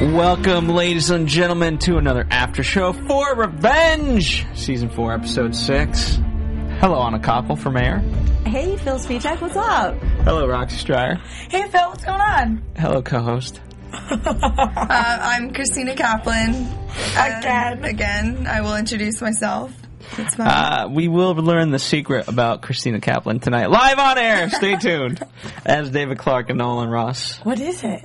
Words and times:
Welcome, 0.00 0.68
ladies 0.68 1.10
and 1.10 1.28
gentlemen, 1.28 1.78
to 1.78 1.96
another 1.96 2.26
after 2.30 2.64
show 2.64 2.92
for 2.92 3.36
Revenge, 3.36 4.44
season 4.54 4.88
four, 4.90 5.12
episode 5.12 5.54
six. 5.54 6.16
Hello, 6.80 7.00
Anna 7.02 7.20
Koppel 7.20 7.56
for 7.56 7.70
mayor. 7.70 7.98
Hey, 8.44 8.76
Phil 8.78 8.98
Spitek, 8.98 9.40
what's 9.40 9.54
up? 9.56 9.96
Hello, 10.24 10.46
Roxy 10.48 10.76
Striar. 10.78 11.16
Hey 11.48 11.68
Phil, 11.70 11.88
what's 11.88 12.04
going 12.04 12.20
on? 12.20 12.62
Hello, 12.76 13.02
co-host. 13.02 13.60
Uh, 14.10 14.86
I'm 14.88 15.52
Christina 15.54 15.94
Kaplan. 15.94 16.50
Again. 17.12 17.44
And 17.44 17.84
again, 17.84 18.46
I 18.46 18.60
will 18.62 18.74
introduce 18.76 19.20
myself. 19.22 19.72
It's 20.18 20.34
fine. 20.34 20.46
Uh, 20.48 20.88
we 20.90 21.08
will 21.08 21.34
learn 21.34 21.70
the 21.70 21.78
secret 21.78 22.26
about 22.28 22.60
Christina 22.62 23.00
Kaplan 23.00 23.40
tonight, 23.40 23.70
live 23.70 23.98
on 23.98 24.18
air. 24.18 24.50
Stay 24.50 24.76
tuned. 24.80 25.22
As 25.64 25.90
David 25.90 26.18
Clark 26.18 26.48
and 26.50 26.58
Nolan 26.58 26.88
Ross. 26.90 27.38
What 27.44 27.60
is 27.60 27.82
it? 27.84 28.04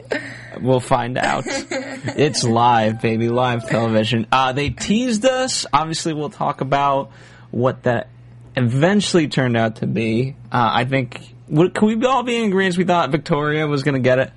We'll 0.61 0.79
find 0.79 1.17
out. 1.17 1.43
it's 1.47 2.43
live, 2.43 3.01
baby, 3.01 3.29
live 3.29 3.67
television. 3.67 4.27
Uh, 4.31 4.53
they 4.53 4.69
teased 4.69 5.25
us. 5.25 5.65
Obviously, 5.71 6.13
we'll 6.13 6.29
talk 6.29 6.61
about 6.61 7.11
what 7.51 7.83
that 7.83 8.09
eventually 8.55 9.27
turned 9.27 9.57
out 9.57 9.77
to 9.77 9.87
be. 9.87 10.35
Uh, 10.51 10.69
I 10.73 10.85
think. 10.85 11.35
Would, 11.49 11.73
can 11.73 11.87
we 11.87 12.05
all 12.05 12.23
be 12.23 12.35
in 12.35 12.49
agreement? 12.49 12.77
We 12.77 12.83
thought 12.83 13.09
Victoria 13.09 13.67
was 13.67 13.83
going 13.83 13.95
to 13.95 14.01
get 14.01 14.19
it. 14.19 14.33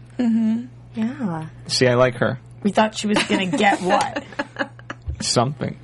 Yeah. 0.95 1.49
See, 1.67 1.87
I 1.87 1.95
like 1.95 2.17
her. 2.17 2.41
We 2.63 2.73
thought 2.73 2.95
she 2.95 3.07
was 3.07 3.19
gonna 3.25 3.47
get 3.47 3.81
what? 3.81 4.23
Something. 5.21 5.79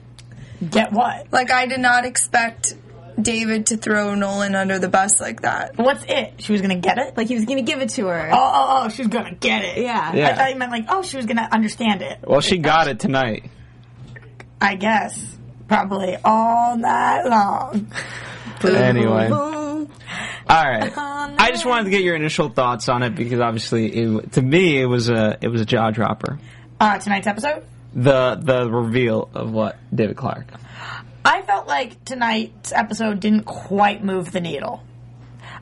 Get 0.69 0.93
what? 0.93 1.33
like, 1.33 1.51
I 1.51 1.67
did 1.67 1.81
not 1.81 2.05
expect 2.05 2.75
David 3.21 3.67
to 3.67 3.77
throw 3.77 4.15
Nolan 4.15 4.55
under 4.55 4.79
the 4.79 4.89
bus 4.89 5.21
like 5.21 5.43
that. 5.43 5.79
What's 5.79 6.05
it? 6.05 6.35
She 6.39 6.53
was 6.53 6.61
gonna 6.61 6.77
get 6.77 6.99
it? 6.99 7.17
Like 7.17 7.29
he 7.29 7.35
was 7.35 7.45
gonna 7.45 7.63
give 7.63 7.81
it 7.81 7.91
to 7.91 8.07
her. 8.07 8.31
Oh, 8.33 8.37
oh, 8.37 8.83
oh, 8.85 8.89
she 8.89 9.03
was 9.03 9.09
gonna 9.09 9.35
get 9.35 9.65
it. 9.65 9.79
Yeah. 9.79 10.15
Yeah. 10.15 10.29
I 10.29 10.35
thought 10.35 10.51
you 10.51 10.57
meant 10.57 10.71
like, 10.71 10.87
oh, 10.89 11.03
she 11.03 11.17
was 11.17 11.27
gonna 11.27 11.49
understand 11.51 12.03
it. 12.03 12.19
Well, 12.23 12.41
she 12.41 12.59
got 12.59 12.89
it 12.89 13.01
tonight. 13.01 13.51
I 14.61 14.75
guess. 14.75 15.37
Probably 15.69 16.17
all 16.25 16.77
night 16.77 17.23
long. 17.25 17.91
Anyway. 18.63 19.31
All 19.31 19.89
right. 20.49 20.93
I 20.97 21.51
just 21.51 21.67
wanted 21.67 21.85
to 21.85 21.91
get 21.91 22.03
your 22.03 22.15
initial 22.15 22.49
thoughts 22.49 22.89
on 22.89 23.03
it 23.03 23.15
because 23.15 23.41
obviously, 23.41 23.89
it, 23.89 24.33
to 24.33 24.43
me, 24.43 24.81
it 24.81 24.87
was 24.87 25.09
a 25.09 25.39
it 25.41 25.49
was 25.49 25.61
a 25.61 25.67
jaw 25.67 25.91
dropper. 25.91 26.39
Uh, 26.79 26.99
tonight's 26.99 27.27
episode? 27.27 27.65
The 27.95 28.37
the 28.37 28.71
reveal 28.71 29.29
of 29.35 29.51
what 29.51 29.77
David 29.95 30.17
Clark. 30.17 30.47
I 31.27 31.43
felt 31.43 31.67
like 31.67 32.05
tonight's 32.05 32.73
episode 32.73 33.19
didn't 33.19 33.47
quite 33.47 34.05
move 34.05 34.31
the 34.31 34.41
needle. 34.41 34.85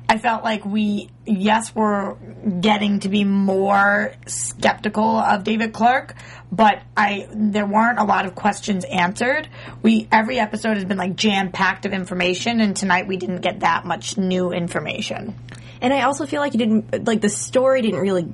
I 0.06 0.18
felt 0.18 0.44
like 0.44 0.62
we, 0.66 1.08
yes, 1.24 1.74
we're 1.74 2.16
getting 2.60 3.00
to 3.00 3.08
be 3.08 3.24
more 3.24 4.12
skeptical 4.26 5.16
of 5.16 5.42
David 5.42 5.72
Clark, 5.72 6.16
but 6.52 6.82
I 6.94 7.28
there 7.32 7.64
weren't 7.64 7.98
a 7.98 8.04
lot 8.04 8.26
of 8.26 8.34
questions 8.34 8.84
answered. 8.84 9.48
We 9.80 10.06
every 10.12 10.38
episode 10.38 10.76
has 10.76 10.84
been 10.84 10.98
like 10.98 11.16
jam 11.16 11.50
packed 11.50 11.86
of 11.86 11.94
information, 11.94 12.60
and 12.60 12.76
tonight 12.76 13.06
we 13.06 13.16
didn't 13.16 13.40
get 13.40 13.60
that 13.60 13.86
much 13.86 14.18
new 14.18 14.52
information. 14.52 15.34
And 15.80 15.94
I 15.94 16.02
also 16.02 16.26
feel 16.26 16.42
like 16.42 16.54
it 16.54 16.58
didn't 16.58 17.06
like 17.06 17.22
the 17.22 17.30
story 17.30 17.80
didn't 17.80 18.00
really 18.00 18.30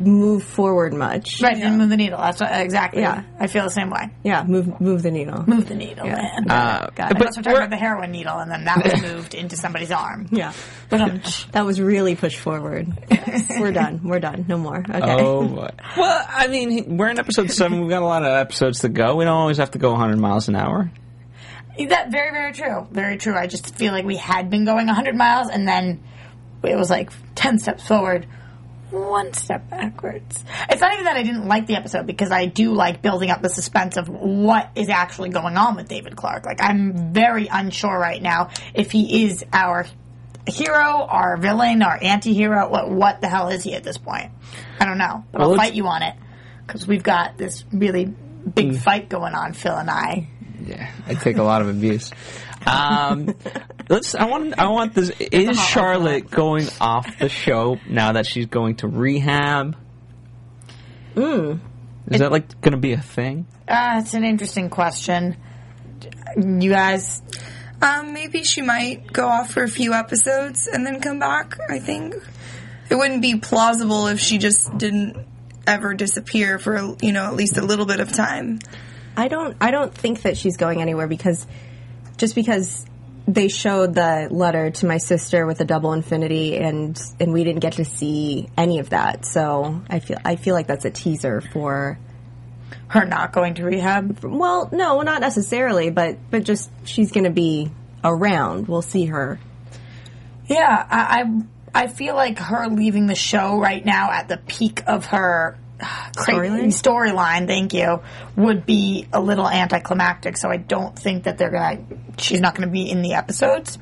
move 0.00 0.42
forward 0.42 0.92
much. 0.94 1.40
Right, 1.40 1.54
didn't 1.54 1.78
move 1.78 1.90
the 1.90 1.96
needle. 1.96 2.18
That's 2.18 2.40
what, 2.40 2.50
exactly. 2.52 3.02
Yeah. 3.02 3.22
I 3.38 3.46
feel 3.46 3.64
the 3.64 3.70
same 3.70 3.90
way. 3.90 4.10
Yeah, 4.24 4.44
move 4.44 4.80
move 4.80 5.02
the 5.02 5.10
needle. 5.10 5.44
Move 5.46 5.68
the 5.68 5.74
needle, 5.74 6.06
man. 6.06 6.50
Uh, 6.50 6.90
Got 6.94 7.12
it. 7.12 7.14
but 7.14 7.16
Unless 7.16 7.36
we're 7.36 7.42
talking 7.42 7.56
about 7.58 7.70
the 7.70 7.76
heroin 7.76 8.10
needle, 8.10 8.38
and 8.38 8.50
then 8.50 8.64
that 8.64 8.82
was 8.82 9.00
moved 9.02 9.34
into 9.34 9.56
somebody's 9.56 9.90
arm. 9.92 10.28
Yeah. 10.30 10.52
But 10.88 11.00
um, 11.00 11.20
That 11.52 11.64
was 11.66 11.80
really 11.80 12.16
pushed 12.16 12.38
forward. 12.38 12.88
Yes. 13.10 13.46
We're 13.60 13.72
done. 13.72 14.00
We're 14.04 14.20
done. 14.20 14.46
No 14.48 14.56
more. 14.58 14.78
Okay. 14.78 15.00
Oh, 15.02 15.46
boy. 15.46 15.68
well, 15.96 16.26
I 16.28 16.46
mean, 16.48 16.96
we're 16.96 17.08
in 17.08 17.18
episode 17.18 17.50
seven. 17.50 17.80
We've 17.80 17.90
got 17.90 18.02
a 18.02 18.06
lot 18.06 18.22
of 18.24 18.32
episodes 18.32 18.80
to 18.80 18.88
go. 18.88 19.16
We 19.16 19.24
don't 19.24 19.34
always 19.36 19.58
have 19.58 19.72
to 19.72 19.78
go 19.78 19.90
100 19.90 20.18
miles 20.18 20.48
an 20.48 20.56
hour. 20.56 20.90
That 21.88 22.10
very 22.10 22.30
very 22.30 22.52
true. 22.52 22.86
Very 22.90 23.16
true. 23.16 23.34
I 23.34 23.46
just 23.46 23.74
feel 23.76 23.92
like 23.92 24.04
we 24.04 24.16
had 24.16 24.50
been 24.50 24.64
going 24.64 24.86
100 24.86 25.16
miles 25.16 25.48
and 25.48 25.66
then 25.66 26.02
it 26.62 26.76
was 26.76 26.90
like 26.90 27.10
10 27.36 27.58
steps 27.58 27.86
forward, 27.86 28.26
one 28.90 29.32
step 29.32 29.68
backwards. 29.70 30.44
It's 30.68 30.80
not 30.80 30.92
even 30.92 31.04
that 31.04 31.16
I 31.16 31.22
didn't 31.22 31.46
like 31.46 31.66
the 31.66 31.76
episode 31.76 32.06
because 32.06 32.30
I 32.30 32.46
do 32.46 32.72
like 32.72 33.02
building 33.02 33.30
up 33.30 33.42
the 33.42 33.48
suspense 33.48 33.96
of 33.96 34.08
what 34.08 34.70
is 34.74 34.88
actually 34.88 35.30
going 35.30 35.56
on 35.56 35.76
with 35.76 35.88
David 35.88 36.16
Clark. 36.16 36.46
Like 36.46 36.62
I'm 36.62 37.12
very 37.12 37.46
unsure 37.46 37.96
right 37.96 38.20
now 38.20 38.50
if 38.74 38.90
he 38.90 39.24
is 39.24 39.44
our 39.52 39.86
hero, 40.46 41.06
our 41.08 41.36
villain, 41.36 41.82
our 41.82 41.98
anti-hero. 42.00 42.68
What 42.68 42.90
what 42.90 43.20
the 43.20 43.28
hell 43.28 43.48
is 43.48 43.62
he 43.62 43.74
at 43.74 43.82
this 43.82 43.98
point? 43.98 44.32
I 44.78 44.86
don't 44.86 44.98
know. 44.98 45.24
But 45.32 45.40
Well, 45.40 45.50
I'll 45.52 45.56
fight 45.56 45.74
you 45.74 45.86
on 45.86 46.02
it 46.02 46.16
because 46.66 46.86
we've 46.86 47.02
got 47.02 47.36
this 47.36 47.64
really 47.72 48.04
big 48.04 48.72
mm. 48.72 48.76
fight 48.78 49.08
going 49.08 49.34
on, 49.34 49.52
Phil 49.52 49.76
and 49.76 49.90
I. 49.90 50.28
Yeah, 50.64 50.90
I 51.06 51.14
take 51.14 51.38
a 51.38 51.42
lot 51.42 51.62
of 51.62 51.68
abuse. 51.68 52.10
Um, 52.66 53.34
let's. 53.88 54.14
I 54.14 54.26
want. 54.26 54.58
I 54.58 54.68
want 54.68 54.94
this. 54.94 55.10
Is 55.18 55.58
Charlotte 55.58 56.30
going 56.30 56.68
off 56.80 57.18
the 57.18 57.28
show 57.28 57.78
now 57.88 58.12
that 58.12 58.26
she's 58.26 58.46
going 58.46 58.76
to 58.76 58.88
rehab? 58.88 59.76
Is 61.16 62.18
that 62.20 62.30
like 62.32 62.60
going 62.60 62.72
to 62.72 62.78
be 62.78 62.92
a 62.92 63.00
thing? 63.00 63.46
Uh, 63.68 64.00
it's 64.02 64.14
an 64.14 64.24
interesting 64.24 64.68
question. 64.70 65.36
You 66.36 66.70
guys, 66.70 67.22
Um, 67.82 68.12
maybe 68.12 68.44
she 68.44 68.62
might 68.62 69.10
go 69.12 69.26
off 69.26 69.52
for 69.52 69.62
a 69.62 69.68
few 69.68 69.94
episodes 69.94 70.66
and 70.66 70.86
then 70.86 71.00
come 71.00 71.18
back, 71.18 71.58
I 71.68 71.78
think. 71.78 72.14
It 72.90 72.94
wouldn't 72.96 73.22
be 73.22 73.36
plausible 73.36 74.08
if 74.08 74.20
she 74.20 74.38
just 74.38 74.76
didn't 74.76 75.16
ever 75.66 75.94
disappear 75.94 76.58
for, 76.58 76.96
you 77.00 77.12
know, 77.12 77.24
at 77.24 77.34
least 77.34 77.56
a 77.56 77.62
little 77.62 77.86
bit 77.86 78.00
of 78.00 78.12
time. 78.12 78.58
I 79.16 79.28
don't 79.28 79.56
I 79.60 79.70
don't 79.70 79.94
think 79.94 80.22
that 80.22 80.36
she's 80.36 80.56
going 80.56 80.80
anywhere 80.80 81.06
because 81.08 81.46
just 82.20 82.34
because 82.34 82.84
they 83.26 83.48
showed 83.48 83.94
the 83.94 84.28
letter 84.30 84.70
to 84.70 84.86
my 84.86 84.98
sister 84.98 85.46
with 85.46 85.60
a 85.60 85.64
double 85.64 85.92
infinity 85.92 86.56
and 86.56 87.00
and 87.18 87.32
we 87.32 87.44
didn't 87.44 87.60
get 87.60 87.74
to 87.74 87.84
see 87.84 88.48
any 88.56 88.78
of 88.78 88.90
that. 88.90 89.24
So 89.24 89.82
I 89.88 90.00
feel 90.00 90.18
I 90.24 90.36
feel 90.36 90.54
like 90.54 90.66
that's 90.66 90.84
a 90.84 90.90
teaser 90.90 91.40
for 91.40 91.98
her 92.88 93.04
not 93.06 93.32
going 93.32 93.54
to 93.54 93.64
rehab. 93.64 94.22
well, 94.22 94.68
no, 94.70 95.00
not 95.00 95.20
necessarily, 95.22 95.90
but 95.90 96.18
but 96.30 96.44
just 96.44 96.70
she's 96.84 97.10
going 97.10 97.24
to 97.24 97.30
be 97.30 97.70
around. 98.04 98.68
We'll 98.68 98.82
see 98.82 99.06
her. 99.06 99.40
Yeah, 100.46 100.86
I, 100.90 101.22
I 101.22 101.84
I 101.84 101.86
feel 101.86 102.14
like 102.14 102.38
her 102.38 102.68
leaving 102.68 103.06
the 103.06 103.14
show 103.14 103.58
right 103.58 103.84
now 103.84 104.10
at 104.10 104.28
the 104.28 104.36
peak 104.36 104.82
of 104.86 105.06
her 105.06 105.56
Storyline? 105.80 106.66
storyline, 106.66 107.46
thank 107.46 107.74
you, 107.74 108.02
would 108.36 108.66
be 108.66 109.06
a 109.12 109.20
little 109.20 109.48
anticlimactic. 109.48 110.36
So 110.36 110.50
I 110.50 110.56
don't 110.56 110.98
think 110.98 111.24
that 111.24 111.38
they're 111.38 111.50
gonna. 111.50 111.80
She's 112.18 112.40
not 112.40 112.54
gonna 112.54 112.70
be 112.70 112.90
in 112.90 113.02
the 113.02 113.14
episodes. 113.14 113.78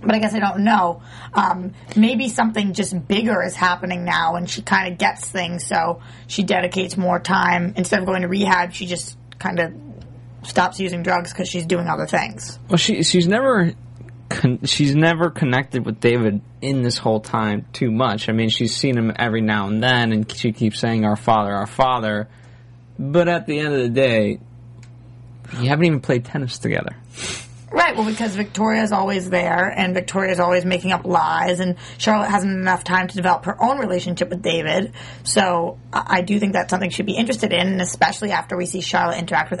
But 0.00 0.14
I 0.14 0.20
guess 0.20 0.32
I 0.32 0.38
don't 0.38 0.60
know. 0.60 1.02
Um, 1.34 1.74
maybe 1.96 2.28
something 2.28 2.72
just 2.72 3.08
bigger 3.08 3.42
is 3.42 3.56
happening 3.56 4.04
now, 4.04 4.36
and 4.36 4.48
she 4.48 4.62
kind 4.62 4.92
of 4.92 4.98
gets 4.98 5.28
things, 5.28 5.66
so 5.66 6.00
she 6.28 6.44
dedicates 6.44 6.96
more 6.96 7.18
time 7.18 7.74
instead 7.76 8.00
of 8.00 8.06
going 8.06 8.22
to 8.22 8.28
rehab. 8.28 8.72
She 8.72 8.86
just 8.86 9.18
kind 9.40 9.58
of 9.58 9.74
stops 10.44 10.78
using 10.78 11.02
drugs 11.02 11.32
because 11.32 11.48
she's 11.48 11.66
doing 11.66 11.88
other 11.88 12.06
things. 12.06 12.58
Well, 12.68 12.76
she 12.76 13.02
she's 13.02 13.26
never 13.26 13.72
con- 14.28 14.60
she's 14.64 14.94
never 14.94 15.30
connected 15.30 15.84
with 15.84 16.00
David 16.00 16.40
in 16.60 16.82
this 16.82 16.98
whole 16.98 17.20
time 17.20 17.66
too 17.72 17.90
much. 17.90 18.28
I 18.28 18.32
mean, 18.32 18.48
she's 18.48 18.76
seen 18.76 18.96
him 18.96 19.12
every 19.16 19.40
now 19.40 19.66
and 19.66 19.82
then, 19.82 20.12
and 20.12 20.30
she 20.30 20.52
keeps 20.52 20.78
saying 20.78 21.04
"Our 21.04 21.16
Father, 21.16 21.52
Our 21.52 21.66
Father," 21.66 22.28
but 22.98 23.28
at 23.28 23.46
the 23.46 23.58
end 23.58 23.74
of 23.74 23.80
the 23.80 23.88
day, 23.88 24.40
you 25.60 25.68
haven't 25.68 25.84
even 25.84 26.00
played 26.00 26.24
tennis 26.24 26.58
together. 26.58 26.96
Right, 27.70 27.94
well, 27.94 28.06
because 28.06 28.34
Victoria's 28.34 28.92
always 28.92 29.28
there, 29.28 29.68
and 29.68 29.92
Victoria's 29.92 30.40
always 30.40 30.64
making 30.64 30.92
up 30.92 31.04
lies, 31.04 31.60
and 31.60 31.76
Charlotte 31.98 32.30
hasn't 32.30 32.52
enough 32.52 32.82
time 32.82 33.08
to 33.08 33.14
develop 33.14 33.44
her 33.44 33.62
own 33.62 33.78
relationship 33.78 34.30
with 34.30 34.40
David. 34.40 34.94
So 35.22 35.78
I 35.92 36.22
do 36.22 36.40
think 36.40 36.54
that's 36.54 36.70
something 36.70 36.88
she'd 36.88 37.04
be 37.04 37.16
interested 37.16 37.52
in, 37.52 37.66
and 37.66 37.82
especially 37.82 38.30
after 38.30 38.56
we 38.56 38.64
see 38.64 38.80
Charlotte 38.80 39.18
interact 39.18 39.50
with 39.50 39.60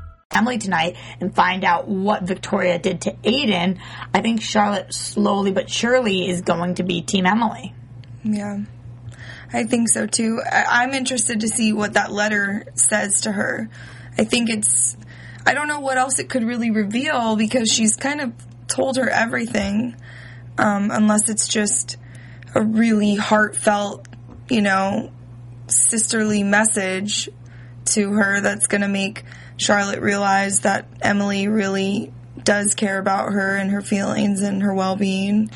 Emily 0.33 0.57
tonight 0.57 0.95
and 1.19 1.33
find 1.33 1.63
out 1.63 1.87
what 1.87 2.23
Victoria 2.23 2.79
did 2.79 3.01
to 3.01 3.13
Aiden, 3.23 3.79
I 4.13 4.21
think 4.21 4.41
Charlotte 4.41 4.93
slowly 4.93 5.51
but 5.51 5.69
surely 5.69 6.29
is 6.29 6.41
going 6.41 6.75
to 6.75 6.83
be 6.83 7.01
Team 7.01 7.25
Emily. 7.25 7.73
Yeah. 8.23 8.59
I 9.53 9.65
think 9.65 9.89
so 9.89 10.07
too. 10.07 10.41
I- 10.49 10.83
I'm 10.83 10.93
interested 10.93 11.41
to 11.41 11.47
see 11.47 11.73
what 11.73 11.93
that 11.93 12.11
letter 12.11 12.63
says 12.75 13.21
to 13.21 13.31
her. 13.31 13.69
I 14.17 14.23
think 14.23 14.49
it's, 14.49 14.95
I 15.45 15.53
don't 15.53 15.67
know 15.67 15.79
what 15.79 15.97
else 15.97 16.19
it 16.19 16.29
could 16.29 16.43
really 16.43 16.71
reveal 16.71 17.35
because 17.35 17.71
she's 17.71 17.95
kind 17.95 18.21
of 18.21 18.33
told 18.67 18.97
her 18.97 19.09
everything, 19.09 19.95
um, 20.57 20.91
unless 20.91 21.29
it's 21.29 21.47
just 21.47 21.97
a 22.55 22.61
really 22.61 23.15
heartfelt, 23.15 24.07
you 24.49 24.61
know, 24.61 25.11
sisterly 25.67 26.43
message 26.43 27.29
to 27.85 28.13
her 28.13 28.41
that's 28.41 28.67
going 28.67 28.81
to 28.81 28.87
make 28.87 29.23
Charlotte 29.57 29.99
realize 29.99 30.61
that 30.61 30.87
Emily 31.01 31.47
really 31.47 32.11
does 32.43 32.73
care 32.73 32.97
about 32.99 33.33
her 33.33 33.55
and 33.55 33.71
her 33.71 33.81
feelings 33.81 34.41
and 34.41 34.63
her 34.63 34.73
well-being. 34.73 35.51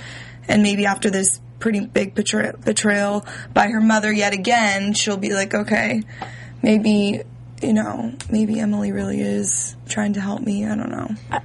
And 0.47 0.63
maybe 0.63 0.85
after 0.85 1.09
this 1.09 1.39
pretty 1.59 1.85
big 1.85 2.13
betray- 2.13 2.53
betrayal 2.63 3.25
by 3.53 3.67
her 3.67 3.81
mother 3.81 4.11
yet 4.11 4.33
again, 4.33 4.93
she'll 4.93 5.17
be 5.17 5.33
like, 5.33 5.53
okay, 5.53 6.03
maybe, 6.61 7.21
you 7.61 7.73
know, 7.73 8.13
maybe 8.29 8.59
Emily 8.59 8.91
really 8.91 9.21
is 9.21 9.75
trying 9.87 10.13
to 10.13 10.21
help 10.21 10.41
me. 10.41 10.65
I 10.65 10.75
don't 10.75 10.91
know. 10.91 11.09
Uh, 11.31 11.39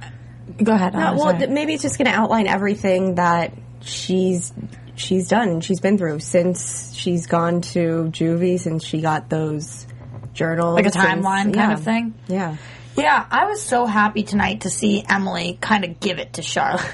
go 0.61 0.73
ahead. 0.73 0.93
No, 0.93 0.99
Anna, 0.99 1.17
well, 1.17 1.37
th- 1.37 1.49
maybe 1.49 1.73
it's 1.73 1.83
just 1.83 1.97
going 1.97 2.11
to 2.11 2.15
outline 2.15 2.47
everything 2.47 3.15
that 3.15 3.53
she's 3.81 4.53
she's 4.95 5.27
done, 5.27 5.49
and 5.49 5.63
she's 5.63 5.79
been 5.79 5.97
through 5.97 6.19
since 6.19 6.93
she's 6.93 7.25
gone 7.25 7.61
to 7.61 8.11
juvie, 8.11 8.59
since 8.59 8.83
she 8.83 9.01
got 9.01 9.29
those 9.29 9.87
journals, 10.33 10.75
like 10.75 10.85
a 10.85 10.89
timeline 10.89 11.53
kind 11.53 11.55
yeah. 11.55 11.73
of 11.73 11.83
thing. 11.83 12.13
Yeah. 12.27 12.57
Yeah, 12.97 13.25
I 13.29 13.45
was 13.45 13.61
so 13.61 13.85
happy 13.85 14.23
tonight 14.23 14.61
to 14.61 14.69
see 14.69 15.03
Emily 15.07 15.57
kind 15.61 15.85
of 15.85 15.99
give 15.99 16.19
it 16.19 16.33
to 16.33 16.41
Charlotte. 16.41 16.85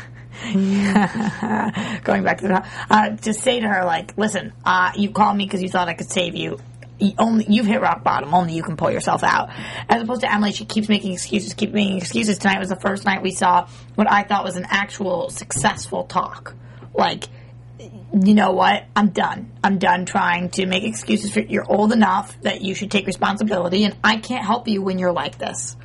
Going 0.44 2.24
back 2.24 2.39
to 2.39 2.48
the 2.48 2.66
uh, 2.92 3.16
to 3.18 3.34
say 3.34 3.60
to 3.60 3.68
her 3.68 3.84
like, 3.84 4.16
listen, 4.18 4.54
uh, 4.63 4.92
you 4.95 5.10
called 5.10 5.36
me 5.36 5.45
because 5.45 5.63
you 5.63 5.69
thought 5.69 5.88
I 5.88 5.95
could 5.95 6.10
save 6.10 6.36
you. 6.36 6.60
You 7.00 7.13
only 7.18 7.45
you've 7.50 7.66
hit 7.66 7.81
rock 7.81 8.04
bottom. 8.04 8.34
Only 8.34 8.54
you 8.54 8.62
can 8.62 8.78
pull 8.78 8.92
yourself 8.92 9.24
out. 9.24 9.50
As 9.90 10.01
opposed 10.01 10.22
to 10.22 10.31
Emily, 10.31 10.51
she 10.51 10.66
keeps 10.66 10.90
making 10.90 11.13
excuses, 11.13 11.56
keep 11.56 11.74
making 11.74 11.98
excuses. 11.98 12.38
Tonight 12.38 12.60
was 12.60 12.69
the 12.69 12.75
first 12.75 13.06
night 13.06 13.24
we 13.24 13.31
saw 13.31 13.68
what 13.95 14.12
I 14.12 14.24
thought 14.24 14.44
was 14.44 14.56
an 14.56 14.66
actual 14.69 15.30
successful 15.31 16.06
talk. 16.06 16.54
Like, 16.94 17.25
you 18.13 18.33
know 18.33 18.51
what? 18.51 18.86
I'm 18.95 19.09
done. 19.09 19.51
I'm 19.63 19.80
done 19.80 20.06
trying 20.06 20.50
to 20.51 20.65
make 20.65 20.83
excuses 20.83 21.31
for 21.31 21.42
you're 21.42 21.69
old 21.69 21.92
enough 21.92 22.39
that 22.42 22.62
you 22.62 22.74
should 22.74 22.92
take 22.92 23.06
responsibility 23.06 23.83
and 23.83 23.95
I 24.04 24.18
can't 24.18 24.45
help 24.45 24.68
you 24.68 24.81
when 24.81 25.00
you're 25.00 25.12
like 25.12 25.38
this. 25.38 25.75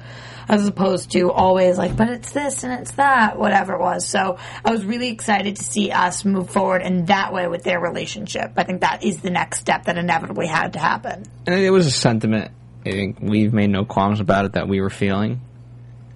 As 0.49 0.67
opposed 0.67 1.13
to 1.13 1.31
always 1.31 1.79
like, 1.79 1.97
but 1.97 2.09
it's 2.09 2.33
this 2.33 2.65
and 2.65 2.73
it's 2.81 2.91
that, 2.93 3.39
whatever 3.39 3.75
it 3.75 3.81
was. 3.81 4.07
So 4.07 4.39
I 4.65 4.73
was 4.73 4.85
really 4.85 5.09
excited 5.09 5.57
to 5.57 5.63
see 5.63 5.93
us 5.93 6.25
move 6.25 6.51
forward 6.51 6.83
in 6.83 7.07
that 7.07 7.33
way 7.33 7.47
with 7.47 7.63
their 7.63 7.81
relationship. 7.81 8.53
I 8.57 8.65
think 8.65 8.81
that 8.81 9.05
is 9.05 9.23
the 9.23 9.31
next 9.31 9.61
step 9.61 9.85
that 9.85 9.97
inevitably 9.97 10.49
had 10.49 10.73
to 10.73 10.81
happen. 10.81 11.25
And 11.47 11.55
it 11.55 11.71
was 11.71 11.87
a 11.87 11.93
sentiment. 11.93 12.51
I 12.85 12.91
think 12.91 13.19
we've 13.21 13.53
made 13.53 13.71
no 13.71 13.85
qualms 13.85 14.19
about 14.19 14.45
it 14.45 14.53
that 14.55 14.69
we 14.69 14.81
were 14.81 14.91
feeling. 14.91 15.41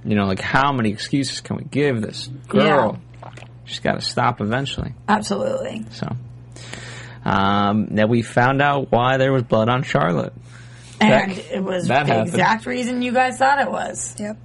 You 0.04 0.16
know, 0.16 0.26
like 0.26 0.40
how 0.40 0.72
many 0.72 0.90
excuses 0.90 1.40
can 1.40 1.56
we 1.56 1.64
give 1.64 2.02
this 2.02 2.26
girl? 2.48 3.00
She's 3.66 3.80
got 3.80 3.94
to 3.94 4.00
stop 4.00 4.40
eventually. 4.40 4.94
Absolutely. 5.08 5.84
So, 5.90 6.08
um, 7.24 7.88
then 7.90 8.08
we 8.08 8.22
found 8.22 8.62
out 8.62 8.90
why 8.90 9.16
there 9.18 9.32
was 9.32 9.42
blood 9.42 9.68
on 9.68 9.82
Charlotte. 9.82 10.32
And 11.00 11.32
That- 11.32 11.52
it 11.52 11.62
was 11.62 11.88
the 11.88 11.94
happened. 11.94 12.28
exact 12.28 12.64
reason 12.66 13.02
you 13.02 13.12
guys 13.12 13.36
thought 13.38 13.60
it 13.60 13.70
was. 13.70 14.16
Yep. 14.18 14.38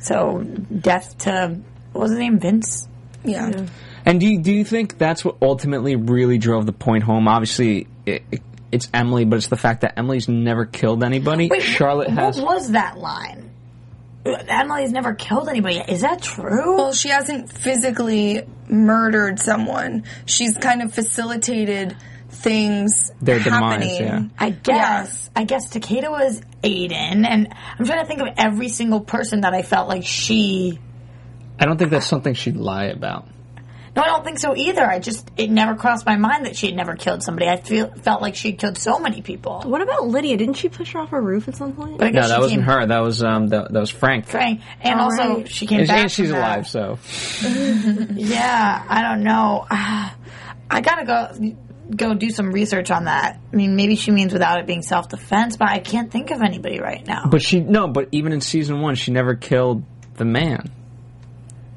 So 0.00 0.42
death 0.42 1.16
to, 1.18 1.60
what 1.92 2.02
was 2.02 2.10
his 2.10 2.18
name? 2.18 2.38
Vince? 2.40 2.88
Yeah. 3.24 3.66
And 4.06 4.18
do 4.18 4.26
you, 4.26 4.40
do 4.40 4.50
you 4.52 4.64
think 4.64 4.96
that's 4.98 5.24
what 5.24 5.36
ultimately 5.42 5.94
really 5.94 6.38
drove 6.38 6.64
the 6.66 6.72
point 6.72 7.04
home? 7.04 7.28
Obviously, 7.28 7.86
it, 8.06 8.22
it, 8.32 8.42
it's 8.72 8.88
Emily, 8.94 9.24
but 9.26 9.36
it's 9.36 9.48
the 9.48 9.56
fact 9.58 9.82
that 9.82 9.98
Emily's 9.98 10.26
never 10.28 10.64
killed 10.64 11.04
anybody. 11.04 11.48
Wait, 11.50 11.62
Charlotte 11.62 12.08
what, 12.08 12.18
has. 12.18 12.40
What 12.40 12.56
was 12.56 12.70
that 12.72 12.96
line? 12.98 13.39
Emily's 14.24 14.92
never 14.92 15.14
killed 15.14 15.48
anybody. 15.48 15.78
Is 15.78 16.02
that 16.02 16.20
true? 16.22 16.76
Well, 16.76 16.92
she 16.92 17.08
hasn't 17.08 17.50
physically 17.52 18.42
murdered 18.68 19.38
someone. 19.38 20.04
She's 20.26 20.56
kind 20.58 20.82
of 20.82 20.92
facilitated 20.92 21.96
things 22.28 23.10
Their 23.20 23.38
demise, 23.40 23.60
happening. 23.82 24.00
yeah. 24.00 24.22
I 24.38 24.50
guess. 24.50 25.30
I 25.34 25.44
guess 25.44 25.68
Takeda 25.72 26.10
was 26.10 26.40
Aiden, 26.62 27.26
and 27.26 27.48
I'm 27.78 27.84
trying 27.86 28.00
to 28.02 28.06
think 28.06 28.20
of 28.20 28.28
every 28.36 28.68
single 28.68 29.00
person 29.00 29.40
that 29.40 29.54
I 29.54 29.62
felt 29.62 29.88
like 29.88 30.04
she. 30.04 30.78
I 31.58 31.64
don't 31.64 31.76
think 31.78 31.90
that's 31.90 32.06
something 32.06 32.34
she'd 32.34 32.56
lie 32.56 32.86
about. 32.86 33.26
No, 33.96 34.02
I 34.02 34.06
don't 34.06 34.24
think 34.24 34.38
so 34.38 34.54
either. 34.54 34.84
I 34.84 35.00
just 35.00 35.28
it 35.36 35.50
never 35.50 35.74
crossed 35.74 36.06
my 36.06 36.16
mind 36.16 36.46
that 36.46 36.54
she 36.56 36.66
had 36.66 36.76
never 36.76 36.94
killed 36.94 37.22
somebody. 37.24 37.48
I 37.48 37.56
feel 37.56 37.90
felt 37.90 38.22
like 38.22 38.36
she 38.36 38.52
killed 38.52 38.78
so 38.78 38.98
many 39.00 39.20
people. 39.20 39.62
What 39.62 39.80
about 39.82 40.06
Lydia? 40.06 40.36
Didn't 40.36 40.54
she 40.54 40.68
push 40.68 40.92
her 40.92 41.00
off 41.00 41.12
a 41.12 41.20
roof 41.20 41.48
at 41.48 41.56
some 41.56 41.72
point? 41.72 41.98
But 41.98 42.06
I 42.06 42.10
guess 42.12 42.22
No, 42.24 42.28
that 42.28 42.40
wasn't 42.40 42.62
her. 42.64 42.86
That 42.86 43.00
was 43.00 43.22
um, 43.22 43.48
that, 43.48 43.72
that 43.72 43.80
was 43.80 43.90
Frank. 43.90 44.26
Frank, 44.26 44.60
and 44.80 45.00
All 45.00 45.06
also 45.06 45.38
right. 45.38 45.48
she 45.48 45.66
came 45.66 45.80
And, 45.80 45.88
back. 45.88 45.98
and 46.02 46.10
she's 46.12 46.30
from 46.30 46.38
that. 46.38 46.46
alive, 46.56 46.68
so 46.68 46.98
Yeah, 48.14 48.84
I 48.88 49.02
don't 49.02 49.22
know. 49.24 49.66
I 49.70 50.80
gotta 50.82 51.04
go 51.04 51.54
go 51.96 52.14
do 52.14 52.30
some 52.30 52.52
research 52.52 52.92
on 52.92 53.04
that. 53.06 53.40
I 53.52 53.56
mean, 53.56 53.74
maybe 53.74 53.96
she 53.96 54.12
means 54.12 54.32
without 54.32 54.60
it 54.60 54.66
being 54.66 54.82
self 54.82 55.08
defense, 55.08 55.56
but 55.56 55.68
I 55.68 55.80
can't 55.80 56.10
think 56.12 56.30
of 56.30 56.42
anybody 56.42 56.78
right 56.80 57.04
now. 57.06 57.24
But 57.28 57.42
she 57.42 57.58
no, 57.60 57.88
but 57.88 58.08
even 58.12 58.32
in 58.32 58.40
season 58.40 58.80
one, 58.80 58.94
she 58.94 59.10
never 59.10 59.34
killed 59.34 59.82
the 60.14 60.24
man. 60.24 60.70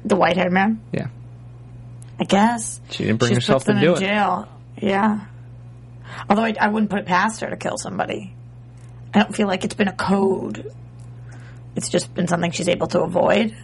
the 0.04 0.14
white 0.16 0.36
haired 0.36 0.52
man, 0.52 0.80
Yeah, 0.92 1.08
I 2.18 2.24
guess. 2.24 2.80
she 2.90 3.04
didn't 3.04 3.18
bring 3.18 3.30
She 3.32 3.34
herself 3.36 3.64
puts 3.64 3.78
to 3.78 3.80
do 3.84 3.92
in 3.96 4.02
it. 4.02 4.06
jail. 4.06 4.48
Yeah. 4.80 5.26
Although 6.28 6.44
I, 6.44 6.54
I 6.60 6.68
wouldn't 6.68 6.90
put 6.90 7.00
it 7.00 7.06
past 7.06 7.40
her 7.40 7.50
to 7.50 7.56
kill 7.56 7.76
somebody. 7.76 8.34
I 9.12 9.20
don't 9.20 9.34
feel 9.34 9.46
like 9.48 9.64
it's 9.64 9.74
been 9.74 9.88
a 9.88 9.92
code. 9.94 10.72
It's 11.76 11.88
just 11.88 12.14
been 12.14 12.28
something 12.28 12.50
she's 12.52 12.68
able 12.68 12.86
to 12.88 13.00
avoid. 13.02 13.56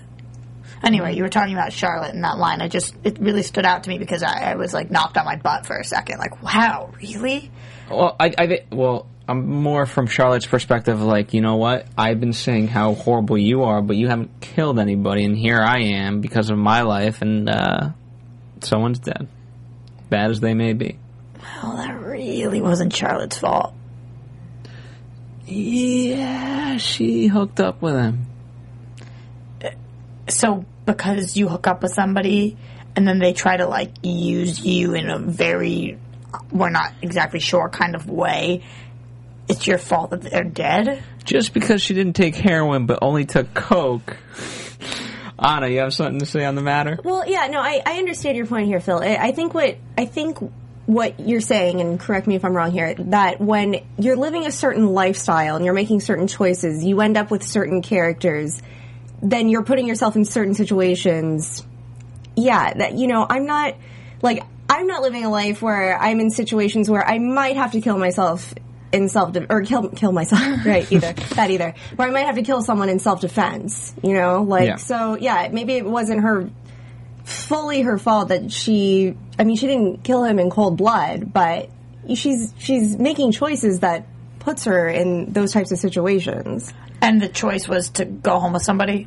Anyway, 0.83 1.15
you 1.15 1.23
were 1.23 1.29
talking 1.29 1.53
about 1.55 1.73
Charlotte 1.73 2.15
in 2.15 2.23
that 2.23 2.39
line. 2.39 2.61
I 2.61 2.69
just 2.69 2.95
it 3.05 3.19
really 3.21 3.43
stood 3.43 3.67
out 3.67 3.85
to 3.85 3.91
me 3.91 3.99
because 3.99 4.23
I, 4.23 4.53
I 4.53 4.55
was 4.57 4.73
like 4.73 4.91
knocked 4.91 5.17
on 5.19 5.27
my 5.27 5.37
butt 5.37 5.67
for 5.67 5.77
a 5.77 5.85
second. 5.85 6.19
Like, 6.19 6.43
wow, 6.43 6.93
really? 7.03 7.51
Well, 7.91 8.17
I, 8.19 8.33
I 8.39 8.61
well, 8.73 9.07
I'm 9.29 9.47
more 9.49 9.85
from 9.87 10.07
Charlotte's 10.07 10.47
perspective. 10.47 11.01
Like, 11.03 11.35
you 11.35 11.41
know 11.43 11.57
what? 11.57 11.87
I've 11.99 12.19
been 12.19 12.33
saying 12.33 12.69
how 12.69 12.95
horrible 12.95 13.37
you 13.37 13.65
are, 13.65 13.83
but 13.83 13.97
you 13.97 14.09
haven't 14.09 14.41
killed 14.41 14.79
anybody, 14.79 15.25
and 15.25 15.37
here 15.37 15.61
I 15.61 15.81
am 15.81 16.21
because 16.21 16.51
of 16.51 16.57
my 16.59 16.83
life, 16.83 17.21
and 17.21 17.49
uh, 17.51 17.91
someone's 18.65 18.99
dead. 18.99 19.29
Bad 20.09 20.31
as 20.31 20.41
they 20.41 20.55
may 20.55 20.73
be. 20.73 20.99
Well, 21.63 21.77
that 21.77 22.01
really 22.01 22.61
wasn't 22.61 22.95
Charlotte's 22.95 23.39
fault. 23.39 23.75
Yeah, 25.47 26.77
she 26.77 27.27
hooked 27.27 27.61
up 27.61 27.83
with 27.83 27.95
him. 27.95 28.27
Uh, 29.65 29.71
so 30.29 30.65
because 30.87 31.37
you 31.37 31.49
hook 31.49 31.67
up 31.67 31.83
with 31.83 31.93
somebody 31.93 32.57
and 32.95 33.07
then 33.07 33.19
they 33.19 33.33
try 33.33 33.57
to 33.57 33.67
like 33.67 33.93
use 34.03 34.65
you 34.65 34.95
in 34.95 35.11
a 35.11 35.19
very 35.19 35.99
we're 36.53 36.71
not 36.71 36.93
exactly 37.03 37.41
sure 37.41 37.69
kind 37.69 37.95
of 37.95 38.09
way, 38.09 38.63
it's 39.49 39.67
your 39.67 39.79
fault 39.79 40.11
that 40.11 40.23
they're 40.23 40.45
dead. 40.45 41.03
Just 41.25 41.53
because 41.53 41.83
she 41.83 41.95
didn't 41.95 42.15
take 42.15 42.37
heroin, 42.37 42.87
but 42.87 43.01
only 43.03 43.25
took 43.25 43.53
coke. 43.55 44.17
Anna, 45.41 45.69
you 45.69 45.79
have 45.79 45.95
something 45.95 46.19
to 46.19 46.27
say 46.27 46.45
on 46.45 46.55
the 46.55 46.63
matter? 46.63 46.99
Well, 47.03 47.27
yeah, 47.27 47.47
no, 47.47 47.61
I, 47.61 47.81
I 47.85 47.99
understand 47.99 48.37
your 48.37 48.47
point 48.47 48.67
here, 48.67 48.79
Phil. 48.79 48.99
I, 49.03 49.17
I 49.17 49.33
think 49.33 49.55
what 49.55 49.79
I 49.97 50.05
think 50.05 50.39
what 50.85 51.21
you're 51.21 51.41
saying, 51.41 51.81
and 51.81 51.99
correct 51.99 52.27
me 52.27 52.35
if 52.35 52.45
I'm 52.45 52.55
wrong 52.55 52.73
here, 52.73 52.95
that 52.95 53.41
when 53.41 53.77
you're 53.97 54.17
living 54.17 54.47
a 54.47 54.53
certain 54.53 54.89
lifestyle 54.89 55.57
and 55.57 55.65
you're 55.65 55.75
making 55.75 56.01
certain 56.01 56.27
choices, 56.27 56.85
you 56.85 57.01
end 57.01 57.17
up 57.17 57.31
with 57.31 57.43
certain 57.43 57.81
characters. 57.81 58.61
Then 59.23 59.49
you're 59.49 59.63
putting 59.63 59.87
yourself 59.87 60.17
in 60.17 60.25
certain 60.25 60.55
situations. 60.55 61.67
Yeah, 62.37 62.75
that 62.75 62.95
you 62.95 63.07
know, 63.07 63.27
I'm 63.29 63.47
not 63.47 63.77
like 64.21 64.43
I'm 64.69 64.87
not 64.87 65.01
living 65.01 65.25
a 65.25 65.31
life 65.31 65.63
where 65.63 65.99
I'm 65.99 66.21
in 66.21 66.31
situations 66.31 66.91
where 66.91 67.07
I 67.07 67.19
might 67.19 67.57
have 67.57 67.73
to 67.73 67.81
kill 67.81 67.99
myself 67.99 68.53
in 68.93 69.09
self 69.09 69.33
de- 69.33 69.47
or 69.53 69.63
kill 69.63 69.89
kill 69.91 70.13
myself 70.13 70.43
right 70.67 70.91
either 70.91 71.13
that 71.35 71.51
either 71.51 71.75
or 71.99 72.07
I 72.07 72.11
might 72.11 72.27
have 72.27 72.35
to 72.37 72.43
kill 72.43 72.63
someone 72.63 72.89
in 72.89 72.99
self 72.99 73.21
defense 73.21 73.95
you 74.03 74.15
know 74.15 74.43
like 74.43 74.67
Yeah. 74.67 74.77
so 74.77 75.17
yeah 75.17 75.49
maybe 75.53 75.75
it 75.75 75.85
wasn't 75.85 76.23
her 76.23 76.51
fully 77.25 77.83
her 77.83 77.99
fault 77.99 78.29
that 78.29 78.51
she 78.51 79.15
I 79.39 79.45
mean 79.45 79.57
she 79.57 79.67
didn't 79.67 80.03
kill 80.03 80.25
him 80.25 80.39
in 80.39 80.51
cold 80.51 80.77
blood 80.77 81.33
but 81.33 81.71
she's 82.15 82.53
she's 82.59 82.97
making 82.99 83.33
choices 83.33 83.81
that 83.81 84.07
puts 84.41 84.65
her 84.65 84.89
in 84.89 85.33
those 85.33 85.53
types 85.53 85.71
of 85.71 85.79
situations 85.79 86.73
And 87.03 87.21
the 87.23 87.29
choice 87.29 87.69
was 87.69 87.91
to 87.91 88.05
go 88.05 88.39
home 88.41 88.53
with 88.55 88.63
somebody. 88.63 89.07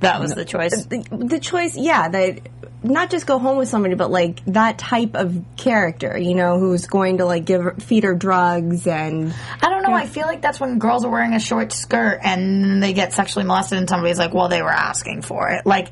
That 0.00 0.20
was 0.20 0.34
the 0.34 0.44
choice. 0.44 0.86
the, 0.86 1.04
the 1.10 1.38
choice 1.40 1.76
yeah 1.76 2.08
that 2.08 2.40
not 2.82 3.10
just 3.10 3.26
go 3.26 3.38
home 3.38 3.58
with 3.58 3.68
somebody 3.68 3.94
but 3.94 4.10
like 4.10 4.44
that 4.46 4.78
type 4.78 5.14
of 5.14 5.36
character 5.56 6.16
you 6.16 6.34
know 6.34 6.58
who's 6.58 6.86
going 6.86 7.18
to 7.18 7.24
like 7.24 7.44
give 7.44 7.62
her- 7.62 7.74
feed 7.80 8.04
her 8.04 8.14
drugs 8.14 8.86
and 8.86 9.34
I 9.60 9.68
don't 9.68 9.82
know. 9.82 9.92
I 9.92 10.06
feel 10.06 10.26
like 10.26 10.40
that's 10.42 10.60
when 10.60 10.78
girls 10.78 11.04
are 11.04 11.10
wearing 11.10 11.34
a 11.34 11.40
short 11.40 11.72
skirt 11.72 12.20
and 12.22 12.82
they 12.82 12.92
get 12.92 13.12
sexually 13.12 13.44
molested, 13.44 13.78
and 13.78 13.88
somebody's 13.88 14.18
like, 14.18 14.32
"Well, 14.34 14.48
they 14.48 14.62
were 14.62 14.70
asking 14.70 15.22
for 15.22 15.48
it." 15.50 15.66
Like, 15.66 15.88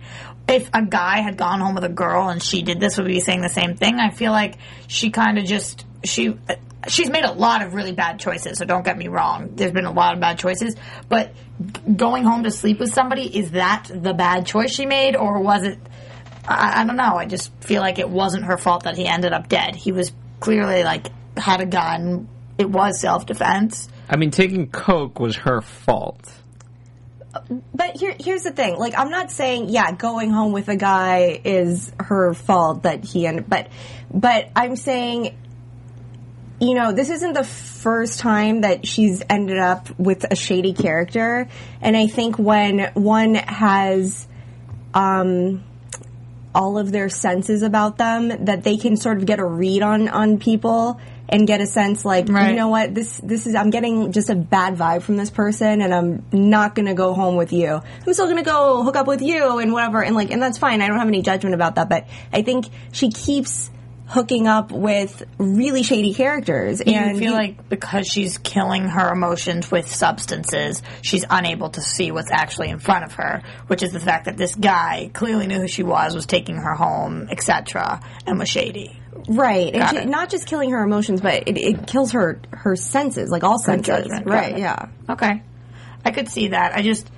if 0.48 0.68
a 0.72 0.82
guy 0.84 1.20
had 1.20 1.36
gone 1.36 1.60
home 1.60 1.74
with 1.74 1.84
a 1.84 1.88
girl 1.88 2.28
and 2.28 2.42
she 2.42 2.62
did 2.62 2.78
this, 2.78 2.96
would 2.96 3.06
we 3.06 3.14
be 3.14 3.20
saying 3.20 3.40
the 3.40 3.48
same 3.48 3.74
thing? 3.76 3.98
I 3.98 4.10
feel 4.10 4.32
like 4.32 4.56
she 4.86 5.10
kind 5.10 5.38
of 5.38 5.44
just 5.44 5.84
she. 6.04 6.36
She's 6.88 7.10
made 7.10 7.24
a 7.24 7.32
lot 7.32 7.62
of 7.62 7.74
really 7.74 7.90
bad 7.90 8.20
choices, 8.20 8.58
so 8.58 8.64
don't 8.64 8.84
get 8.84 8.96
me 8.96 9.08
wrong. 9.08 9.56
There's 9.56 9.72
been 9.72 9.86
a 9.86 9.92
lot 9.92 10.14
of 10.14 10.20
bad 10.20 10.38
choices, 10.38 10.76
but 11.08 11.32
going 11.96 12.22
home 12.22 12.44
to 12.44 12.50
sleep 12.52 12.78
with 12.78 12.94
somebody 12.94 13.22
is 13.38 13.52
that 13.52 13.88
the 13.92 14.14
bad 14.14 14.46
choice 14.46 14.72
she 14.72 14.86
made, 14.86 15.16
or 15.16 15.40
was 15.40 15.64
it? 15.64 15.78
I, 16.48 16.82
I 16.82 16.84
don't 16.84 16.96
know. 16.96 17.16
I 17.16 17.26
just 17.26 17.52
feel 17.62 17.82
like 17.82 17.98
it 17.98 18.08
wasn't 18.08 18.44
her 18.44 18.56
fault 18.56 18.84
that 18.84 18.96
he 18.96 19.06
ended 19.06 19.32
up 19.32 19.48
dead. 19.48 19.74
He 19.76 19.92
was 19.92 20.12
clearly 20.40 20.84
like 20.84 21.08
had 21.36 21.60
a 21.60 21.66
gun. 21.66 22.28
It 22.58 22.70
was 22.70 23.00
self 23.00 23.26
defense. 23.26 23.88
I 24.08 24.16
mean, 24.16 24.30
taking 24.30 24.68
coke 24.70 25.18
was 25.18 25.36
her 25.36 25.60
fault. 25.60 26.32
But 27.74 27.96
here, 27.96 28.16
here's 28.18 28.42
the 28.42 28.52
thing. 28.52 28.76
Like, 28.78 28.96
I'm 28.96 29.10
not 29.10 29.30
saying, 29.30 29.68
yeah, 29.68 29.92
going 29.92 30.30
home 30.30 30.52
with 30.52 30.68
a 30.68 30.76
guy 30.76 31.40
is 31.44 31.92
her 32.00 32.32
fault 32.32 32.84
that 32.84 33.04
he 33.04 33.26
ended, 33.26 33.46
but, 33.48 33.68
but 34.12 34.50
I'm 34.56 34.74
saying, 34.76 35.36
you 36.60 36.74
know, 36.74 36.92
this 36.92 37.10
isn't 37.10 37.34
the 37.34 37.44
first 37.44 38.20
time 38.20 38.62
that 38.62 38.86
she's 38.86 39.22
ended 39.28 39.58
up 39.58 39.98
with 39.98 40.24
a 40.30 40.34
shady 40.34 40.72
character. 40.72 41.48
And 41.82 41.96
I 41.96 42.06
think 42.06 42.38
when 42.38 42.90
one 42.94 43.34
has, 43.34 44.26
um, 44.94 45.62
all 46.56 46.78
of 46.78 46.90
their 46.90 47.10
senses 47.10 47.62
about 47.62 47.98
them, 47.98 48.46
that 48.46 48.64
they 48.64 48.78
can 48.78 48.96
sort 48.96 49.18
of 49.18 49.26
get 49.26 49.38
a 49.38 49.44
read 49.44 49.82
on, 49.82 50.08
on 50.08 50.38
people 50.38 50.98
and 51.28 51.46
get 51.46 51.60
a 51.60 51.66
sense 51.66 52.02
like, 52.02 52.28
Right. 52.30 52.50
you 52.50 52.56
know 52.56 52.68
what, 52.68 52.94
this, 52.94 53.20
this 53.22 53.46
is, 53.46 53.54
I'm 53.54 53.68
getting 53.68 54.10
just 54.10 54.30
a 54.30 54.34
bad 54.34 54.76
vibe 54.76 55.02
from 55.02 55.18
this 55.18 55.28
person 55.28 55.82
and 55.82 55.94
I'm 55.94 56.24
not 56.32 56.74
gonna 56.74 56.94
go 56.94 57.12
home 57.12 57.36
with 57.36 57.52
you. 57.52 57.68
I'm 58.06 58.12
still 58.14 58.26
gonna 58.26 58.42
go 58.42 58.82
hook 58.82 58.96
up 58.96 59.06
with 59.06 59.20
you 59.20 59.58
and 59.58 59.72
whatever 59.74 60.02
and 60.02 60.16
like, 60.16 60.30
and 60.30 60.40
that's 60.40 60.56
fine. 60.56 60.80
I 60.80 60.88
don't 60.88 60.98
have 60.98 61.08
any 61.08 61.20
judgment 61.20 61.54
about 61.54 61.74
that, 61.74 61.90
but 61.90 62.06
I 62.32 62.40
think 62.40 62.66
she 62.90 63.10
keeps 63.10 63.70
hooking 64.06 64.46
up 64.46 64.70
with 64.70 65.22
really 65.36 65.82
shady 65.82 66.14
characters 66.14 66.80
You 66.84 66.94
and 66.94 67.18
feel 67.18 67.32
like 67.32 67.68
because 67.68 68.06
she's 68.06 68.38
killing 68.38 68.84
her 68.84 69.12
emotions 69.12 69.70
with 69.70 69.92
substances, 69.92 70.82
she's 71.02 71.24
unable 71.28 71.70
to 71.70 71.80
see 71.80 72.12
what's 72.12 72.30
actually 72.30 72.68
in 72.70 72.78
front 72.78 73.04
of 73.04 73.14
her, 73.14 73.42
which 73.66 73.82
is 73.82 73.92
the 73.92 74.00
fact 74.00 74.26
that 74.26 74.36
this 74.36 74.54
guy 74.54 75.10
clearly 75.12 75.46
knew 75.46 75.60
who 75.60 75.68
she 75.68 75.82
was, 75.82 76.14
was 76.14 76.26
taking 76.26 76.56
her 76.56 76.74
home, 76.74 77.28
etc., 77.30 78.00
and 78.26 78.38
was 78.38 78.48
shady. 78.48 79.00
right. 79.28 79.74
And 79.74 79.88
she, 79.88 80.04
not 80.04 80.30
just 80.30 80.46
killing 80.46 80.70
her 80.70 80.82
emotions, 80.82 81.20
but 81.20 81.48
it, 81.48 81.58
it 81.58 81.86
kills 81.86 82.12
her, 82.12 82.40
her 82.52 82.76
senses, 82.76 83.30
like 83.30 83.42
all 83.42 83.58
senses. 83.58 83.86
judgment, 83.86 84.26
Right, 84.26 84.56
yeah. 84.56 84.88
Okay, 85.10 85.42
I 86.04 86.10
could 86.12 86.28
see 86.28 86.48
that. 86.48 86.76
I 86.76 86.82
just, 86.82 87.10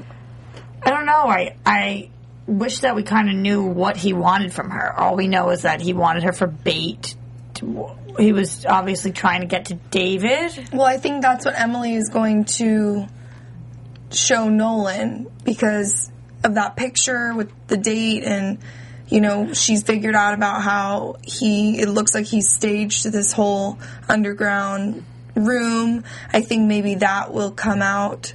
I 0.82 0.90
don't 0.90 1.04
know. 1.04 1.26
I 1.26 1.56
I 1.66 2.08
wish 2.48 2.80
that 2.80 2.96
we 2.96 3.02
kind 3.02 3.28
of 3.28 3.36
knew 3.36 3.62
what 3.62 3.96
he 3.96 4.12
wanted 4.12 4.52
from 4.52 4.70
her. 4.70 4.98
All 4.98 5.14
we 5.14 5.28
know 5.28 5.50
is 5.50 5.62
that 5.62 5.80
he 5.80 5.92
wanted 5.92 6.24
her 6.24 6.32
for 6.32 6.46
bait. 6.46 7.14
He 8.18 8.32
was 8.32 8.64
obviously 8.64 9.12
trying 9.12 9.42
to 9.42 9.46
get 9.46 9.66
to 9.66 9.74
David. 9.74 10.70
Well, 10.72 10.86
I 10.86 10.96
think 10.96 11.22
that's 11.22 11.44
what 11.44 11.58
Emily 11.58 11.94
is 11.94 12.08
going 12.08 12.46
to 12.56 13.06
show 14.10 14.48
Nolan 14.48 15.30
because 15.44 16.10
of 16.42 16.54
that 16.54 16.76
picture 16.76 17.34
with 17.34 17.52
the 17.66 17.76
date 17.76 18.24
and 18.24 18.58
you 19.08 19.20
know 19.20 19.52
she's 19.52 19.82
figured 19.82 20.14
out 20.14 20.32
about 20.32 20.62
how 20.62 21.16
he 21.22 21.80
it 21.80 21.88
looks 21.88 22.14
like 22.14 22.24
he's 22.24 22.48
staged 22.48 23.04
this 23.10 23.32
whole 23.32 23.78
underground 24.08 25.04
room. 25.34 26.04
I 26.32 26.40
think 26.40 26.66
maybe 26.66 26.96
that 26.96 27.32
will 27.32 27.50
come 27.50 27.82
out 27.82 28.32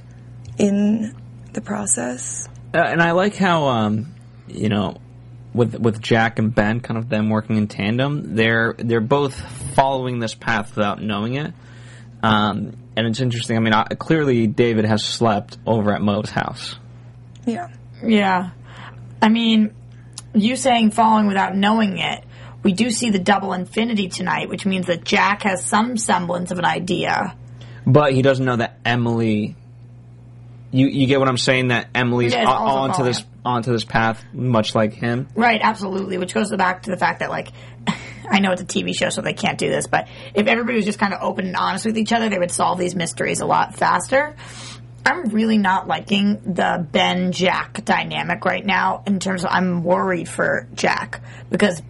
in 0.58 1.14
the 1.52 1.60
process. 1.60 2.48
Uh, 2.74 2.78
and 2.78 3.00
I 3.00 3.12
like 3.12 3.36
how, 3.36 3.68
um, 3.68 4.14
you 4.48 4.68
know, 4.68 4.96
with 5.54 5.76
with 5.76 6.00
Jack 6.00 6.40
and 6.40 6.52
Ben, 6.52 6.80
kind 6.80 6.98
of 6.98 7.08
them 7.08 7.30
working 7.30 7.56
in 7.56 7.68
tandem, 7.68 8.34
they're 8.34 8.74
they're 8.76 9.00
both 9.00 9.40
following 9.74 10.18
this 10.18 10.34
path 10.34 10.74
without 10.74 11.00
knowing 11.00 11.34
it. 11.34 11.54
Um, 12.24 12.76
and 12.96 13.06
it's 13.06 13.20
interesting. 13.20 13.56
I 13.56 13.60
mean, 13.60 13.74
I, 13.74 13.84
clearly 13.84 14.46
David 14.46 14.86
has 14.86 15.04
slept 15.04 15.58
over 15.66 15.92
at 15.92 16.02
Mo's 16.02 16.30
house. 16.30 16.76
Yeah. 17.46 17.68
Yeah. 18.02 18.50
I 19.22 19.28
mean, 19.28 19.74
you 20.34 20.56
saying 20.56 20.90
following 20.90 21.26
without 21.26 21.54
knowing 21.56 21.98
it, 21.98 22.24
we 22.62 22.72
do 22.72 22.90
see 22.90 23.10
the 23.10 23.18
double 23.18 23.52
infinity 23.52 24.08
tonight, 24.08 24.48
which 24.48 24.66
means 24.66 24.86
that 24.86 25.04
Jack 25.04 25.42
has 25.42 25.64
some 25.64 25.96
semblance 25.96 26.50
of 26.50 26.58
an 26.58 26.64
idea. 26.64 27.36
But 27.86 28.14
he 28.14 28.22
doesn't 28.22 28.44
know 28.44 28.56
that 28.56 28.78
Emily. 28.84 29.56
You 30.74 30.88
you 30.88 31.06
get 31.06 31.20
what 31.20 31.28
I'm 31.28 31.38
saying? 31.38 31.68
That 31.68 31.88
Emily's 31.94 32.34
onto 32.34 33.04
this 33.04 33.20
following. 33.20 33.40
onto 33.44 33.70
this 33.70 33.84
path, 33.84 34.24
much 34.32 34.74
like 34.74 34.92
him. 34.92 35.28
Right, 35.36 35.60
absolutely, 35.62 36.18
which 36.18 36.34
goes 36.34 36.50
back 36.50 36.82
to 36.82 36.90
the 36.90 36.96
fact 36.96 37.20
that, 37.20 37.30
like, 37.30 37.52
I 38.28 38.40
know 38.40 38.50
it's 38.50 38.62
a 38.62 38.64
TV 38.64 38.92
show, 38.92 39.08
so 39.08 39.22
they 39.22 39.34
can't 39.34 39.56
do 39.56 39.68
this, 39.68 39.86
but 39.86 40.08
if 40.34 40.48
everybody 40.48 40.74
was 40.74 40.84
just 40.84 40.98
kind 40.98 41.14
of 41.14 41.22
open 41.22 41.46
and 41.46 41.54
honest 41.54 41.86
with 41.86 41.96
each 41.96 42.12
other, 42.12 42.28
they 42.28 42.40
would 42.40 42.50
solve 42.50 42.80
these 42.80 42.96
mysteries 42.96 43.40
a 43.40 43.46
lot 43.46 43.76
faster. 43.76 44.34
I'm 45.06 45.28
really 45.28 45.58
not 45.58 45.86
liking 45.86 46.40
the 46.54 46.84
Ben 46.90 47.30
Jack 47.30 47.84
dynamic 47.84 48.44
right 48.44 48.66
now 48.66 49.04
in 49.06 49.20
terms 49.20 49.44
of 49.44 49.50
I'm 49.52 49.84
worried 49.84 50.28
for 50.28 50.66
Jack 50.74 51.20
because 51.50 51.82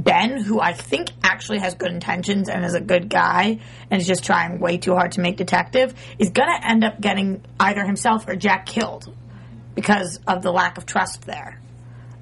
Ben, 0.00 0.40
who 0.40 0.60
I 0.60 0.72
think 0.72 1.10
actually 1.22 1.58
has 1.58 1.74
good 1.74 1.92
intentions 1.92 2.48
and 2.48 2.64
is 2.64 2.74
a 2.74 2.80
good 2.80 3.08
guy 3.08 3.58
and 3.90 4.00
is 4.00 4.06
just 4.06 4.24
trying 4.24 4.58
way 4.58 4.78
too 4.78 4.94
hard 4.94 5.12
to 5.12 5.20
make 5.20 5.36
detective, 5.36 5.94
is 6.18 6.30
going 6.30 6.48
to 6.48 6.66
end 6.66 6.84
up 6.84 7.00
getting 7.00 7.44
either 7.60 7.84
himself 7.84 8.26
or 8.28 8.36
Jack 8.36 8.66
killed 8.66 9.14
because 9.74 10.18
of 10.26 10.42
the 10.42 10.52
lack 10.52 10.78
of 10.78 10.86
trust 10.86 11.22
there. 11.22 11.60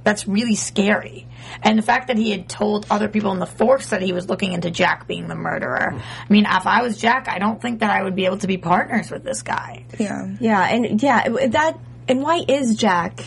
That's 0.02 0.26
really 0.26 0.54
scary. 0.54 1.26
And 1.62 1.78
the 1.78 1.82
fact 1.82 2.08
that 2.08 2.16
he 2.16 2.30
had 2.30 2.48
told 2.48 2.86
other 2.90 3.08
people 3.08 3.32
in 3.32 3.38
the 3.38 3.46
force 3.46 3.88
that 3.88 4.00
he 4.00 4.12
was 4.12 4.28
looking 4.28 4.52
into 4.52 4.70
Jack 4.70 5.06
being 5.06 5.28
the 5.28 5.34
murderer. 5.34 5.92
I 5.94 6.32
mean, 6.32 6.46
if 6.46 6.66
I 6.66 6.82
was 6.82 6.96
Jack, 6.96 7.28
I 7.28 7.38
don't 7.38 7.60
think 7.60 7.80
that 7.80 7.90
I 7.90 8.02
would 8.02 8.14
be 8.14 8.24
able 8.24 8.38
to 8.38 8.46
be 8.46 8.56
partners 8.56 9.10
with 9.10 9.24
this 9.24 9.42
guy. 9.42 9.84
Yeah. 9.98 10.28
Yeah, 10.40 10.62
and 10.62 11.02
yeah, 11.02 11.28
that 11.48 11.78
and 12.08 12.22
why 12.22 12.44
is 12.48 12.76
Jack 12.76 13.22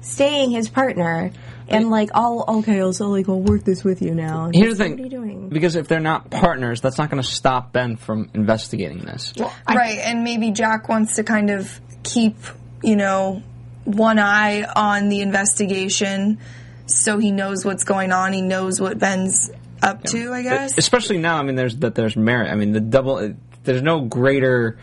staying 0.00 0.50
his 0.50 0.68
partner? 0.68 1.30
And 1.68 1.90
like, 1.90 2.10
I'll 2.14 2.44
okay, 2.48 2.80
I'll 2.80 2.92
so 2.92 3.08
like 3.08 3.28
I'll 3.28 3.40
work 3.40 3.64
this 3.64 3.82
with 3.82 4.00
you 4.02 4.14
now. 4.14 4.50
Here's 4.52 4.78
the 4.78 4.84
What 4.84 4.90
thing: 4.90 5.00
are 5.00 5.02
you 5.04 5.10
doing? 5.10 5.48
because 5.48 5.74
if 5.76 5.88
they're 5.88 6.00
not 6.00 6.30
partners, 6.30 6.80
that's 6.80 6.98
not 6.98 7.10
going 7.10 7.22
to 7.22 7.28
stop 7.28 7.72
Ben 7.72 7.96
from 7.96 8.30
investigating 8.34 9.00
this. 9.00 9.32
right, 9.68 9.98
and 9.98 10.22
maybe 10.22 10.52
Jack 10.52 10.88
wants 10.88 11.16
to 11.16 11.24
kind 11.24 11.50
of 11.50 11.80
keep, 12.02 12.36
you 12.82 12.96
know, 12.96 13.42
one 13.84 14.18
eye 14.18 14.62
on 14.64 15.08
the 15.08 15.20
investigation 15.20 16.38
so 16.86 17.18
he 17.18 17.32
knows 17.32 17.64
what's 17.64 17.84
going 17.84 18.12
on. 18.12 18.32
He 18.32 18.42
knows 18.42 18.80
what 18.80 18.98
Ben's 18.98 19.50
up 19.82 20.02
to, 20.04 20.32
I 20.32 20.42
guess. 20.42 20.78
Especially 20.78 21.18
now, 21.18 21.38
I 21.38 21.42
mean, 21.42 21.56
there's 21.56 21.76
that 21.78 21.94
there's 21.94 22.16
merit. 22.16 22.50
I 22.50 22.54
mean, 22.54 22.72
the 22.72 22.80
double. 22.80 23.34
There's 23.64 23.82
no 23.82 24.02
greater 24.02 24.78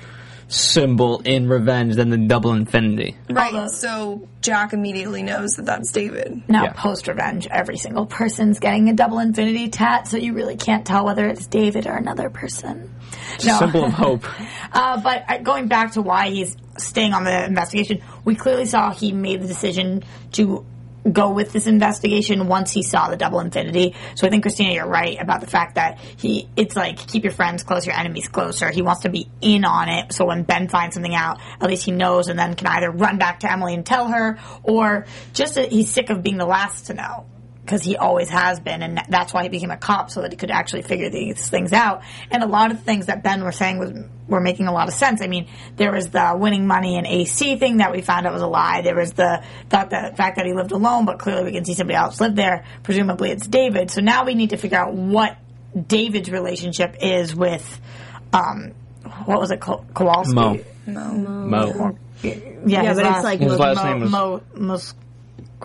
symbol 0.53 1.19
in 1.25 1.47
revenge 1.49 1.95
than 1.95 2.09
the 2.09 2.17
double 2.17 2.51
infinity. 2.53 3.15
Right, 3.29 3.53
Although- 3.53 3.67
so 3.67 4.27
Jack 4.41 4.73
immediately 4.73 5.23
knows 5.23 5.55
that 5.55 5.65
that's 5.65 5.91
David. 5.91 6.43
Now, 6.47 6.65
Yeah. 6.65 6.73
post 6.73 7.07
revenge, 7.07 7.47
every 7.49 7.77
single 7.77 8.05
person's 8.05 8.59
getting 8.59 8.87
a 8.89 8.93
double 8.93 9.19
infinity 9.19 9.69
tat, 9.69 10.07
so 10.07 10.17
you 10.17 10.33
really 10.33 10.55
can't 10.55 10.85
tell 10.85 11.05
whether 11.05 11.25
it's 11.27 11.47
David 11.47 11.87
or 11.87 11.93
another 11.95 12.29
person. 12.29 12.93
No. 13.45 13.57
Symbol 13.57 13.85
of 13.85 13.93
hope. 13.93 14.25
Uh, 14.75 14.99
but 15.01 15.23
uh, 15.29 15.37
going 15.37 15.67
back 15.67 15.91
to 15.91 16.01
why 16.01 16.31
he's 16.31 16.57
staying 16.79 17.13
on 17.13 17.23
the 17.25 17.45
investigation, 17.45 18.01
we 18.25 18.33
clearly 18.33 18.65
saw 18.65 18.91
he 18.91 19.11
made 19.11 19.39
the 19.39 19.45
decision 19.47 20.01
to 20.31 20.65
go 21.11 21.31
with 21.31 21.51
this 21.51 21.67
investigation 21.67 22.47
once 22.47 22.71
he 22.71 22.83
saw 22.83 23.09
the 23.09 23.17
double 23.17 23.39
infinity. 23.39 23.95
So 24.15 24.27
I 24.27 24.29
think 24.29 24.43
Christina, 24.43 24.73
you're 24.73 24.87
right 24.87 25.19
about 25.19 25.41
the 25.41 25.47
fact 25.47 25.75
that 25.75 25.99
he, 25.99 26.47
it's 26.55 26.75
like 26.75 26.97
keep 26.97 27.23
your 27.23 27.33
friends 27.33 27.63
close, 27.63 27.85
your 27.85 27.95
enemies 27.95 28.27
closer. 28.27 28.69
He 28.69 28.81
wants 28.81 29.01
to 29.01 29.09
be 29.09 29.29
in 29.41 29.65
on 29.65 29.89
it. 29.89 30.13
So 30.13 30.25
when 30.25 30.43
Ben 30.43 30.67
finds 30.67 30.95
something 30.95 31.15
out, 31.15 31.39
at 31.59 31.69
least 31.69 31.85
he 31.85 31.91
knows 31.91 32.27
and 32.27 32.37
then 32.37 32.55
can 32.55 32.67
either 32.67 32.89
run 32.91 33.17
back 33.17 33.41
to 33.41 33.51
Emily 33.51 33.73
and 33.73 33.85
tell 33.85 34.07
her 34.07 34.39
or 34.63 35.05
just 35.33 35.57
he's 35.57 35.89
sick 35.89 36.09
of 36.09 36.23
being 36.23 36.37
the 36.37 36.45
last 36.45 36.87
to 36.87 36.93
know. 36.93 37.25
Because 37.63 37.81
he 37.81 37.95
always 37.95 38.29
has 38.29 38.59
been, 38.59 38.81
and 38.81 39.01
that's 39.07 39.33
why 39.33 39.43
he 39.43 39.49
became 39.49 39.71
a 39.71 39.77
cop 39.77 40.09
so 40.11 40.21
that 40.21 40.31
he 40.31 40.37
could 40.37 40.51
actually 40.51 40.81
figure 40.81 41.09
these 41.09 41.47
things 41.49 41.71
out. 41.71 42.01
And 42.29 42.43
a 42.43 42.45
lot 42.45 42.71
of 42.71 42.81
things 42.83 43.05
that 43.05 43.23
Ben 43.23 43.43
was 43.43 43.55
saying 43.55 43.79
was 43.79 43.91
were 44.27 44.41
making 44.41 44.67
a 44.67 44.73
lot 44.73 44.87
of 44.89 44.93
sense. 44.93 45.21
I 45.21 45.27
mean, 45.27 45.47
there 45.77 45.91
was 45.91 46.09
the 46.09 46.35
winning 46.37 46.67
money 46.67 46.97
in 46.97 47.05
AC 47.05 47.57
thing 47.57 47.77
that 47.77 47.91
we 47.91 48.01
found 48.01 48.25
out 48.27 48.33
was 48.33 48.41
a 48.41 48.47
lie. 48.47 48.81
There 48.81 48.95
was 48.95 49.13
the 49.13 49.43
thought 49.69 49.91
that 49.91 50.11
the 50.11 50.17
fact 50.17 50.37
that 50.37 50.45
he 50.45 50.53
lived 50.53 50.71
alone, 50.71 51.05
but 51.05 51.19
clearly 51.19 51.43
we 51.45 51.51
can 51.53 51.63
see 51.65 51.73
somebody 51.73 51.95
else 51.95 52.19
lived 52.19 52.35
there. 52.35 52.65
Presumably 52.83 53.31
it's 53.31 53.47
David. 53.47 53.91
So 53.91 54.01
now 54.01 54.25
we 54.25 54.35
need 54.35 54.49
to 54.51 54.57
figure 54.57 54.77
out 54.77 54.93
what 54.93 55.37
David's 55.87 56.29
relationship 56.29 56.97
is 57.01 57.35
with, 57.35 57.79
um, 58.33 58.73
what 59.25 59.39
was 59.39 59.51
it, 59.51 59.59
Kowalski? 59.61 60.33
Mo. 60.35 60.57
Mo. 60.85 61.97
Yeah, 62.21 62.35
Yeah, 62.65 62.83
his 62.83 62.97
but 62.97 63.05
it's 63.15 63.23
like 63.23 63.39
His 63.39 63.57
last 63.59 63.77
Mo, 63.77 63.83
name 63.83 63.99
was- 64.01 64.11
Mo, 64.11 64.41
Mos- 64.55 64.95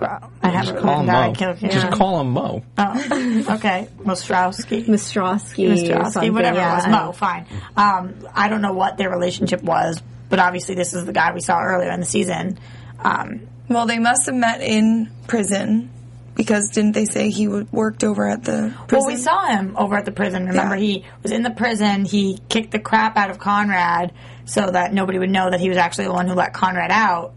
I 0.03 0.49
have 0.49 0.69
it 0.69 0.81
Call 0.81 0.83
written 0.83 1.01
him 1.01 1.07
down. 1.07 1.07
Mo. 1.07 1.31
I 1.31 1.33
killed 1.35 1.57
him. 1.59 1.71
Just 1.71 1.93
call 1.93 2.21
him 2.21 2.31
Mo. 2.31 2.63
Oh, 2.79 3.45
okay. 3.57 3.89
Mostrowski. 4.01 4.85
Mistrowski, 4.87 5.69
Mr. 5.69 6.11
something, 6.11 6.33
whatever 6.35 6.57
yeah. 6.59 6.73
it 6.73 6.77
was. 6.77 6.89
Mo, 6.89 7.13
fine. 7.13 7.47
Um, 7.77 8.15
I 8.35 8.49
don't 8.49 8.63
know 8.63 8.73
what 8.73 8.97
their 8.99 9.11
relationship 9.11 9.63
was, 9.63 10.03
but 10.29 10.39
obviously 10.39 10.75
this 10.75 10.95
is 10.95 11.05
the 11.07 11.13
guy 11.13 11.33
we 11.33 11.41
saw 11.41 11.61
earlier 11.61 11.91
in 11.91 12.01
the 12.01 12.07
season. 12.07 12.59
Um, 12.99 13.49
Well, 13.69 13.87
they 13.87 13.99
must 13.99 14.27
have 14.27 14.35
met 14.35 14.61
in 14.63 15.11
prison 15.27 15.91
because 16.35 16.71
didn't 16.71 16.93
they 16.93 17.05
say 17.05 17.31
he 17.31 17.47
w- 17.47 17.67
worked 17.73 18.05
over 18.05 18.29
at 18.29 18.45
the 18.45 18.73
prison? 18.87 19.07
well, 19.07 19.07
we 19.07 19.17
saw 19.17 19.47
him 19.47 19.75
over 19.77 19.97
at 19.97 20.05
the 20.05 20.13
prison. 20.13 20.47
Remember, 20.47 20.77
Yeah. 20.77 20.81
he 20.83 21.05
was 21.23 21.33
in 21.33 21.43
the 21.43 21.51
prison. 21.51 22.05
He 22.05 22.39
kicked 22.49 22.71
the 22.71 22.79
crap 22.79 23.17
out 23.17 23.31
of 23.31 23.39
Conrad 23.39 24.13
so 24.45 24.71
that 24.71 24.93
nobody 24.95 25.19
would 25.19 25.31
know 25.31 25.51
that 25.51 25.61
he 25.61 25.69
was 25.69 25.77
actually 25.79 26.05
the 26.07 26.13
one 26.13 26.27
who 26.29 26.35
let 26.35 26.53
Conrad 26.55 26.91
out. 26.93 27.35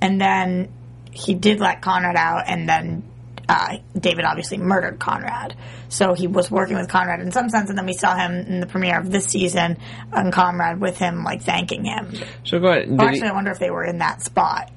And 0.00 0.20
then 0.20 0.68
he 1.12 1.34
did 1.34 1.60
let 1.60 1.82
Conrad 1.82 2.16
out, 2.16 2.44
and 2.46 2.68
then 2.68 3.02
uh, 3.48 3.78
David 3.98 4.24
obviously 4.24 4.58
murdered 4.58 4.98
Conrad. 4.98 5.56
So 5.88 6.14
he 6.14 6.26
was 6.26 6.50
working 6.50 6.76
with 6.76 6.88
Conrad 6.88 7.20
in 7.20 7.32
some 7.32 7.48
sense, 7.48 7.70
and 7.70 7.78
then 7.78 7.86
we 7.86 7.94
saw 7.94 8.14
him 8.14 8.32
in 8.32 8.60
the 8.60 8.66
premiere 8.66 9.00
of 9.00 9.10
this 9.10 9.26
season, 9.26 9.78
and 10.12 10.32
Conrad 10.32 10.80
with 10.80 10.98
him, 10.98 11.24
like 11.24 11.42
thanking 11.42 11.84
him. 11.84 12.12
So 12.44 12.58
go 12.58 12.68
ahead. 12.68 12.90
Well, 12.90 13.08
he, 13.08 13.14
actually, 13.14 13.28
I 13.28 13.32
wonder 13.32 13.50
if 13.50 13.58
they 13.58 13.70
were 13.70 13.84
in 13.84 13.98
that 13.98 14.22
spot. 14.22 14.70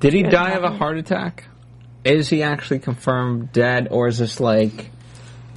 did 0.00 0.12
he 0.12 0.22
die 0.22 0.52
of 0.52 0.64
a 0.64 0.70
heart 0.70 0.98
attack? 0.98 1.46
Is 2.04 2.28
he 2.28 2.42
actually 2.42 2.80
confirmed 2.80 3.52
dead, 3.52 3.88
or 3.90 4.08
is 4.08 4.18
this 4.18 4.40
like 4.40 4.90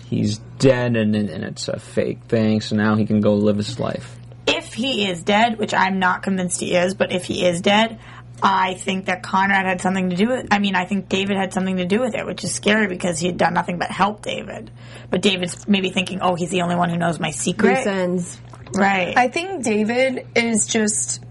he's 0.09 0.37
dead 0.59 0.95
and, 0.95 1.15
and 1.15 1.43
it's 1.43 1.67
a 1.67 1.79
fake 1.79 2.23
thing, 2.27 2.61
so 2.61 2.75
now 2.75 2.95
he 2.95 3.05
can 3.05 3.19
go 3.19 3.33
live 3.35 3.57
his 3.57 3.79
life? 3.79 4.17
If 4.47 4.73
he 4.73 5.07
is 5.07 5.23
dead, 5.23 5.59
which 5.59 5.73
I'm 5.73 5.99
not 5.99 6.23
convinced 6.23 6.59
he 6.59 6.73
is, 6.75 6.95
but 6.95 7.11
if 7.11 7.25
he 7.25 7.45
is 7.45 7.61
dead, 7.61 7.99
I 8.43 8.73
think 8.75 9.05
that 9.05 9.23
Conrad 9.23 9.65
had 9.65 9.81
something 9.81 10.09
to 10.09 10.15
do 10.15 10.27
with. 10.27 10.39
It. 10.41 10.47
I 10.51 10.59
mean, 10.59 10.75
I 10.75 10.85
think 10.85 11.09
David 11.09 11.37
had 11.37 11.53
something 11.53 11.77
to 11.77 11.85
do 11.85 11.99
with 11.99 12.15
it, 12.15 12.25
which 12.25 12.43
is 12.43 12.53
scary 12.53 12.87
because 12.87 13.19
he 13.19 13.27
had 13.27 13.37
done 13.37 13.53
nothing 13.53 13.77
but 13.77 13.91
help 13.91 14.23
David. 14.23 14.71
But 15.09 15.21
David's 15.21 15.67
maybe 15.67 15.89
thinking, 15.89 16.21
"Oh, 16.21 16.35
he's 16.35 16.49
the 16.49 16.61
only 16.61 16.75
one 16.75 16.89
who 16.89 16.97
knows 16.97 17.19
my 17.19 17.31
secret." 17.31 17.85
Loose. 17.85 18.39
Right. 18.73 19.17
I 19.17 19.27
think 19.27 19.63
David 19.63 20.27
is 20.35 20.65
just 20.65 21.23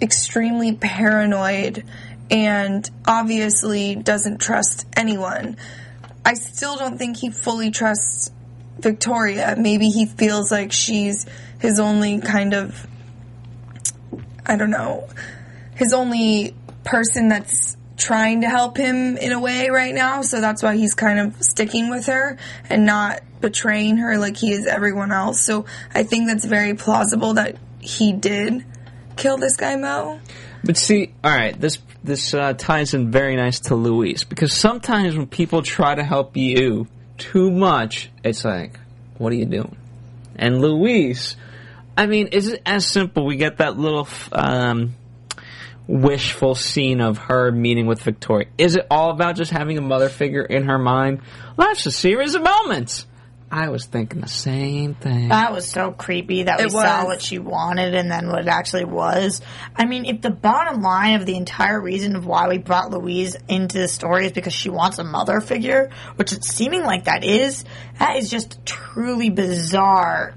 extremely 0.00 0.74
paranoid 0.74 1.84
and 2.30 2.88
obviously 3.06 3.96
doesn't 3.96 4.38
trust 4.40 4.86
anyone. 4.96 5.56
I 6.24 6.34
still 6.34 6.76
don't 6.76 6.98
think 6.98 7.16
he 7.16 7.30
fully 7.30 7.70
trusts 7.70 8.30
Victoria. 8.78 9.54
Maybe 9.58 9.88
he 9.88 10.06
feels 10.06 10.50
like 10.50 10.72
she's 10.72 11.26
his 11.58 11.80
only 11.80 12.20
kind 12.20 12.54
of 12.54 12.86
I 14.46 14.56
don't 14.56 14.70
know, 14.70 15.08
his 15.80 15.94
only 15.94 16.54
person 16.84 17.28
that's 17.28 17.76
trying 17.96 18.42
to 18.42 18.48
help 18.48 18.76
him 18.76 19.16
in 19.16 19.32
a 19.32 19.40
way 19.40 19.70
right 19.70 19.94
now, 19.94 20.22
so 20.22 20.40
that's 20.40 20.62
why 20.62 20.76
he's 20.76 20.94
kind 20.94 21.18
of 21.18 21.42
sticking 21.42 21.90
with 21.90 22.06
her 22.06 22.36
and 22.68 22.84
not 22.86 23.22
betraying 23.40 23.96
her 23.96 24.18
like 24.18 24.36
he 24.36 24.52
is 24.52 24.66
everyone 24.66 25.10
else. 25.10 25.40
So 25.40 25.64
I 25.94 26.02
think 26.02 26.28
that's 26.28 26.44
very 26.44 26.74
plausible 26.74 27.34
that 27.34 27.56
he 27.80 28.12
did 28.12 28.64
kill 29.16 29.38
this 29.38 29.56
guy 29.56 29.76
Mo. 29.76 30.20
But 30.62 30.76
see, 30.76 31.14
all 31.24 31.30
right, 31.30 31.58
this 31.58 31.78
this 32.04 32.34
uh, 32.34 32.52
ties 32.52 32.92
in 32.92 33.10
very 33.10 33.36
nice 33.36 33.60
to 33.60 33.74
Louise 33.74 34.24
because 34.24 34.52
sometimes 34.52 35.16
when 35.16 35.26
people 35.26 35.62
try 35.62 35.94
to 35.94 36.04
help 36.04 36.36
you 36.36 36.88
too 37.16 37.50
much, 37.50 38.10
it's 38.22 38.44
like, 38.44 38.78
what 39.16 39.32
are 39.32 39.36
you 39.36 39.46
doing? 39.46 39.76
And 40.36 40.60
Louise, 40.60 41.36
I 41.96 42.06
mean, 42.06 42.28
is 42.28 42.48
it 42.48 42.62
as 42.66 42.86
simple? 42.86 43.24
We 43.24 43.36
get 43.36 43.58
that 43.58 43.78
little 43.78 44.08
um, 44.32 44.94
wishful 45.90 46.54
scene 46.54 47.00
of 47.00 47.18
her 47.18 47.50
meeting 47.50 47.86
with 47.86 48.00
Victoria. 48.02 48.46
Is 48.56 48.76
it 48.76 48.86
all 48.90 49.10
about 49.10 49.36
just 49.36 49.50
having 49.50 49.76
a 49.76 49.82
mother 49.82 50.08
figure 50.08 50.42
in 50.44 50.64
her 50.68 50.78
mind? 50.78 51.20
Life's 51.56 51.84
a 51.86 51.90
series 51.92 52.34
of 52.34 52.42
moments. 52.42 53.06
I 53.52 53.68
was 53.70 53.86
thinking 53.86 54.20
the 54.20 54.28
same 54.28 54.94
thing. 54.94 55.30
That 55.30 55.52
was 55.52 55.68
so 55.68 55.90
creepy 55.90 56.44
that 56.44 56.60
we 56.60 56.66
It 56.66 56.70
saw 56.70 56.98
was. 57.00 57.06
what 57.06 57.20
she 57.20 57.40
wanted 57.40 57.96
and 57.96 58.08
then 58.08 58.28
what 58.28 58.42
it 58.42 58.46
actually 58.46 58.84
was. 58.84 59.40
I 59.74 59.86
mean, 59.86 60.04
if 60.04 60.20
the 60.20 60.30
bottom 60.30 60.82
line 60.82 61.16
of 61.20 61.26
the 61.26 61.34
entire 61.34 61.80
reason 61.80 62.14
of 62.14 62.24
why 62.24 62.46
we 62.46 62.58
brought 62.58 62.92
Louise 62.92 63.36
into 63.48 63.78
the 63.80 63.88
story 63.88 64.26
is 64.26 64.32
because 64.32 64.52
she 64.52 64.70
wants 64.70 65.00
a 65.00 65.04
mother 65.04 65.40
figure, 65.40 65.90
which 66.14 66.32
it's 66.32 66.48
seeming 66.48 66.84
like 66.84 67.06
that 67.06 67.24
is, 67.24 67.64
that 67.98 68.14
is 68.18 68.30
just 68.30 68.64
truly 68.64 69.30
bizarre. 69.30 70.36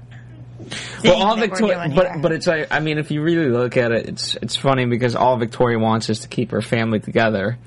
Well, 1.02 1.22
all 1.22 1.36
Victoria, 1.36 1.90
but 1.94 2.22
but 2.22 2.32
it's 2.32 2.46
like 2.46 2.68
I 2.70 2.80
mean, 2.80 2.98
if 2.98 3.10
you 3.10 3.22
really 3.22 3.50
look 3.50 3.76
at 3.76 3.92
it, 3.92 4.08
it's 4.08 4.36
it's 4.36 4.56
funny 4.56 4.86
because 4.86 5.14
all 5.14 5.36
Victoria 5.36 5.78
wants 5.78 6.08
is 6.08 6.20
to 6.20 6.28
keep 6.28 6.52
her 6.52 6.62
family 6.62 7.00
together, 7.00 7.58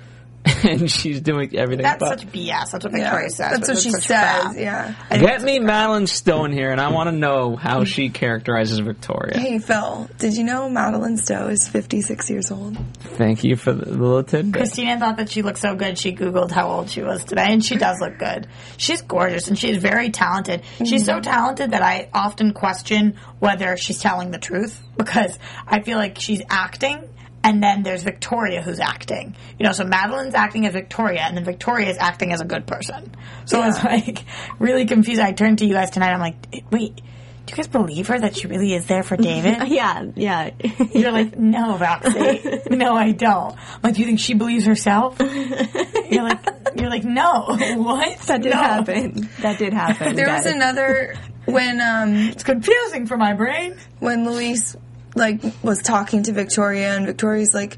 and 0.64 0.90
she's 0.92 1.22
doing 1.22 1.56
everything. 1.56 1.84
that's 1.84 2.00
but 2.00 2.20
such 2.20 2.32
BS. 2.32 2.72
That's 2.72 2.86
what 2.86 2.94
Yeah, 2.94 3.00
Victoria 3.00 3.30
says. 3.30 3.52
that's 3.52 3.68
what 3.68 3.78
she 3.80 3.92
says. 3.92 4.06
crap. 4.06 4.56
Yeah. 4.56 4.96
I 5.10 5.18
Get 5.18 5.42
me 5.42 5.56
such 5.56 5.62
crap. 5.62 5.68
Madeleine 5.68 6.08
Stowe 6.08 6.38
here, 6.46 6.72
and 6.72 6.80
I 6.80 6.92
want 6.92 7.10
to 7.10 7.16
know 7.16 7.56
how 7.56 7.84
she 7.84 8.10
characterizes 8.10 8.80
Victoria. 8.80 9.40
Hey 9.40 9.60
Phil, 9.60 10.10
did 10.18 10.36
you 10.36 10.44
know 10.44 10.70
Madeleine 10.70 11.18
Stowe 11.18 11.48
is 11.48 11.68
56 11.68 12.30
years 12.30 12.52
old? 12.52 12.78
Thank 13.00 13.44
you 13.44 13.56
for 13.56 13.74
the 13.74 13.90
little 13.90 14.24
tidbit. 14.24 14.54
Christina 14.54 15.00
thought 15.00 15.18
that 15.18 15.30
she 15.30 15.42
looked 15.42 15.60
so 15.60 15.76
good. 15.76 15.98
She 15.98 16.14
Googled 16.14 16.52
how 16.52 16.70
old 16.70 16.90
she 16.90 17.02
was 17.02 17.24
today, 17.24 17.48
and 17.50 17.64
she 17.64 17.76
does 17.78 18.00
look 18.00 18.18
good. 18.18 18.48
She's 18.78 19.02
gorgeous 19.02 19.48
and 19.48 19.58
she's 19.58 19.78
very 19.78 20.10
talented. 20.10 20.64
She's 20.86 21.06
so 21.06 21.14
mm-hmm. 21.14 21.22
talented 21.22 21.72
that 21.72 21.82
I 21.82 22.10
often 22.14 22.54
question 22.54 23.18
whether 23.40 23.78
she's 23.78 24.00
telling 24.00 24.32
the 24.32 24.38
truth 24.38 24.82
because 24.98 25.38
I 25.66 25.82
feel 25.82 25.98
like 25.98 26.20
she's 26.20 26.42
acting. 26.50 27.08
And 27.44 27.64
then 27.64 27.84
there's 27.84 28.04
Victoria 28.04 28.62
who's 28.62 28.80
acting. 28.80 29.36
You 29.58 29.66
know, 29.66 29.72
so 29.72 29.86
Madeleine's 29.86 30.36
acting 30.36 30.66
as 30.66 30.74
Victoria, 30.74 31.22
and 31.22 31.38
then 31.38 31.46
Victoria 31.46 31.90
is 31.90 31.98
acting 31.98 32.34
as 32.34 32.42
a 32.42 32.46
good 32.46 32.68
person. 32.68 33.16
So 33.46 33.64
it's 33.64 33.82
like 33.84 34.26
really 34.60 34.86
confusing. 34.86 35.24
I 35.24 35.32
turned 35.32 35.60
to 35.60 35.66
you 35.66 35.74
guys 35.74 35.90
tonight. 35.92 36.12
I'm 36.12 36.20
like, 36.20 36.36
wait, 36.72 36.96
do 36.98 37.52
you 37.52 37.56
guys 37.56 37.68
believe 37.68 38.08
her 38.08 38.20
that 38.20 38.36
she 38.36 38.48
really 38.48 38.74
is 38.74 38.88
there 38.88 39.02
for 39.04 39.16
David? 39.30 39.70
Yeah, 39.70 40.08
yeah. 40.16 40.50
You're 40.94 41.14
like, 41.14 41.38
no, 41.38 41.78
Roxy. 41.78 42.42
no, 42.70 42.96
I 42.96 43.14
don't. 43.14 43.56
I'm 43.56 43.80
like, 43.82 43.94
do 43.94 44.02
you 44.02 44.08
think 44.08 44.20
she 44.20 44.34
believes 44.34 44.66
herself? 44.66 45.16
You're 45.20 46.24
like, 46.24 46.40
you're 46.76 46.90
like, 46.90 47.06
no. 47.06 47.46
What? 47.78 48.20
that 48.28 48.42
did 48.42 48.52
No. 48.52 48.58
happen. 48.58 49.30
That 49.42 49.58
did 49.58 49.72
happen. 49.74 50.16
There 50.18 50.28
was 50.28 50.46
another 50.46 51.16
when 51.46 51.80
um 51.80 52.14
It's 52.30 52.44
confusing 52.44 53.06
for 53.08 53.16
my 53.16 53.34
brain. 53.34 53.78
when 54.00 54.26
Louise 54.30 54.76
like 55.18 55.42
was 55.64 55.82
talking 55.82 56.24
to 56.24 56.32
Victoria 56.32 56.96
and 56.96 57.06
Victoria's 57.06 57.54
like 57.54 57.78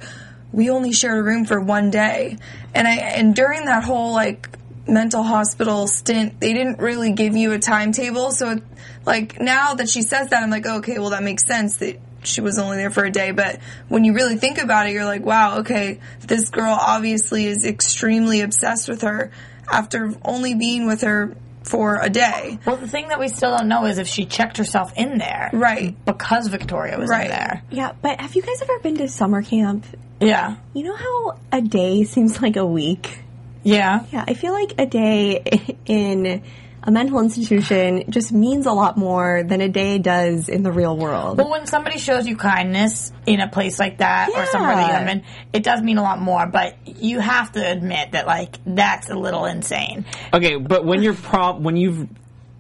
we 0.52 0.70
only 0.70 0.92
shared 0.94 1.18
a 1.18 1.24
room 1.24 1.46
for 1.46 1.60
one 1.60 1.92
day. 1.92 2.38
And 2.74 2.88
I 2.88 2.96
and 2.96 3.36
during 3.36 3.66
that 3.66 3.84
whole 3.84 4.14
like 4.14 4.50
mental 4.88 5.24
hospital 5.24 5.88
stint 5.88 6.40
they 6.40 6.54
didn't 6.54 6.80
really 6.80 7.14
give 7.14 7.36
you 7.36 7.52
a 7.54 7.60
timetable. 7.60 8.32
So 8.32 8.52
it, 8.52 8.64
like 9.06 9.40
now 9.40 9.76
that 9.76 9.90
she 9.90 10.02
says 10.02 10.30
that 10.30 10.44
I'm 10.44 10.50
like 10.50 10.66
oh, 10.66 10.78
okay 10.78 11.00
well 11.00 11.12
that 11.12 11.24
makes 11.24 11.46
sense 11.46 11.78
that 11.78 12.00
she 12.24 12.42
was 12.42 12.60
only 12.60 12.78
there 12.78 12.92
for 12.92 13.06
a 13.06 13.12
day. 13.12 13.32
But 13.32 13.60
when 13.88 14.04
you 14.04 14.14
really 14.14 14.38
think 14.38 14.58
about 14.58 14.88
it 14.88 14.94
you're 14.94 15.06
like 15.06 15.24
wow 15.24 15.60
okay 15.60 16.00
this 16.22 16.50
girl 16.50 16.78
obviously 16.80 17.46
is 17.46 17.66
extremely 17.66 18.42
obsessed 18.42 18.90
with 18.90 19.02
her 19.02 19.32
after 19.72 20.14
only 20.24 20.56
being 20.56 20.88
with 20.88 21.02
her 21.02 21.36
for 21.64 22.00
a 22.02 22.10
day 22.10 22.58
Well, 22.66 22.78
the 22.78 22.88
thing 22.88 23.10
that 23.10 23.20
we 23.20 23.28
still 23.28 23.56
don't 23.56 23.68
know 23.68 23.86
is 23.86 23.98
if 23.98 24.08
she 24.08 24.26
checked 24.26 24.58
herself 24.58 24.94
in 24.96 25.18
there. 25.18 25.50
Right. 25.54 25.96
Because 26.06 26.48
Victoria 26.48 26.98
was 26.98 27.10
Right. 27.10 27.26
in 27.26 27.32
there. 27.32 27.64
Yeah, 27.70 27.92
but 28.02 28.20
have 28.22 28.36
you 28.36 28.42
guys 28.42 28.62
ever 28.62 28.80
been 28.80 28.98
to 28.98 29.08
summer 29.08 29.42
camp? 29.44 29.86
Yeah. 30.22 30.56
You 30.74 30.84
know 30.84 30.96
how 30.96 31.40
a 31.52 31.62
day 31.62 32.04
seems 32.06 32.42
like 32.42 32.56
a 32.56 32.66
week? 32.66 33.20
Yeah. 33.64 34.06
Yeah, 34.12 34.24
I 34.28 34.34
feel 34.34 34.54
like 34.54 34.74
a 34.78 34.86
day 34.86 35.76
in 35.86 36.42
a 36.82 36.92
mental 36.92 37.20
institution 37.20 38.06
just 38.10 38.32
means 38.32 38.66
a 38.66 38.72
lot 38.72 38.98
more 38.98 39.44
than 39.44 39.60
a 39.62 39.68
day 39.70 40.00
does 40.00 40.48
in 40.48 40.64
the 40.64 40.72
real 40.72 40.96
world. 40.96 41.38
Well, 41.38 41.50
when 41.50 41.66
somebody 41.68 42.00
shows 42.00 42.26
you 42.26 42.38
kindness 42.38 43.12
in 43.26 43.42
a 43.42 43.50
place 43.50 43.80
like 43.80 43.98
that 43.98 44.30
or 44.34 44.46
somewhere 44.46 44.76
that 44.76 44.82
you 44.82 44.88
Yeah. 44.88 45.00
haven't 45.00 45.22
been, 45.24 45.30
it 45.54 45.64
does 45.64 45.82
mean 45.82 45.98
a 45.98 46.02
lot 46.02 46.22
more. 46.22 46.48
But 46.48 46.76
you 46.86 47.20
have 47.20 47.52
to 47.54 47.60
admit 47.72 48.14
that, 48.14 48.28
like, 48.28 48.56
that's 48.66 49.10
a 49.10 49.16
little 49.16 49.46
insane. 49.46 50.06
Okay, 50.34 50.56
but 50.56 50.86
when 50.86 51.04
you're 51.04 51.14
prob 51.14 51.64
when 51.64 51.76
you've 51.76 52.08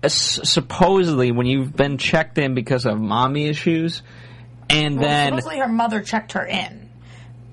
uh, 0.04 0.08
supposedly 0.10 1.32
when 1.32 1.46
you've 1.46 1.76
been 1.76 1.98
checked 1.98 2.38
in 2.38 2.54
because 2.54 2.86
of 2.86 3.00
mommy 3.00 3.48
issues, 3.48 4.02
and 4.70 4.98
Well, 5.00 5.08
then 5.08 5.28
supposedly 5.30 5.60
her 5.60 5.68
mother 5.68 6.02
checked 6.02 6.34
her 6.34 6.46
in, 6.46 6.90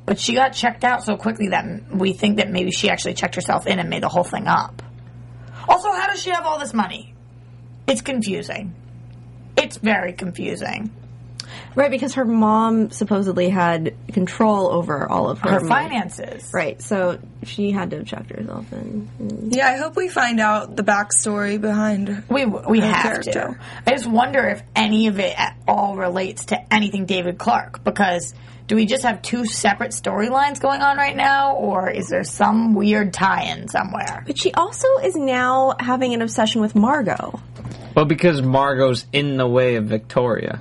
but 0.05 0.18
she 0.18 0.35
got 0.35 0.50
checked 0.52 0.85
out 0.85 1.05
so 1.05 1.16
quickly 1.16 1.48
that 1.48 1.64
we 1.92 2.12
think 2.12 2.37
that 2.38 2.50
maybe 2.50 2.70
she 2.70 2.90
actually 2.90 3.14
checked 3.14 3.35
herself 3.37 3.66
in 3.66 3.79
and 3.79 3.88
made 3.88 4.02
the 4.02 4.09
whole 4.09 4.24
thing 4.24 4.46
up. 4.46 4.83
Also, 5.68 5.90
how 5.92 6.07
does 6.07 6.22
she 6.22 6.31
have 6.31 6.46
all 6.46 6.59
this 6.59 6.74
money? 6.74 7.14
It's 7.87 8.00
confusing. 8.00 8.74
It's 9.57 9.76
very 9.76 10.12
confusing. 10.12 10.90
Right, 11.74 11.90
because 11.90 12.14
her 12.14 12.24
mom 12.24 12.90
supposedly 12.90 13.50
had 13.50 13.94
control 14.12 14.68
over 14.68 15.07
all 15.09 15.29
of 15.29 15.40
her, 15.40 15.61
Her 15.61 15.61
finances. 15.61 16.50
Right, 16.52 16.81
so 16.81 17.18
she 17.44 17.70
had 17.70 17.90
to 17.90 17.98
have 17.98 18.07
checked 18.07 18.31
herself 18.31 18.72
in. 18.72 19.50
Yeah, 19.52 19.68
I 19.68 19.76
hope 19.76 19.94
we 19.94 20.09
find 20.09 20.40
out 20.40 20.74
the 20.74 20.83
backstory 20.83 21.61
behind. 21.61 22.24
We 22.29 22.46
we 22.46 22.81
Her 22.81 22.87
have 22.87 23.20
to. 23.22 23.59
I 23.87 23.90
just 23.90 24.07
wonder 24.07 24.46
if 24.48 24.62
any 24.74 25.07
of 25.09 25.18
it 25.20 25.38
at 25.38 25.57
all 25.68 25.96
relates 25.96 26.46
to 26.46 26.74
anything 26.74 27.05
David 27.05 27.38
Clark 27.38 27.85
because 27.85 28.35
do 28.66 28.74
we 28.74 28.87
just 28.87 29.05
have 29.05 29.22
two 29.22 29.46
separate 29.46 29.92
storylines 29.92 30.61
going 30.61 30.83
on 30.83 30.96
right 30.96 31.16
now 31.16 31.55
or 31.55 31.88
is 31.90 32.09
there 32.09 32.24
some 32.24 32.74
weird 32.74 33.12
tie-in 33.12 33.68
somewhere? 33.68 34.24
But 34.26 34.38
she 34.38 34.52
also 34.55 34.88
is 35.02 35.14
now 35.14 35.74
having 35.79 36.14
an 36.14 36.22
obsession 36.22 36.61
with 36.61 36.74
Margot. 36.74 37.40
Well, 37.94 38.05
because 38.05 38.42
Margot's 38.42 39.07
in 39.12 39.37
the 39.37 39.46
way 39.46 39.76
of 39.76 39.85
Victoria. 39.87 40.61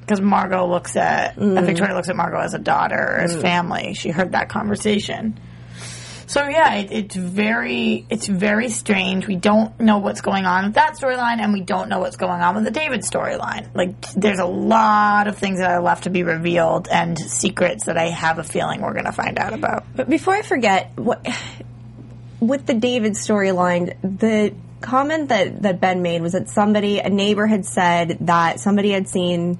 Because 0.00 0.20
Margot 0.20 0.66
looks 0.66 0.96
at 0.96 1.36
Mm. 1.36 1.58
uh, 1.58 1.62
Victoria 1.62 1.94
looks 1.94 2.08
at 2.08 2.16
Margot 2.16 2.38
as 2.40 2.54
a 2.54 2.58
daughter 2.58 2.96
or 2.96 3.20
as 3.20 3.36
family. 3.36 3.94
She 3.94 4.10
heard 4.10 4.32
that 4.32 4.48
conversation. 4.48 5.38
So 6.30 6.46
yeah, 6.46 6.74
it, 6.74 6.92
it's 6.92 7.16
very 7.16 8.06
it's 8.08 8.28
very 8.28 8.68
strange. 8.68 9.26
We 9.26 9.34
don't 9.34 9.80
know 9.80 9.98
what's 9.98 10.20
going 10.20 10.46
on 10.46 10.66
with 10.66 10.74
that 10.74 10.96
storyline, 10.96 11.40
and 11.40 11.52
we 11.52 11.60
don't 11.60 11.88
know 11.88 11.98
what's 11.98 12.14
going 12.14 12.40
on 12.40 12.54
with 12.54 12.62
the 12.62 12.70
David 12.70 13.00
storyline. 13.00 13.74
Like, 13.74 14.00
there's 14.12 14.38
a 14.38 14.46
lot 14.46 15.26
of 15.26 15.38
things 15.38 15.58
that 15.58 15.72
are 15.72 15.82
left 15.82 16.04
to 16.04 16.10
be 16.10 16.22
revealed 16.22 16.86
and 16.86 17.18
secrets 17.18 17.86
that 17.86 17.98
I 17.98 18.10
have 18.10 18.38
a 18.38 18.44
feeling 18.44 18.80
we're 18.80 18.92
going 18.92 19.06
to 19.06 19.12
find 19.12 19.40
out 19.40 19.54
about. 19.54 19.84
But 19.96 20.08
before 20.08 20.34
I 20.34 20.42
forget, 20.42 20.92
what 20.94 21.26
with 22.38 22.64
the 22.64 22.74
David 22.74 23.14
storyline, 23.14 23.96
the 24.00 24.54
comment 24.80 25.30
that, 25.30 25.62
that 25.62 25.80
Ben 25.80 26.00
made 26.00 26.22
was 26.22 26.34
that 26.34 26.48
somebody, 26.48 27.00
a 27.00 27.10
neighbor 27.10 27.48
had 27.48 27.66
said 27.66 28.18
that 28.20 28.60
somebody 28.60 28.90
had 28.90 29.08
seen, 29.08 29.58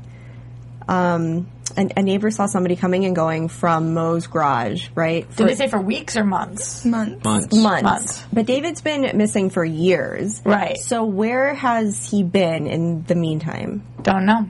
um, 0.90 1.46
a, 1.76 1.88
a 1.96 2.03
neighbor 2.03 2.31
saw 2.31 2.46
somebody 2.46 2.74
coming 2.74 3.05
and 3.05 3.14
going 3.14 3.48
from 3.48 3.94
Mo's 3.94 4.26
garage, 4.26 4.88
right? 4.94 5.24
Did 5.37 5.48
they 5.48 5.55
say 5.55 5.68
for 5.68 5.81
weeks 5.81 6.16
or 6.16 6.24
months? 6.24 6.85
Months. 6.85 7.24
Months. 7.24 7.57
months. 7.57 7.83
Months. 7.83 8.24
But 8.33 8.46
David's 8.46 8.83
been 8.83 9.16
missing 9.16 9.50
for 9.50 9.64
years. 9.64 10.42
Right. 10.44 10.79
So 10.79 11.05
where 11.05 11.55
has 11.55 12.11
he 12.11 12.24
been 12.24 12.66
in 12.66 13.05
the 13.05 13.14
meantime? 13.14 13.87
Don't 14.03 14.26
know. 14.26 14.48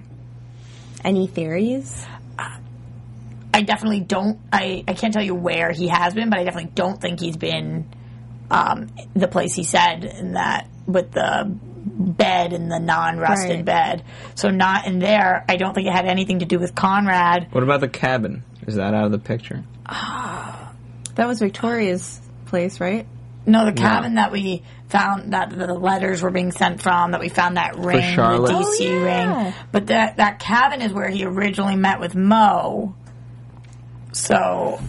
Any 1.05 1.27
theories? 1.27 2.07
I 3.53 3.63
definitely 3.63 4.01
don't. 4.01 4.39
I, 4.53 4.85
I 4.89 4.95
can't 4.95 5.13
tell 5.13 5.23
you 5.23 5.35
where 5.35 5.73
he 5.73 5.89
has 5.89 6.15
been, 6.15 6.31
but 6.31 6.39
I 6.39 6.45
definitely 6.45 6.71
don't 6.75 7.01
think 7.01 7.21
he's 7.21 7.37
been 7.37 7.91
um, 8.51 8.91
the 9.15 9.29
place 9.29 9.55
he 9.55 9.65
said 9.65 10.05
in 10.05 10.33
that 10.33 10.69
with 10.87 11.13
the 11.13 11.55
bed 11.85 12.53
in 12.53 12.69
the 12.69 12.79
non-rusted 12.79 13.57
Right. 13.57 13.65
bed. 13.65 14.03
So 14.35 14.51
not 14.51 14.87
in 14.87 14.99
there. 14.99 15.45
I 15.49 15.57
don't 15.57 15.75
think 15.75 15.87
it 15.87 15.93
had 15.93 16.07
anything 16.07 16.41
to 16.41 16.45
do 16.47 16.59
with 16.59 16.75
Conrad. 16.75 17.49
What 17.53 17.63
about 17.65 17.81
the 17.81 17.89
cabin? 17.89 18.43
Is 18.67 18.77
that 18.77 18.95
out 18.95 19.07
of 19.07 19.13
the 19.13 19.19
picture? 19.19 19.65
Ah. 19.87 20.71
That 21.17 21.27
was 21.27 21.41
Victoria's 21.41 22.21
place, 22.47 22.81
right? 22.81 23.07
No, 23.47 23.65
the 23.65 23.73
cabin 23.73 24.15
that 24.17 24.31
we 24.33 24.63
found 24.89 25.33
that 25.33 25.51
the 25.51 25.73
letters 25.75 26.23
were 26.23 26.31
being 26.31 26.53
sent 26.53 26.83
from, 26.83 27.13
that 27.13 27.21
we 27.21 27.29
found 27.31 27.57
that 27.57 27.77
ring, 27.77 27.97
the 28.17 28.23
DC 28.23 28.91
Oh, 28.91 29.05
yeah. 29.05 29.43
ring. 29.45 29.55
But 29.73 29.87
that 29.89 30.19
that 30.19 30.39
cabin 30.39 30.83
is 30.83 30.93
where 30.93 31.09
he 31.09 31.25
originally 31.25 31.77
met 31.77 32.01
with 32.01 32.15
Mo. 32.15 32.95
So 34.13 34.81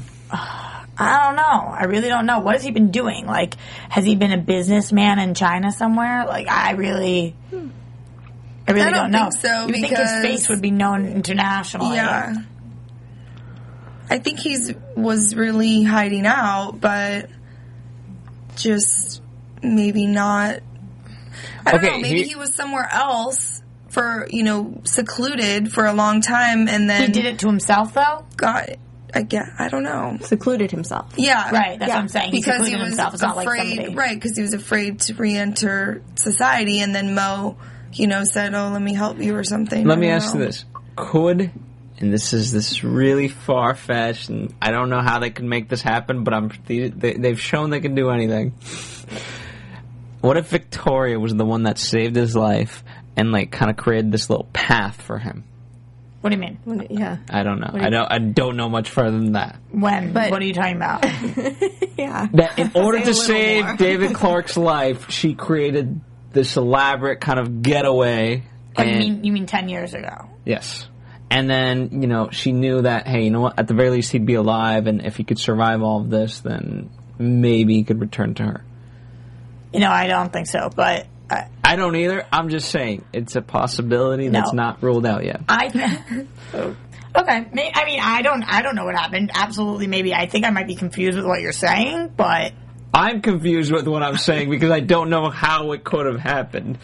I 1.02 1.26
don't 1.26 1.36
know. 1.36 1.74
I 1.74 1.86
really 1.86 2.10
don't 2.10 2.26
know. 2.26 2.40
What 2.40 2.56
has 2.56 2.64
he 2.64 2.72
been 2.72 2.92
doing? 2.92 3.26
Like, 3.26 3.56
has 3.90 4.06
he 4.06 4.16
been 4.16 4.32
a 4.32 4.38
businessman 4.38 5.20
in 5.20 5.34
China 5.34 5.72
somewhere? 5.72 6.26
Like, 6.26 6.48
I 6.48 6.72
really, 6.72 7.36
I 8.68 8.72
really 8.72 8.82
I 8.88 8.92
don't 8.92 9.12
know. 9.12 9.30
think 9.30 9.34
so, 9.42 9.68
you 9.68 9.74
think 9.74 9.88
his 9.88 10.12
face 10.22 10.50
would 10.50 10.62
be 10.62 10.72
known 10.72 11.06
internationally. 11.08 11.96
Yeah. 11.96 12.36
I 14.10 14.20
think 14.20 14.40
he's 14.40 14.74
was 14.96 15.36
really 15.36 15.84
hiding 15.84 16.26
out, 16.28 16.80
but 16.82 17.30
just 18.56 19.22
maybe 19.64 20.06
not. 20.08 20.60
I 21.66 21.72
don't 21.72 21.76
Okay, 21.84 21.92
know. 21.96 22.00
Maybe 22.02 22.24
he- 22.24 22.30
he, 22.30 22.36
was 22.36 22.54
somewhere 22.54 22.90
else 22.92 23.62
for 23.90 24.28
you 24.30 24.44
know 24.44 24.82
secluded 24.84 25.72
for 25.72 25.86
a 25.86 25.94
long 25.94 26.22
time, 26.22 26.68
and 26.68 26.90
then 26.90 27.08
He 27.08 27.12
did 27.12 27.26
it 27.26 27.40
to 27.40 27.48
himself, 27.48 27.94
though. 27.94 28.26
got. 28.36 28.70
I 29.14 29.22
get. 29.24 29.46
I 29.60 29.68
don't 29.70 29.84
know. 29.84 30.18
Secluded 30.22 30.72
himself. 30.72 31.14
Yeah, 31.18 31.52
Right, 31.52 31.78
that's 31.80 31.90
yeah. 31.90 31.96
what 31.96 32.02
I'm 32.02 32.08
saying. 32.08 32.32
He 32.32 32.40
Because 32.40 32.58
he 32.60 32.72
secluded 32.72 32.80
was 32.80 32.88
himself. 32.90 33.14
It's 33.14 33.22
not 33.22 33.36
like 33.36 33.48
afraid, 33.48 33.96
right? 33.96 34.16
Because 34.16 34.36
he 34.36 34.42
was 34.42 34.54
afraid 34.54 35.00
to 35.02 35.14
re-enter 35.16 36.02
society, 36.16 36.80
and 36.80 36.94
then 36.96 37.14
Mo, 37.14 37.58
you 37.94 38.08
know, 38.08 38.24
said, 38.24 38.54
"Oh, 38.54 38.70
let 38.70 38.82
me 38.82 38.94
help 38.94 39.20
you" 39.20 39.36
or 39.36 39.44
something. 39.44 39.86
Let 39.86 40.00
me 40.00 40.08
don't 40.08 40.16
ask 40.16 40.34
you 40.34 40.40
this: 40.40 40.66
Could, 40.96 41.52
and 42.00 42.14
this 42.14 42.34
is 42.34 42.52
this 42.52 42.72
is 42.72 42.84
really 42.84 43.28
far 43.28 43.76
fetched, 43.76 44.30
and 44.30 44.54
I 44.62 44.72
don't 44.72 44.90
know 44.90 45.02
how 45.02 45.20
they 45.20 45.30
can 45.30 45.48
make 45.50 45.70
this 45.70 45.82
happen, 45.82 46.24
but 46.24 46.34
I'm 46.34 46.52
they, 46.66 46.90
they, 46.90 47.14
they've 47.14 47.40
shown 47.40 47.70
they 47.70 47.80
can 47.82 47.96
do 47.96 48.10
anything. 48.10 48.54
What 50.22 50.38
if 50.38 50.48
Victoria 50.50 51.20
was 51.20 51.34
the 51.36 51.46
one 51.46 51.64
that 51.64 51.80
saved 51.80 52.16
his 52.16 52.36
life 52.36 52.84
and 53.16 53.32
like 53.32 53.52
kind 53.52 53.72
of 53.72 53.78
created 53.78 54.12
this 54.12 54.30
little 54.30 54.48
path 54.54 55.02
for 55.02 55.18
him? 55.18 55.44
What 56.22 56.30
do 56.30 56.36
you 56.36 56.42
mean? 56.42 56.88
Yeah. 56.90 57.18
I 57.30 57.42
don't 57.44 57.60
know. 57.60 57.72
I 57.74 57.90
don't. 57.90 58.12
I 58.12 58.20
don't 58.20 58.56
know 58.56 58.70
much 58.70 58.90
further 58.90 59.18
than 59.18 59.34
that. 59.34 59.58
When? 59.72 60.14
But- 60.14 60.30
what 60.32 60.42
are 60.42 60.46
you 60.46 60.54
talking 60.54 60.76
about? 60.78 61.06
Yeah. 61.98 62.28
That 62.34 62.58
in 62.58 62.72
order 62.76 63.00
to 63.02 63.14
save 63.14 63.64
more. 63.66 63.76
David 63.76 64.14
Clark's 64.16 64.58
life, 64.58 65.12
she 65.12 65.36
created 65.36 66.02
this 66.32 66.58
elaborate 66.58 67.22
kind 67.22 67.40
of 67.40 67.62
getaway. 67.62 68.44
Oh, 68.76 68.82
you 68.84 68.98
mean 68.98 69.24
you 69.24 69.32
mean 69.32 69.46
ten 69.46 69.70
years 69.70 69.94
ago? 69.94 70.28
Yes. 70.46 70.88
And 71.30 71.48
then, 71.50 72.02
you 72.02 72.08
know, 72.08 72.30
she 72.32 72.52
knew 72.54 72.82
that, 72.82 73.08
hey, 73.08 73.24
you 73.24 73.30
know 73.30 73.42
what, 73.42 73.60
at 73.60 73.68
the 73.68 73.74
very 73.76 73.90
least 73.92 74.12
he'd 74.12 74.26
be 74.26 74.34
alive, 74.34 74.88
and 74.88 75.06
if 75.06 75.16
he 75.16 75.24
could 75.24 75.38
survive 75.40 75.82
all 75.84 76.02
of 76.02 76.10
this, 76.10 76.40
then 76.40 76.90
maybe 77.20 77.76
he 77.76 77.84
could 77.84 78.02
return 78.02 78.34
to 78.36 78.44
her. 78.44 78.66
You 79.72 79.80
know, 79.80 79.92
I 79.92 80.08
don't 80.08 80.34
think 80.34 80.48
so. 80.48 80.70
But 80.76 81.08
I 81.72 81.78
don't 81.78 81.96
either. 81.96 82.28
I'm 82.34 82.50
just 82.50 82.70
saying, 82.70 83.06
it's 83.14 83.38
a 83.38 83.42
possibility 83.42 84.28
that's 84.28 84.52
not 84.52 84.84
ruled 84.84 85.06
out 85.06 85.24
yet. 85.24 85.40
I 85.48 85.68
okay. 86.54 86.76
I 87.16 87.86
mean, 87.86 88.00
I 88.02 88.22
don't. 88.22 88.44
I 88.44 88.62
don't 88.62 88.76
know 88.76 88.84
what 88.84 88.98
happened. 88.98 89.32
Absolutely, 89.34 89.88
maybe. 89.88 90.14
I 90.14 90.26
think 90.26 90.46
I 90.46 90.50
might 90.50 90.68
be 90.68 90.76
confused 90.76 91.16
with 91.16 91.26
what 91.26 91.40
you're 91.40 91.54
saying, 91.54 92.12
but 92.18 92.52
I'm 92.94 93.22
confused 93.22 93.72
with 93.72 93.88
what 93.88 94.04
I'm 94.04 94.18
saying 94.18 94.50
because 94.50 94.70
I 94.70 94.82
don't 94.82 95.10
know 95.10 95.30
how 95.30 95.72
it 95.72 95.86
could 95.86 96.08
have 96.08 96.20
happened. 96.20 96.78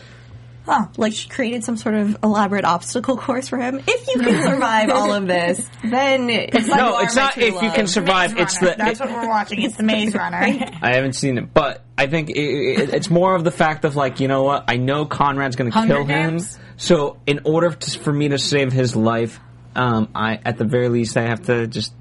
Like 0.97 1.13
she 1.13 1.29
created 1.29 1.63
some 1.63 1.77
sort 1.77 1.95
of 1.95 2.17
elaborate 2.23 2.65
obstacle 2.65 3.17
course 3.17 3.47
for 3.47 3.57
him. 3.57 3.81
If 3.87 4.07
you 4.07 4.19
can 4.21 4.43
survive 4.43 4.89
all 4.89 5.13
of 5.13 5.27
this, 5.27 5.67
then 5.83 6.29
it's 6.29 6.67
like 6.67 6.79
No, 6.79 6.99
it's 6.99 7.15
not 7.15 7.33
true 7.33 7.43
if 7.43 7.61
you 7.61 7.71
can 7.71 7.87
survive. 7.87 8.33
Maze 8.33 8.43
It's 8.43 8.61
Runner. 8.61 8.75
the. 8.77 8.83
That's 8.83 8.99
what 8.99 9.09
we're 9.09 9.27
watching. 9.29 9.61
It's 9.61 9.75
the 9.77 9.83
Maze 9.83 10.13
Runner. 10.13 10.37
I 10.81 10.93
haven't 10.95 11.13
seen 11.13 11.37
it, 11.37 11.53
but 11.53 11.83
I 11.97 12.07
think 12.07 12.29
it, 12.29 12.37
it, 12.37 12.93
it's 12.93 13.09
more 13.09 13.33
of 13.35 13.43
the 13.43 13.51
fact 13.51 13.85
of 13.85 13.95
like, 13.95 14.19
you 14.19 14.27
know 14.27 14.43
what? 14.43 14.65
I 14.67 14.77
know 14.77 15.05
Conrad's 15.05 15.55
going 15.55 15.71
to 15.71 15.77
Hunger 15.77 15.95
kill 15.95 16.05
him, 16.05 16.29
Games? 16.31 16.59
so 16.75 17.17
in 17.25 17.41
order 17.45 17.71
to, 17.71 17.99
for 17.99 18.11
me 18.13 18.29
to 18.29 18.37
save 18.37 18.71
his 18.73 18.95
life, 18.95 19.39
um, 19.75 20.09
I 20.13 20.39
at 20.43 20.57
the 20.57 20.65
very 20.65 20.89
least 20.89 21.17
I 21.17 21.23
have 21.23 21.43
to 21.45 21.67
just 21.67 21.93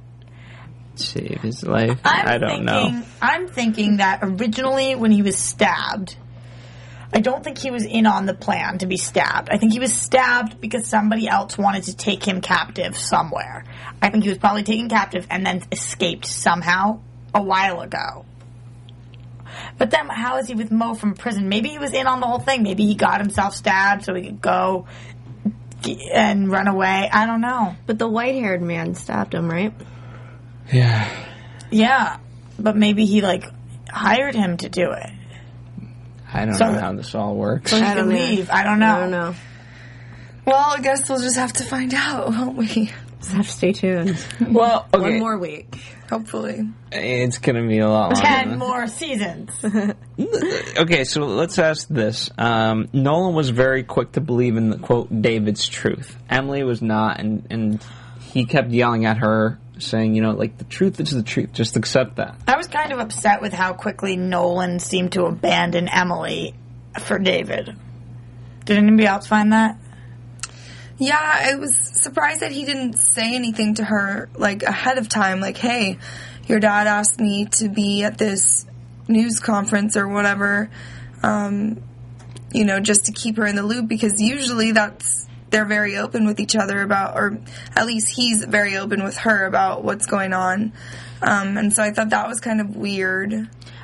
save 0.94 1.40
his 1.42 1.62
life. 1.62 2.00
I'm 2.04 2.26
I 2.28 2.38
don't 2.38 2.48
thinking, 2.48 2.64
know. 2.66 3.02
I'm 3.20 3.48
thinking 3.48 3.96
that 3.98 4.20
originally 4.22 4.94
when 4.94 5.10
he 5.10 5.22
was 5.22 5.36
stabbed, 5.36 6.16
I 7.16 7.20
don't 7.20 7.42
think 7.42 7.56
he 7.56 7.70
was 7.70 7.82
in 7.82 8.04
on 8.04 8.26
the 8.26 8.34
plan 8.34 8.76
to 8.80 8.86
be 8.86 8.98
stabbed. 8.98 9.48
I 9.50 9.56
think 9.56 9.72
he 9.72 9.78
was 9.78 9.90
stabbed 9.90 10.60
because 10.60 10.86
somebody 10.86 11.26
else 11.26 11.56
wanted 11.56 11.84
to 11.84 11.96
take 11.96 12.22
him 12.22 12.42
captive 12.42 12.94
somewhere. 12.94 13.64
I 14.02 14.10
think 14.10 14.24
he 14.24 14.28
was 14.28 14.36
probably 14.36 14.64
taken 14.64 14.90
captive 14.90 15.26
and 15.30 15.46
then 15.46 15.62
escaped 15.72 16.26
somehow 16.26 17.00
a 17.34 17.42
while 17.42 17.80
ago. 17.80 18.26
But 19.78 19.90
then, 19.90 20.10
how 20.10 20.36
is 20.36 20.48
he 20.48 20.54
with 20.54 20.70
Mo 20.70 20.92
from 20.92 21.14
prison? 21.14 21.48
Maybe 21.48 21.70
he 21.70 21.78
was 21.78 21.94
in 21.94 22.06
on 22.06 22.20
the 22.20 22.26
whole 22.26 22.38
thing. 22.38 22.62
Maybe 22.62 22.84
he 22.84 22.94
got 22.94 23.22
himself 23.22 23.54
stabbed 23.54 24.04
so 24.04 24.12
he 24.12 24.24
could 24.24 24.42
go 24.42 24.86
and 26.12 26.50
run 26.50 26.68
away. 26.68 27.08
I 27.10 27.24
don't 27.24 27.40
know. 27.40 27.76
But 27.86 27.98
the 27.98 28.08
white-haired 28.08 28.60
man 28.60 28.94
stabbed 28.94 29.32
him, 29.32 29.50
right? 29.50 29.72
Yeah. 30.70 31.10
Yeah, 31.70 32.18
but 32.58 32.76
maybe 32.76 33.06
he 33.06 33.22
like 33.22 33.44
hired 33.88 34.34
him 34.34 34.58
to 34.58 34.68
do 34.68 34.90
it. 34.90 35.10
I 36.32 36.44
don't 36.44 36.54
So- 36.54 36.70
know 36.72 36.78
how 36.80 36.92
this 36.92 37.14
all 37.14 37.34
works. 37.36 37.70
So 37.70 37.76
he 37.78 37.82
I 37.82 37.88
could 37.94 37.96
don't 38.00 38.08
know. 38.10 38.44
I 38.52 38.62
don't 38.62 38.78
know. 38.78 38.94
I 38.96 38.98
don't 39.00 39.10
know. 39.10 39.34
Well, 40.44 40.74
I 40.76 40.80
guess 40.80 41.08
we'll 41.08 41.20
just 41.20 41.36
have 41.36 41.52
to 41.54 41.64
find 41.64 41.92
out, 41.94 42.28
won't 42.28 42.56
we? 42.56 42.92
Just 43.20 43.32
have 43.32 43.46
to 43.46 43.52
stay 43.52 43.72
tuned. 43.72 44.16
Well, 44.48 44.86
okay, 44.94 45.02
One 45.12 45.18
more 45.18 45.38
week. 45.38 45.74
Hopefully. 46.08 46.68
it's 46.92 47.38
gonna 47.38 47.66
be 47.66 47.78
a 47.80 47.88
lot 47.88 48.12
longer. 48.12 48.20
Ten 48.20 48.58
more 48.58 48.86
seasons. 48.86 49.50
Okay, 50.78 51.04
so 51.04 51.22
let's 51.22 51.58
ask 51.58 51.88
this. 51.88 52.30
Um, 52.38 52.88
Nolan 52.92 53.34
was 53.34 53.50
very 53.50 53.82
quick 53.82 54.12
to 54.12 54.20
believe 54.20 54.56
in 54.56 54.70
the 54.70 54.78
quote 54.78 55.08
David's 55.22 55.66
truth. 55.68 56.16
Emily 56.30 56.62
was 56.62 56.80
not, 56.82 57.18
and 57.20 57.46
and 57.50 57.84
he 58.32 58.44
kept 58.44 58.70
yelling 58.70 59.04
at 59.06 59.18
her 59.18 59.58
saying, 59.78 60.14
you 60.14 60.22
know, 60.22 60.32
like 60.32 60.58
the 60.58 60.64
truth 60.64 61.00
is 61.00 61.10
the 61.10 61.22
truth. 61.22 61.52
Just 61.52 61.76
accept 61.76 62.16
that. 62.16 62.36
I 62.46 62.56
was 62.56 62.66
kind 62.66 62.92
of 62.92 62.98
upset 62.98 63.42
with 63.42 63.52
how 63.52 63.72
quickly 63.72 64.16
Nolan 64.16 64.78
seemed 64.78 65.12
to 65.12 65.24
abandon 65.24 65.88
Emily 65.88 66.54
for 67.00 67.18
David. 67.18 67.76
Did 68.64 68.78
anybody 68.78 69.06
else 69.06 69.26
find 69.26 69.52
that? 69.52 69.78
Yeah, 70.98 71.18
I 71.20 71.56
was 71.56 71.76
surprised 71.76 72.40
that 72.40 72.52
he 72.52 72.64
didn't 72.64 72.94
say 72.94 73.34
anything 73.34 73.74
to 73.74 73.84
her 73.84 74.30
like 74.34 74.62
ahead 74.62 74.96
of 74.98 75.08
time, 75.08 75.40
like, 75.40 75.58
"Hey, 75.58 75.98
your 76.46 76.58
dad 76.58 76.86
asked 76.86 77.20
me 77.20 77.46
to 77.52 77.68
be 77.68 78.02
at 78.02 78.16
this 78.16 78.64
news 79.06 79.38
conference 79.38 79.96
or 79.96 80.08
whatever." 80.08 80.70
Um, 81.22 81.82
you 82.50 82.64
know, 82.64 82.80
just 82.80 83.06
to 83.06 83.12
keep 83.12 83.36
her 83.36 83.44
in 83.46 83.56
the 83.56 83.62
loop 83.62 83.88
because 83.88 84.20
usually 84.20 84.72
that's 84.72 85.26
they're 85.56 85.64
very 85.64 85.96
open 85.96 86.26
with 86.26 86.38
each 86.38 86.54
other 86.54 86.82
about, 86.82 87.16
or 87.16 87.38
at 87.74 87.86
least 87.86 88.14
he's 88.14 88.44
very 88.44 88.76
open 88.76 89.02
with 89.02 89.16
her 89.16 89.46
about 89.46 89.82
what's 89.82 90.04
going 90.04 90.34
on. 90.34 90.74
Um, 91.22 91.56
and 91.56 91.72
so 91.72 91.82
I 91.82 91.92
thought 91.92 92.10
that 92.10 92.28
was 92.28 92.40
kind 92.40 92.60
of 92.60 92.76
weird. 92.76 93.32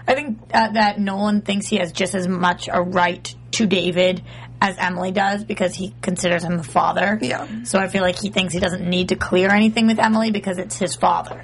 I 0.06 0.14
think 0.14 0.38
uh, 0.52 0.72
that 0.72 1.00
Nolan 1.00 1.40
thinks 1.40 1.66
he 1.66 1.76
has 1.76 1.90
just 1.90 2.14
as 2.14 2.28
much 2.28 2.68
a 2.70 2.82
right 2.82 3.34
to 3.52 3.64
David 3.66 4.22
as 4.60 4.76
Emily 4.76 5.12
does 5.12 5.44
because 5.44 5.74
he 5.74 5.94
considers 6.02 6.44
him 6.44 6.58
a 6.58 6.62
father. 6.62 7.18
Yeah. 7.22 7.64
So 7.64 7.78
I 7.78 7.88
feel 7.88 8.02
like 8.02 8.20
he 8.20 8.28
thinks 8.28 8.52
he 8.52 8.60
doesn't 8.60 8.86
need 8.86 9.08
to 9.08 9.16
clear 9.16 9.48
anything 9.48 9.86
with 9.86 9.98
Emily 9.98 10.30
because 10.30 10.58
it's 10.58 10.76
his 10.76 10.94
father. 10.94 11.42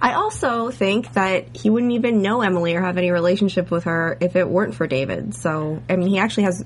I 0.00 0.12
also 0.12 0.70
think 0.70 1.14
that 1.14 1.56
he 1.56 1.68
wouldn't 1.68 1.92
even 1.92 2.22
know 2.22 2.42
Emily 2.42 2.76
or 2.76 2.80
have 2.80 2.96
any 2.96 3.10
relationship 3.10 3.72
with 3.72 3.84
her 3.84 4.16
if 4.20 4.36
it 4.36 4.48
weren't 4.48 4.76
for 4.76 4.86
David. 4.86 5.34
So, 5.34 5.82
I 5.90 5.96
mean, 5.96 6.08
he 6.10 6.18
actually 6.18 6.44
has 6.44 6.64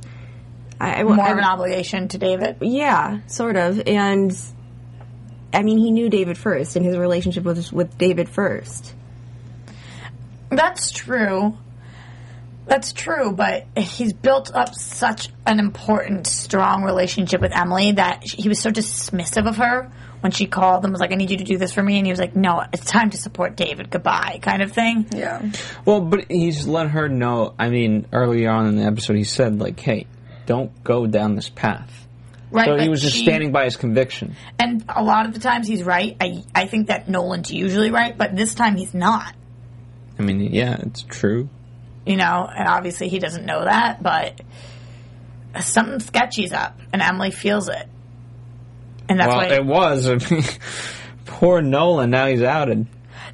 I, 0.80 1.00
I, 1.00 1.02
More 1.02 1.20
I- 1.20 1.30
of 1.32 1.38
an 1.38 1.44
obligation 1.44 2.08
to 2.08 2.18
David. 2.18 2.56
Yeah, 2.60 3.20
sort 3.26 3.56
of. 3.56 3.82
And 3.86 4.36
I 5.52 5.62
mean, 5.62 5.78
he 5.78 5.90
knew 5.90 6.08
David 6.08 6.36
first, 6.38 6.76
and 6.76 6.84
his 6.84 6.96
relationship 6.96 7.44
was 7.44 7.72
with 7.72 7.96
David 7.98 8.28
first. 8.28 8.94
That's 10.50 10.90
true. 10.90 11.56
That's 12.66 12.92
true, 12.92 13.32
but 13.32 13.66
he's 13.78 14.12
built 14.12 14.54
up 14.54 14.74
such 14.74 15.30
an 15.46 15.58
important, 15.58 16.26
strong 16.26 16.82
relationship 16.82 17.40
with 17.40 17.56
Emily 17.56 17.92
that 17.92 18.22
he 18.24 18.48
was 18.50 18.58
so 18.60 18.70
dismissive 18.70 19.48
of 19.48 19.56
her 19.56 19.90
when 20.20 20.32
she 20.32 20.46
called 20.46 20.84
and 20.84 20.92
was 20.92 21.00
like, 21.00 21.10
I 21.10 21.14
need 21.14 21.30
you 21.30 21.38
to 21.38 21.44
do 21.44 21.56
this 21.56 21.72
for 21.72 21.82
me. 21.82 21.96
And 21.96 22.06
he 22.06 22.12
was 22.12 22.20
like, 22.20 22.36
No, 22.36 22.62
it's 22.70 22.84
time 22.84 23.08
to 23.10 23.16
support 23.16 23.56
David. 23.56 23.88
Goodbye, 23.88 24.40
kind 24.42 24.60
of 24.60 24.72
thing. 24.72 25.06
Yeah. 25.14 25.50
Well, 25.86 26.02
but 26.02 26.30
he's 26.30 26.66
let 26.66 26.90
her 26.90 27.08
know. 27.08 27.54
I 27.58 27.70
mean, 27.70 28.06
earlier 28.12 28.50
on 28.50 28.66
in 28.66 28.76
the 28.76 28.84
episode, 28.84 29.16
he 29.16 29.24
said, 29.24 29.58
like, 29.58 29.80
hey, 29.80 30.06
don't 30.48 30.82
go 30.82 31.06
down 31.06 31.36
this 31.36 31.50
path. 31.50 32.06
Right. 32.50 32.64
so 32.64 32.78
he 32.78 32.88
was 32.88 33.02
just 33.02 33.16
she- 33.16 33.24
standing 33.24 33.52
by 33.52 33.64
his 33.64 33.76
conviction. 33.76 34.34
And 34.58 34.82
a 34.88 35.02
lot 35.02 35.26
of 35.26 35.34
the 35.34 35.40
times 35.40 35.68
he's 35.68 35.82
right. 35.82 36.16
I, 36.18 36.42
I 36.54 36.66
think 36.66 36.86
that 36.86 37.06
Nolan's 37.06 37.52
usually 37.52 37.90
right, 37.90 38.16
but 38.16 38.34
this 38.34 38.54
time 38.54 38.76
he's 38.76 38.94
not. 38.94 39.34
I 40.18 40.22
mean, 40.22 40.40
yeah, 40.40 40.78
it's 40.80 41.02
true. 41.02 41.50
You 42.06 42.16
know, 42.16 42.48
and 42.50 42.66
obviously 42.66 43.08
he 43.08 43.18
doesn't 43.18 43.44
know 43.44 43.64
that, 43.64 44.02
but 44.02 44.40
something 45.60 46.00
sketchy's 46.00 46.54
up, 46.54 46.80
and 46.94 47.02
Emily 47.02 47.30
feels 47.30 47.68
it. 47.68 47.86
And 49.10 49.20
that's 49.20 49.28
well, 49.28 49.36
why 49.36 49.54
it 49.54 49.66
was. 49.66 50.08
I 50.08 50.14
mean, 50.30 50.44
poor 51.26 51.60
Nolan. 51.60 52.08
Now 52.08 52.26
he's 52.26 52.42
outed. 52.42 52.86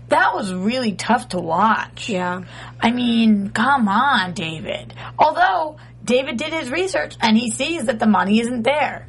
that 0.09 0.35
was 0.35 0.53
really 0.53 0.95
tough 0.95 1.29
to 1.29 1.39
watch. 1.39 2.09
Yeah. 2.09 2.43
I 2.81 2.91
mean, 2.91 3.51
come 3.51 3.89
on, 3.89 4.33
David. 4.33 4.95
Although 5.17 5.77
David 6.05 6.37
did 6.37 6.53
his 6.53 6.71
research 6.71 7.17
and 7.21 7.37
he 7.37 7.51
sees 7.51 7.87
that 7.87 7.99
the 7.99 8.07
money 8.07 8.41
isn't 8.41 8.63
there. 8.63 9.07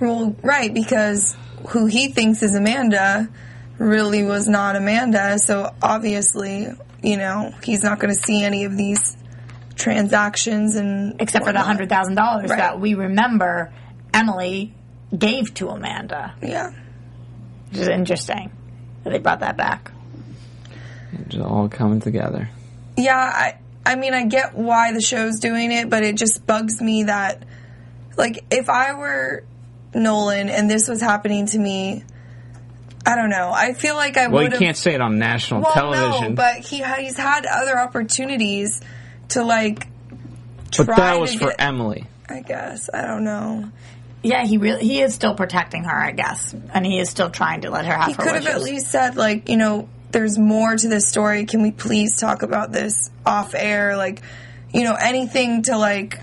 Well, 0.00 0.34
right, 0.42 0.72
because 0.74 1.36
who 1.68 1.86
he 1.86 2.08
thinks 2.08 2.42
is 2.42 2.54
Amanda 2.54 3.28
really 3.78 4.22
was 4.22 4.48
not 4.48 4.76
Amanda, 4.76 5.38
so 5.38 5.72
obviously, 5.82 6.68
you 7.02 7.16
know, 7.16 7.54
he's 7.62 7.82
not 7.82 7.98
going 8.00 8.12
to 8.12 8.20
see 8.20 8.42
any 8.44 8.64
of 8.64 8.76
these 8.76 9.16
transactions 9.76 10.76
and 10.76 11.20
Except 11.20 11.44
for 11.44 11.52
the 11.52 11.60
hundred 11.60 11.88
thousand 11.88 12.14
dollars 12.14 12.50
Right. 12.50 12.58
that 12.58 12.80
we 12.80 12.94
remember 12.94 13.72
Emily 14.12 14.72
gave 15.16 15.52
to 15.54 15.68
Amanda. 15.68 16.34
Yeah. 16.42 16.70
Which 17.70 17.80
is 17.80 17.88
interesting. 17.88 18.50
that 19.02 19.10
They 19.10 19.18
brought 19.18 19.40
that 19.40 19.56
back. 19.56 19.90
It's 21.12 21.36
all 21.36 21.68
coming 21.68 22.00
together. 22.00 22.48
Yeah, 22.96 23.16
I 23.16 23.58
I 23.86 23.96
mean, 23.96 24.14
I 24.14 24.24
get 24.24 24.54
why 24.54 24.92
the 24.92 25.00
show's 25.00 25.40
doing 25.40 25.72
it, 25.72 25.90
but 25.90 26.02
it 26.02 26.16
just 26.16 26.46
bugs 26.46 26.80
me 26.80 27.04
that 27.04 27.42
like 28.16 28.44
if 28.50 28.68
I 28.70 28.94
were 28.94 29.44
Nolan 29.94 30.48
and 30.48 30.70
this 30.70 30.88
was 30.88 31.00
happening 31.00 31.46
to 31.46 31.58
me, 31.58 32.04
I 33.06 33.16
don't 33.16 33.30
know. 33.30 33.50
I 33.52 33.74
feel 33.74 33.94
like 33.94 34.16
I 34.16 34.26
would. 34.26 34.32
Well, 34.32 34.42
would 34.44 34.52
you 34.52 34.58
can't 34.58 34.76
say 34.76 34.94
it 34.94 35.00
on 35.00 35.18
national 35.18 35.62
well, 35.62 35.72
television. 35.72 36.30
No, 36.30 36.34
but 36.34 36.56
he 36.58 36.82
he's 36.82 37.16
had 37.16 37.44
other 37.46 37.78
opportunities 37.78 38.80
to 39.28 39.42
like 39.44 39.86
But 40.76 40.84
try 40.86 40.96
that 40.96 41.14
to 41.14 41.20
was 41.20 41.34
for 41.34 41.48
get- 41.48 41.60
Emily. 41.60 42.06
I 42.28 42.40
guess. 42.40 42.88
I 42.92 43.06
don't 43.06 43.24
know. 43.24 43.70
Yeah, 44.22 44.46
he 44.46 44.56
really 44.56 44.82
he 44.82 45.02
is 45.02 45.14
still 45.14 45.34
protecting 45.34 45.84
her, 45.84 45.94
I 45.94 46.12
guess, 46.12 46.54
and 46.72 46.86
he 46.86 46.98
is 46.98 47.10
still 47.10 47.28
trying 47.28 47.60
to 47.60 47.70
let 47.70 47.84
her 47.84 47.92
have 47.92 48.06
He 48.06 48.12
her 48.14 48.22
could 48.22 48.34
have 48.36 48.46
at 48.46 48.62
least 48.62 48.86
said, 48.86 49.16
like, 49.16 49.50
you 49.50 49.58
know, 49.58 49.86
there's 50.14 50.38
more 50.38 50.74
to 50.74 50.88
this 50.88 51.06
story. 51.08 51.44
Can 51.44 51.60
we 51.60 51.70
please 51.72 52.18
talk 52.18 52.42
about 52.42 52.72
this 52.72 53.10
off 53.26 53.54
air? 53.54 53.96
Like, 53.98 54.22
you 54.72 54.84
know, 54.84 54.94
anything 54.94 55.62
to, 55.64 55.76
like, 55.76 56.18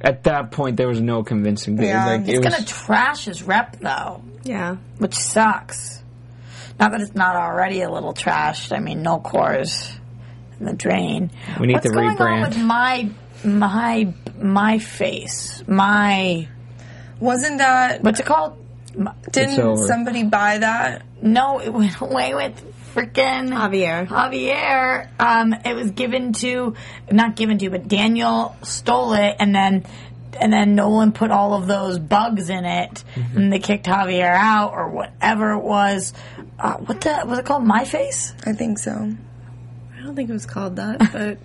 At 0.00 0.24
that 0.24 0.50
point, 0.50 0.76
there 0.76 0.88
was 0.88 1.00
no 1.00 1.22
convincing. 1.22 1.76
David. 1.76 1.88
Yeah. 1.90 2.06
like, 2.06 2.20
It's 2.22 2.28
it 2.30 2.34
It's 2.36 2.44
was, 2.46 2.54
gonna 2.54 2.66
trash 2.66 3.24
his 3.26 3.42
rep 3.44 3.76
though, 3.80 4.22
Yeah. 4.44 4.76
which 4.98 5.14
sucks. 5.14 6.02
Not 6.80 6.92
that 6.92 7.00
it's 7.00 7.14
not 7.14 7.34
already 7.36 7.82
a 7.82 7.90
little 7.90 8.14
trashed. 8.14 8.72
I 8.76 8.78
mean, 8.80 9.02
NolCorp's 9.04 9.92
in 10.60 10.66
the 10.66 10.72
drain. 10.74 11.30
We 11.60 11.66
need 11.68 11.74
What's 11.74 11.86
to 11.86 11.92
going 11.92 12.08
on 12.10 12.16
rebrand. 12.16 12.48
with 12.48 12.58
my 12.58 13.08
my 13.44 14.12
my 14.40 14.78
face? 14.78 15.62
My 15.66 16.48
wasn't 17.20 17.58
that, 17.58 18.02
what's 18.02 18.20
it 18.20 18.26
called? 18.26 18.64
Didn't 19.32 19.76
somebody 19.78 20.22
buy 20.24 20.58
that? 20.58 21.02
no, 21.20 21.58
it 21.60 21.70
went 21.72 22.00
away 22.00 22.34
with 22.34 22.54
freaking 22.98 23.50
Javier. 23.50 24.06
Javier. 24.06 25.08
Um, 25.20 25.54
it 25.64 25.74
was 25.74 25.90
given 25.92 26.32
to, 26.34 26.74
not 27.10 27.36
given 27.36 27.58
to, 27.58 27.70
but 27.70 27.88
Daniel 27.88 28.56
stole 28.62 29.12
it, 29.14 29.36
and 29.38 29.54
then 29.54 29.84
and 30.40 30.52
then 30.52 30.74
Nolan 30.74 31.12
put 31.12 31.30
all 31.30 31.54
of 31.54 31.66
those 31.66 31.98
bugs 31.98 32.50
in 32.50 32.64
it, 32.64 33.02
and 33.34 33.52
they 33.52 33.58
kicked 33.58 33.86
Javier 33.86 34.34
out 34.34 34.72
or 34.72 34.90
whatever 34.90 35.52
it 35.52 35.62
was. 35.62 36.12
Uh, 36.58 36.74
what 36.74 37.00
the 37.00 37.22
was 37.26 37.38
it 37.38 37.44
called? 37.44 37.64
My 37.64 37.84
face. 37.84 38.34
I 38.44 38.52
think 38.52 38.78
so. 38.78 38.92
I 39.96 40.02
don't 40.02 40.14
think 40.14 40.30
it 40.30 40.32
was 40.32 40.46
called 40.46 40.76
that, 40.76 40.98
but 41.12 41.38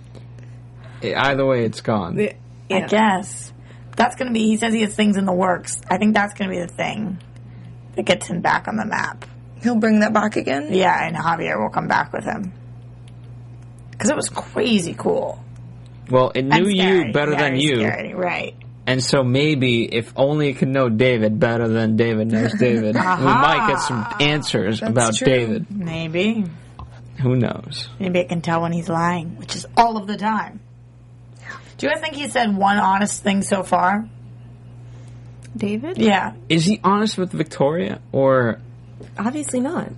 either 1.02 1.46
way, 1.46 1.64
it's 1.64 1.80
gone. 1.80 2.18
I 2.70 2.80
guess 2.80 3.52
that's 3.96 4.16
gonna 4.16 4.32
be. 4.32 4.46
He 4.46 4.56
says 4.56 4.74
he 4.74 4.82
has 4.82 4.94
things 4.94 5.16
in 5.16 5.24
the 5.24 5.32
works. 5.32 5.80
I 5.88 5.98
think 5.98 6.14
that's 6.14 6.34
gonna 6.34 6.50
be 6.50 6.60
the 6.60 6.66
thing 6.66 7.18
that 7.96 8.04
gets 8.04 8.26
him 8.26 8.40
back 8.40 8.68
on 8.68 8.76
the 8.76 8.84
map. 8.84 9.24
He'll 9.64 9.76
bring 9.76 10.00
that 10.00 10.12
back 10.12 10.36
again? 10.36 10.68
Yeah, 10.70 11.06
and 11.06 11.16
Javier 11.16 11.58
will 11.60 11.70
come 11.70 11.88
back 11.88 12.12
with 12.12 12.22
him 12.24 12.52
because 13.90 14.10
it 14.10 14.16
was 14.16 14.28
crazy 14.28 14.94
cool. 14.96 15.42
Well, 16.10 16.30
it 16.34 16.40
And 16.40 16.50
knew 16.50 16.70
scary. 16.76 17.06
you 17.08 17.12
better 17.12 17.34
than 17.34 17.56
you, 17.56 17.76
scary, 17.78 18.14
right? 18.14 18.54
and 18.86 19.02
so 19.02 19.24
maybe 19.24 19.84
if 19.84 20.12
only 20.16 20.50
it 20.50 20.58
could 20.58 20.68
know 20.68 20.90
David 20.90 21.40
better 21.40 21.66
than 21.66 21.96
David 21.96 22.30
knows 22.30 22.52
David, 22.58 22.94
we 22.94 23.00
might 23.00 23.66
get 23.68 23.80
some 23.80 24.06
answers 24.20 24.82
about 24.82 25.14
true. 25.16 25.26
David. 25.26 25.66
Maybe. 25.70 26.44
Who 27.22 27.34
knows? 27.36 27.88
Maybe 27.98 28.18
it 28.18 28.28
can 28.28 28.42
tell 28.42 28.60
when 28.60 28.72
he's 28.72 28.88
lying, 28.90 29.36
which 29.38 29.56
is 29.56 29.64
all 29.78 29.96
of 29.96 30.06
the 30.06 30.16
time. 30.18 30.60
Do 31.78 31.86
you 31.86 31.92
guys 31.92 32.02
think 32.02 32.16
he 32.16 32.28
said 32.28 32.54
one 32.54 32.76
honest 32.76 33.22
thing 33.22 33.40
so 33.42 33.62
far? 33.62 34.06
David? 35.56 35.96
Yeah. 35.98 36.34
Is 36.48 36.64
he 36.64 36.80
honest 36.84 37.16
with 37.16 37.30
Victoria, 37.32 38.00
or 38.12 38.60
Obviously 39.18 39.60
not. 39.60 39.90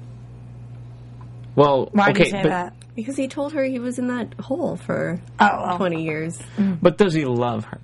well? 1.55 1.88
Why 1.92 2.11
okay, 2.11 2.12
do 2.12 2.24
you 2.24 2.31
say 2.31 2.42
but 2.42 2.48
that? 2.50 2.72
Because 2.94 3.16
he 3.16 3.29
told 3.29 3.52
her 3.52 3.64
he 3.64 3.79
was 3.79 3.98
in 3.98 4.09
that 4.09 4.35
hole 4.40 4.76
for 4.76 5.20
Oh, 5.38 5.46
well. 5.66 5.76
20 5.76 6.02
years. 6.05 6.38
Mm. 6.57 6.79
but 6.81 6.96
does 6.98 7.12
he 7.14 7.24
love 7.24 7.64
her? 7.66 7.81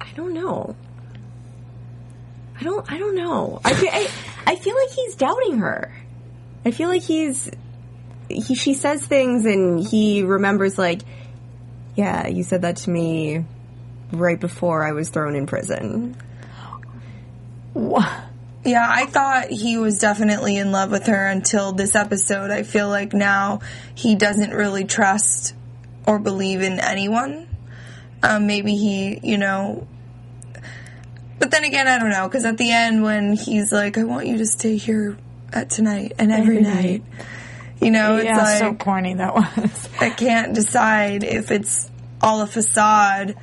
I 0.00 0.08
don't 0.14 0.34
know. 0.34 0.76
I 2.60 2.64
don't. 2.64 2.92
I 2.92 2.98
don't 2.98 3.14
know. 3.16 3.60
I 3.64 3.72
feel, 3.74 3.88
I, 3.90 4.08
I 4.46 4.56
feel 4.56 4.74
like 4.76 4.90
he's 4.90 5.14
doubting 5.16 5.58
her. 5.58 5.92
I 6.64 6.70
feel 6.70 6.88
like 6.88 7.02
he's. 7.02 7.50
He, 8.28 8.54
she 8.54 8.74
says 8.74 9.04
things 9.04 9.46
and 9.46 9.80
he 9.84 10.22
remembers 10.22 10.78
like, 10.78 11.02
yeah, 11.96 12.28
you 12.28 12.42
said 12.44 12.62
that 12.62 12.76
to 12.76 12.90
me 12.90 13.44
right 14.12 14.38
before 14.38 14.84
I 14.84 14.92
was 14.92 15.08
thrown 15.08 15.34
in 15.34 15.46
prison. 15.46 16.16
Yeah, 18.64 18.86
I 18.88 19.06
thought 19.06 19.50
he 19.50 19.76
was 19.76 19.98
definitely 19.98 20.56
in 20.56 20.70
love 20.70 20.92
with 20.92 21.06
her 21.06 21.26
until 21.26 21.72
this 21.72 21.96
episode. 21.96 22.50
I 22.50 22.62
feel 22.62 22.88
like 22.88 23.12
now 23.12 23.60
he 23.94 24.14
doesn't 24.14 24.50
really 24.50 24.84
trust 24.84 25.54
or 26.06 26.18
believe 26.20 26.62
in 26.62 26.78
anyone. 26.78 27.48
Um, 28.22 28.46
maybe 28.46 28.76
he, 28.76 29.18
you 29.22 29.36
know. 29.36 29.88
But 31.40 31.50
then 31.50 31.64
again, 31.64 31.88
I 31.88 31.98
don't 31.98 32.10
know, 32.10 32.28
because 32.28 32.44
at 32.44 32.56
the 32.56 32.70
end, 32.70 33.02
when 33.02 33.32
he's 33.32 33.72
like, 33.72 33.98
I 33.98 34.04
want 34.04 34.28
you 34.28 34.38
to 34.38 34.46
stay 34.46 34.76
here 34.76 35.18
at 35.52 35.70
tonight 35.70 36.12
and 36.18 36.30
every, 36.30 36.60
night. 36.60 37.02
You 37.80 37.90
know, 37.90 38.16
it's 38.16 38.26
yeah, 38.26 38.36
like 38.36 38.58
so 38.58 38.74
corny 38.74 39.14
that 39.14 39.34
was. 39.34 39.88
I 40.00 40.10
can't 40.10 40.54
decide 40.54 41.24
if 41.24 41.50
it's 41.50 41.90
all 42.20 42.42
a 42.42 42.46
facade 42.46 43.34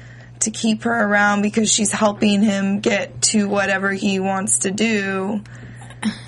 to 0.42 0.52
keep 0.52 0.84
her 0.84 0.94
around 0.94 1.42
because 1.42 1.72
she's 1.72 1.92
helping 1.92 2.42
him 2.42 2.80
get 2.80 3.22
to 3.22 3.48
whatever 3.50 3.92
he 3.92 4.20
wants 4.20 4.60
to 4.60 4.72
do, 4.72 5.44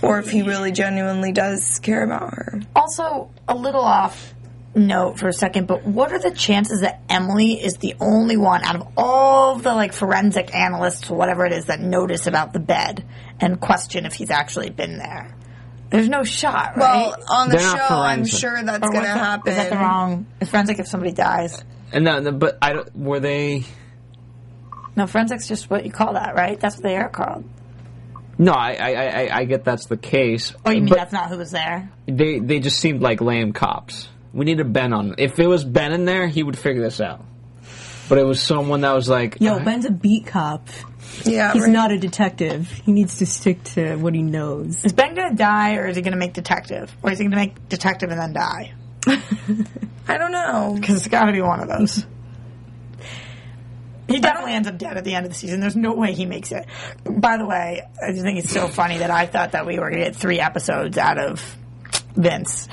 or 0.01 0.19
if 0.19 0.29
he 0.29 0.41
really 0.41 0.71
genuinely 0.71 1.31
does 1.31 1.79
care 1.79 2.03
about 2.03 2.33
her. 2.33 2.61
Also, 2.75 3.29
a 3.47 3.55
little 3.55 3.83
off 3.83 4.33
note 4.73 5.19
for 5.19 5.27
a 5.27 5.33
second, 5.33 5.67
but 5.67 5.85
what 5.85 6.11
are 6.11 6.19
the 6.19 6.31
chances 6.31 6.81
that 6.81 7.01
Emily 7.09 7.53
is 7.53 7.75
the 7.77 7.95
only 7.99 8.37
one 8.37 8.63
out 8.63 8.75
of 8.75 8.87
all 8.95 9.55
the 9.55 9.73
like 9.73 9.93
forensic 9.93 10.53
analysts, 10.55 11.09
or 11.09 11.17
whatever 11.17 11.45
it 11.45 11.53
is, 11.53 11.65
that 11.65 11.79
notice 11.79 12.27
about 12.27 12.53
the 12.53 12.59
bed 12.59 13.05
and 13.39 13.59
question 13.59 14.05
if 14.05 14.13
he's 14.13 14.29
actually 14.29 14.69
been 14.69 14.97
there? 14.97 15.35
There's 15.89 16.07
no 16.07 16.23
shot, 16.23 16.77
right? 16.77 17.07
Well, 17.07 17.15
on 17.29 17.49
the 17.49 17.57
They're 17.57 17.69
show, 17.69 17.95
I'm 17.95 18.25
sure 18.25 18.63
that's 18.63 18.79
going 18.79 19.03
to 19.03 19.09
happen. 19.09 19.51
Is 19.51 19.57
that 19.57 19.69
the 19.71 19.75
wrong? 19.75 20.25
Is 20.39 20.49
forensic 20.49 20.79
if 20.79 20.87
somebody 20.87 21.11
dies? 21.11 21.61
And 21.91 22.05
no, 22.05 22.19
no, 22.19 22.31
but 22.31 22.57
I 22.61 22.71
don't, 22.71 22.95
were 22.95 23.19
they? 23.19 23.65
No, 24.95 25.07
forensic's 25.07 25.47
just 25.47 25.69
what 25.69 25.85
you 25.85 25.91
call 25.91 26.13
that, 26.13 26.35
right? 26.35 26.59
That's 26.59 26.75
what 26.75 26.83
they 26.83 26.97
are 26.97 27.09
called. 27.09 27.45
No, 28.37 28.53
I, 28.53 28.71
I, 28.73 28.91
I, 28.91 29.37
I 29.39 29.45
get 29.45 29.63
that's 29.63 29.85
the 29.85 29.97
case. 29.97 30.53
Oh, 30.65 30.71
you 30.71 30.81
mean 30.81 30.89
but 30.89 30.97
that's 30.97 31.13
not 31.13 31.29
who 31.29 31.37
was 31.37 31.51
there? 31.51 31.91
they, 32.07 32.39
they 32.39 32.59
just 32.59 32.79
seemed 32.79 33.01
like 33.01 33.21
lame 33.21 33.53
cops. 33.53 34.09
We 34.33 34.45
need 34.45 34.59
a 34.59 34.65
Ben 34.65 34.93
on. 34.93 35.15
If 35.17 35.39
it 35.39 35.47
was 35.47 35.63
Ben 35.63 35.91
in 35.91 36.05
there, 36.05 36.27
he 36.27 36.41
would 36.41 36.57
figure 36.57 36.81
this 36.81 36.99
out. 37.01 37.23
But 38.09 38.17
it 38.17 38.25
was 38.25 38.41
someone 38.41 38.81
that 38.81 38.93
was 38.93 39.07
like, 39.07 39.37
Yo, 39.39 39.59
Ben's 39.63 39.85
a 39.85 39.91
beat 39.91 40.25
cop. 40.27 40.67
yeah, 41.23 41.53
He's 41.53 41.63
right. 41.63 41.71
not 41.71 41.91
a 41.91 41.97
detective. 41.97 42.69
He 42.69 42.91
needs 42.91 43.19
to 43.19 43.25
stick 43.25 43.63
to 43.75 43.95
what 43.97 44.13
he 44.15 44.21
knows. 44.21 44.83
Is 44.83 44.91
Ben 44.93 45.13
gonna 45.15 45.35
die, 45.35 45.75
or 45.75 45.87
is 45.87 45.95
he 45.95 46.01
gonna 46.01 46.17
make 46.17 46.33
detective, 46.33 46.93
or 47.03 47.11
is 47.11 47.19
he 47.19 47.25
gonna 47.25 47.35
make 47.37 47.69
detective 47.69 48.09
and 48.09 48.19
then 48.19 48.33
die? 48.33 48.73
I 50.07 50.17
don't 50.17 50.31
know. 50.31 50.75
Because 50.79 50.97
it's 50.97 51.07
got 51.07 51.25
to 51.25 51.31
be 51.31 51.41
one 51.41 51.59
of 51.61 51.67
those. 51.69 52.05
He 54.11 54.19
definitely 54.19 54.53
ends 54.53 54.67
up 54.67 54.77
dead 54.77 54.97
at 54.97 55.03
the 55.03 55.15
end 55.15 55.25
of 55.25 55.31
the 55.31 55.37
season. 55.37 55.59
There's 55.59 55.75
no 55.75 55.93
way 55.93 56.13
he 56.13 56.25
makes 56.25 56.51
it. 56.51 56.65
By 57.03 57.37
the 57.37 57.45
way, 57.45 57.81
I 58.05 58.11
just 58.11 58.23
think 58.23 58.39
it's 58.39 58.51
so 58.51 58.67
funny 58.67 58.99
that 58.99 59.11
I 59.11 59.25
thought 59.25 59.53
that 59.53 59.65
we 59.65 59.79
were 59.79 59.89
going 59.89 60.03
to 60.03 60.05
get 60.11 60.15
three 60.15 60.39
episodes 60.39 60.97
out 60.97 61.17
of 61.17 61.57
Vince. 62.15 62.67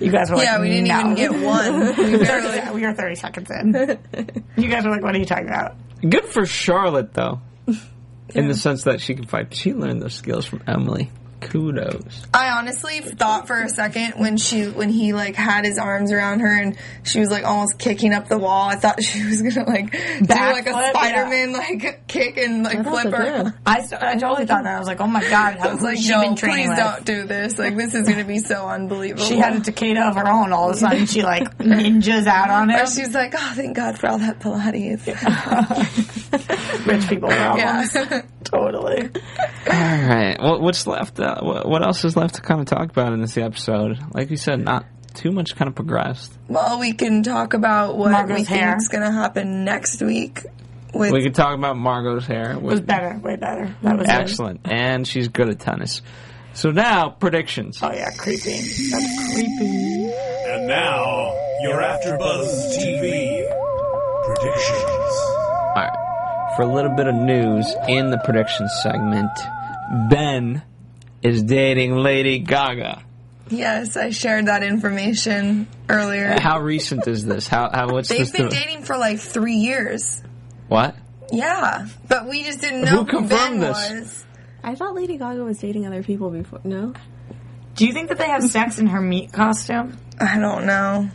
You 0.00 0.10
guys 0.10 0.30
were 0.30 0.36
like, 0.36 0.46
Yeah, 0.46 0.60
we 0.60 0.68
didn't 0.68 0.88
no. 0.88 1.00
even 1.00 1.14
get 1.14 1.32
one. 1.32 1.80
We 1.96 2.16
barely- 2.18 2.56
Yeah, 2.56 2.72
we 2.72 2.84
are 2.84 2.94
30 2.94 3.14
seconds 3.16 3.50
in. 3.50 3.98
You 4.56 4.68
guys 4.68 4.84
were 4.84 4.90
like, 4.90 5.02
what 5.02 5.14
are 5.14 5.18
you 5.18 5.26
talking 5.26 5.48
about? 5.48 5.76
good 6.08 6.24
for 6.26 6.46
Charlotte 6.46 7.12
though, 7.14 7.40
in 8.34 8.48
the 8.48 8.54
sense 8.54 8.84
that 8.84 9.00
she 9.00 9.14
can 9.14 9.26
fight. 9.26 9.54
She 9.54 9.74
learned 9.74 10.00
those 10.00 10.14
skills 10.14 10.46
from 10.46 10.62
Emily. 10.66 11.10
Kudos. 11.46 12.26
I 12.34 12.50
honestly 12.58 13.00
thought 13.00 13.46
for 13.46 13.62
a 13.62 13.68
second 13.68 14.14
when 14.16 14.36
she 14.36 14.66
when 14.66 14.90
he 14.90 15.12
like 15.12 15.34
had 15.36 15.64
his 15.64 15.78
arms 15.78 16.10
around 16.12 16.40
her 16.40 16.52
and 16.60 16.76
she 17.04 17.20
was 17.20 17.30
like 17.30 17.44
almost 17.44 17.78
kicking 17.78 18.12
up 18.12 18.28
the 18.28 18.38
wall. 18.38 18.68
I 18.68 18.76
thought 18.76 19.02
she 19.02 19.24
was 19.24 19.42
gonna 19.42 19.68
like 19.68 19.92
do 19.92 19.98
like 20.34 20.66
a 20.66 20.70
Backflip, 20.72 20.90
Spider 20.90 21.26
Man 21.26 21.52
like 21.52 22.06
kick 22.08 22.36
and 22.36 22.64
like 22.64 22.82
flip 22.82 23.14
her. 23.14 23.54
I, 23.64 23.80
st- 23.82 24.02
I 24.02 24.16
totally 24.16 24.46
thought 24.46 24.64
that. 24.64 24.74
I 24.74 24.78
was 24.78 24.88
like, 24.88 25.00
oh 25.00 25.06
my 25.06 25.22
God, 25.22 25.56
I 25.60 25.72
was 25.72 25.82
like, 25.82 25.98
no, 26.06 26.34
please 26.34 26.68
with? 26.68 26.78
don't 26.78 27.04
do 27.04 27.24
this. 27.24 27.58
Like 27.58 27.76
this 27.76 27.94
is 27.94 28.08
gonna 28.08 28.24
be 28.24 28.38
so 28.38 28.66
unbelievable. 28.66 29.24
She 29.24 29.36
had 29.36 29.56
a 29.56 29.60
Takeda 29.60 30.08
of 30.08 30.16
her 30.16 30.28
own. 30.28 30.52
All 30.52 30.70
of 30.70 30.76
a 30.76 30.78
sudden, 30.78 31.06
she 31.06 31.22
like 31.22 31.58
ninjas 31.58 32.26
out 32.26 32.50
on 32.50 32.70
him. 32.70 32.80
Or 32.80 32.86
she's 32.86 33.14
like, 33.14 33.34
oh, 33.36 33.52
thank 33.54 33.76
God 33.76 33.98
for 33.98 34.08
all 34.08 34.18
that 34.18 34.40
Pilates. 34.40 35.06
Rich 36.86 37.08
people 37.08 37.28
problems. 37.28 37.94
Yeah. 37.94 38.22
Totally. 38.44 38.65
All 38.86 39.72
right. 39.72 40.36
Well, 40.40 40.60
what's 40.60 40.86
left? 40.86 41.18
Uh, 41.20 41.40
what 41.40 41.68
what 41.68 41.82
else 41.84 42.04
is 42.04 42.16
left 42.16 42.36
to 42.36 42.40
kind 42.42 42.60
of 42.60 42.66
talk 42.66 42.90
about 42.90 43.12
in 43.12 43.20
this 43.20 43.36
episode? 43.36 43.98
Like 44.14 44.30
we 44.30 44.36
said, 44.36 44.60
not 44.60 44.84
too 45.14 45.30
much 45.32 45.56
kind 45.56 45.68
of 45.68 45.74
progressed. 45.74 46.36
well, 46.48 46.78
we 46.78 46.92
can 46.92 47.22
talk 47.22 47.54
about 47.54 47.96
what 47.96 48.10
Margaux's 48.12 48.48
we 48.48 48.56
hair. 48.56 48.70
think 48.72 48.82
is 48.82 48.88
gonna 48.88 49.12
happen 49.12 49.64
next 49.64 50.00
week. 50.02 50.42
With 50.94 51.12
We 51.12 51.22
could 51.22 51.34
talk 51.34 51.54
about 51.54 51.76
Margaux's 51.76 52.26
hair. 52.26 52.52
It 52.52 52.62
was 52.62 52.80
better, 52.80 53.18
way 53.18 53.36
better. 53.36 53.74
That 53.82 53.98
was 53.98 54.08
it. 54.08 54.12
Excellent, 54.12 54.60
and 54.64 55.06
she's 55.06 55.28
good 55.28 55.48
at 55.48 55.58
tennis. 55.60 56.00
So 56.54 56.70
now 56.70 57.10
predictions. 57.10 57.80
Oh 57.82 57.92
yeah, 57.92 58.10
creepy. 58.16 58.56
That's 58.90 59.32
creepy. 59.34 60.12
And 60.48 60.68
now, 60.68 61.34
your 61.62 61.82
AfterBuzz 61.82 62.76
TV 62.78 63.46
predictions. 64.24 64.82
All 64.86 65.72
right. 65.76 66.05
For 66.56 66.62
a 66.62 66.66
little 66.74 66.94
bit 66.96 67.06
of 67.06 67.14
news 67.14 67.66
in 67.86 68.10
the 68.10 68.16
predictions 68.18 68.72
segment, 68.82 69.30
Ben 70.10 70.62
is 71.22 71.42
dating 71.42 71.96
Lady 71.96 72.38
Gaga. 72.38 73.02
yes, 73.50 73.94
I 73.96 74.08
shared 74.10 74.46
that 74.46 74.62
information 74.62 75.66
earlier. 75.90 76.38
How 76.40 76.60
recent 76.60 77.06
is 77.08 77.26
this? 77.26 77.46
How 77.46 77.68
how 77.70 77.88
what's 77.90 78.08
They've 78.08 78.20
this? 78.20 78.30
been 78.30 78.48
to- 78.48 78.56
dating 78.56 78.84
for 78.84 78.96
like 78.96 79.18
three 79.20 79.56
years. 79.56 80.22
what? 80.68 80.96
Yeah, 81.30 81.88
but 82.08 82.26
we 82.28 82.42
just 82.44 82.60
didn't 82.60 82.82
know 82.82 82.90
Who 82.90 82.96
who, 82.98 83.04
confirmed 83.06 83.28
Ben 83.28 83.60
this? 83.60 83.90
was. 84.00 84.26
I 84.64 84.74
thought 84.76 84.94
Lady 84.94 85.18
Gaga 85.18 85.44
was 85.44 85.58
dating 85.58 85.86
other 85.86 86.02
people 86.02 86.30
before. 86.30 86.60
No, 86.64 86.94
Do 87.74 87.86
you 87.86 87.92
think 87.92 88.08
that 88.08 88.18
they 88.18 88.28
have 88.28 88.44
sex 88.44 88.78
in 88.78 88.86
her 88.86 89.00
meat 89.02 89.32
costume? 89.32 89.98
I 90.18 90.38
don't 90.38 90.64
know. 90.66 91.10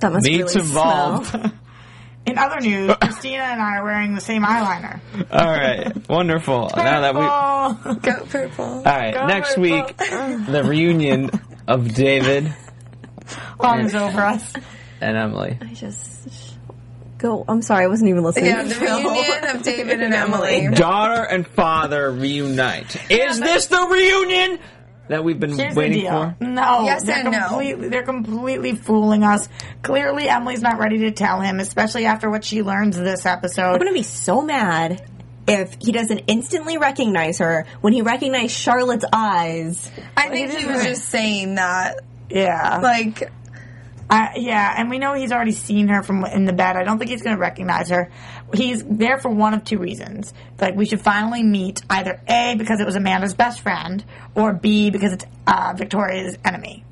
that 0.00 0.12
must 0.12 0.24
Meats 0.26 0.54
really 0.54 0.66
involved. 0.66 1.26
smell. 1.26 1.52
In 2.30 2.38
other 2.38 2.60
news, 2.60 2.94
Christina 3.00 3.42
and 3.42 3.60
I 3.62 3.76
are 3.78 3.84
wearing 3.84 4.14
the 4.14 4.20
same 4.20 4.42
eyeliner. 4.44 5.00
All 5.30 5.46
right, 5.50 6.08
wonderful. 6.08 6.70
Now 6.76 7.00
that 7.00 7.14
we 7.14 7.20
all 7.22 7.74
Go 7.94 8.24
purple. 8.26 8.64
All 8.64 8.82
right, 8.82 9.14
Go 9.14 9.26
next 9.26 9.50
purple. 9.56 9.62
week 9.62 9.96
the 10.46 10.62
reunion 10.66 11.30
of 11.66 11.94
David 11.94 12.52
on 13.60 13.94
over 13.94 14.20
us. 14.20 14.52
and 15.00 15.16
Emily. 15.16 15.58
I 15.60 15.74
just 15.74 16.56
go. 17.18 17.44
I'm 17.48 17.62
sorry, 17.62 17.84
I 17.84 17.88
wasn't 17.88 18.10
even 18.10 18.22
listening. 18.22 18.46
Yeah, 18.46 18.62
the 18.62 18.74
reunion 18.80 19.56
of 19.56 19.62
David 19.62 20.00
and 20.02 20.14
Emily. 20.14 20.68
Daughter 20.74 21.22
and 21.24 21.46
father 21.46 22.10
reunite. 22.10 23.10
Is 23.10 23.40
this 23.40 23.66
the 23.66 23.86
reunion 23.86 24.58
that 25.08 25.24
we've 25.24 25.38
been 25.38 25.56
Here's 25.58 25.74
the 25.74 25.80
waiting 25.80 26.06
for? 26.06 26.36
No, 26.40 26.84
Yes 26.84 27.04
they're 27.04 27.18
and 27.18 27.30
no. 27.32 27.48
completely 27.48 27.88
they're 27.88 28.02
completely 28.02 28.74
fooling 28.74 29.22
us. 29.24 29.48
Clearly, 29.82 30.28
Emily's 30.28 30.62
not 30.62 30.78
ready 30.78 30.98
to 31.00 31.10
tell 31.10 31.40
him, 31.40 31.60
especially 31.60 32.06
after 32.06 32.30
what 32.30 32.44
she 32.44 32.62
learns 32.62 32.96
this 32.96 33.26
episode. 33.26 33.72
I'm 33.72 33.78
gonna 33.78 33.92
be 33.92 34.02
so 34.02 34.42
mad 34.42 35.02
if 35.46 35.76
he 35.80 35.92
doesn't 35.92 36.20
instantly 36.26 36.76
recognize 36.78 37.38
her 37.38 37.66
when 37.80 37.92
he 37.92 38.02
recognized 38.02 38.52
Charlotte's 38.54 39.04
eyes. 39.12 39.90
I 40.16 40.28
think 40.28 40.52
he 40.52 40.66
was 40.66 40.84
just 40.84 41.06
saying 41.06 41.54
that. 41.56 42.00
Yeah, 42.30 42.80
Like, 42.82 43.32
Uh, 44.10 44.28
yeah, 44.36 44.74
and 44.76 44.88
we 44.88 44.98
know 44.98 45.12
he's 45.12 45.32
already 45.32 45.52
seen 45.52 45.88
her 45.88 46.02
from 46.02 46.24
in 46.24 46.46
the 46.46 46.52
bed. 46.52 46.76
I 46.76 46.84
don't 46.84 46.98
think 46.98 47.10
he's 47.10 47.22
going 47.22 47.36
to 47.36 47.40
recognize 47.40 47.90
her. 47.90 48.10
He's 48.54 48.82
there 48.82 49.18
for 49.18 49.28
one 49.28 49.52
of 49.52 49.64
two 49.64 49.78
reasons. 49.78 50.32
Like, 50.58 50.74
we 50.76 50.86
should 50.86 51.02
finally 51.02 51.42
meet 51.42 51.82
either 51.90 52.18
A, 52.26 52.54
because 52.56 52.80
it 52.80 52.86
was 52.86 52.96
Amanda's 52.96 53.34
best 53.34 53.60
friend, 53.60 54.02
or 54.34 54.54
B, 54.54 54.88
because 54.88 55.12
it's 55.12 55.26
uh, 55.46 55.74
Victoria's 55.76 56.38
enemy. 56.42 56.84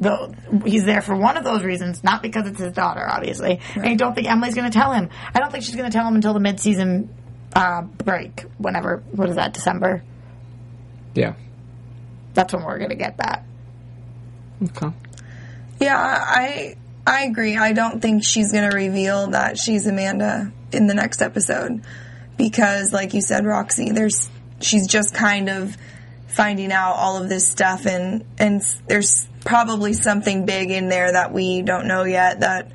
Though 0.00 0.34
he's 0.66 0.84
there 0.84 1.00
for 1.00 1.16
one 1.16 1.36
of 1.36 1.44
those 1.44 1.62
reasons, 1.62 2.02
not 2.02 2.20
because 2.20 2.48
it's 2.48 2.58
his 2.58 2.72
daughter, 2.72 3.08
obviously. 3.08 3.60
And 3.76 3.86
I 3.86 3.94
don't 3.94 4.12
think 4.12 4.28
Emily's 4.28 4.56
going 4.56 4.68
to 4.68 4.76
tell 4.76 4.92
him. 4.92 5.10
I 5.32 5.38
don't 5.38 5.52
think 5.52 5.62
she's 5.62 5.76
going 5.76 5.88
to 5.88 5.96
tell 5.96 6.08
him 6.08 6.16
until 6.16 6.34
the 6.34 6.40
mid-season 6.40 7.08
uh, 7.54 7.82
break, 7.82 8.40
whenever. 8.58 9.04
What 9.12 9.28
is 9.28 9.36
that? 9.36 9.54
December. 9.54 10.02
Yeah. 11.14 11.34
That's 12.34 12.52
when 12.52 12.64
we're 12.64 12.78
going 12.78 12.90
to 12.90 12.96
get 12.96 13.18
that. 13.18 13.44
Okay. 14.64 14.88
Yeah, 15.80 15.96
I 15.98 16.76
I 17.06 17.24
agree. 17.24 17.56
I 17.56 17.72
don't 17.72 18.00
think 18.00 18.24
she's 18.24 18.52
going 18.52 18.68
to 18.68 18.74
reveal 18.74 19.28
that 19.28 19.58
she's 19.58 19.86
Amanda 19.86 20.52
in 20.72 20.86
the 20.86 20.94
next 20.94 21.20
episode 21.20 21.82
because, 22.36 22.92
like 22.92 23.14
you 23.14 23.20
said, 23.20 23.44
Roxy, 23.44 23.90
there's 23.90 24.28
she's 24.60 24.86
just 24.86 25.14
kind 25.14 25.48
of 25.48 25.76
finding 26.28 26.72
out 26.72 26.94
all 26.94 27.22
of 27.22 27.28
this 27.28 27.46
stuff, 27.46 27.86
and 27.86 28.24
and 28.38 28.62
there's 28.86 29.26
probably 29.44 29.92
something 29.92 30.46
big 30.46 30.70
in 30.70 30.88
there 30.88 31.12
that 31.12 31.32
we 31.32 31.62
don't 31.62 31.86
know 31.86 32.04
yet 32.04 32.40
that 32.40 32.72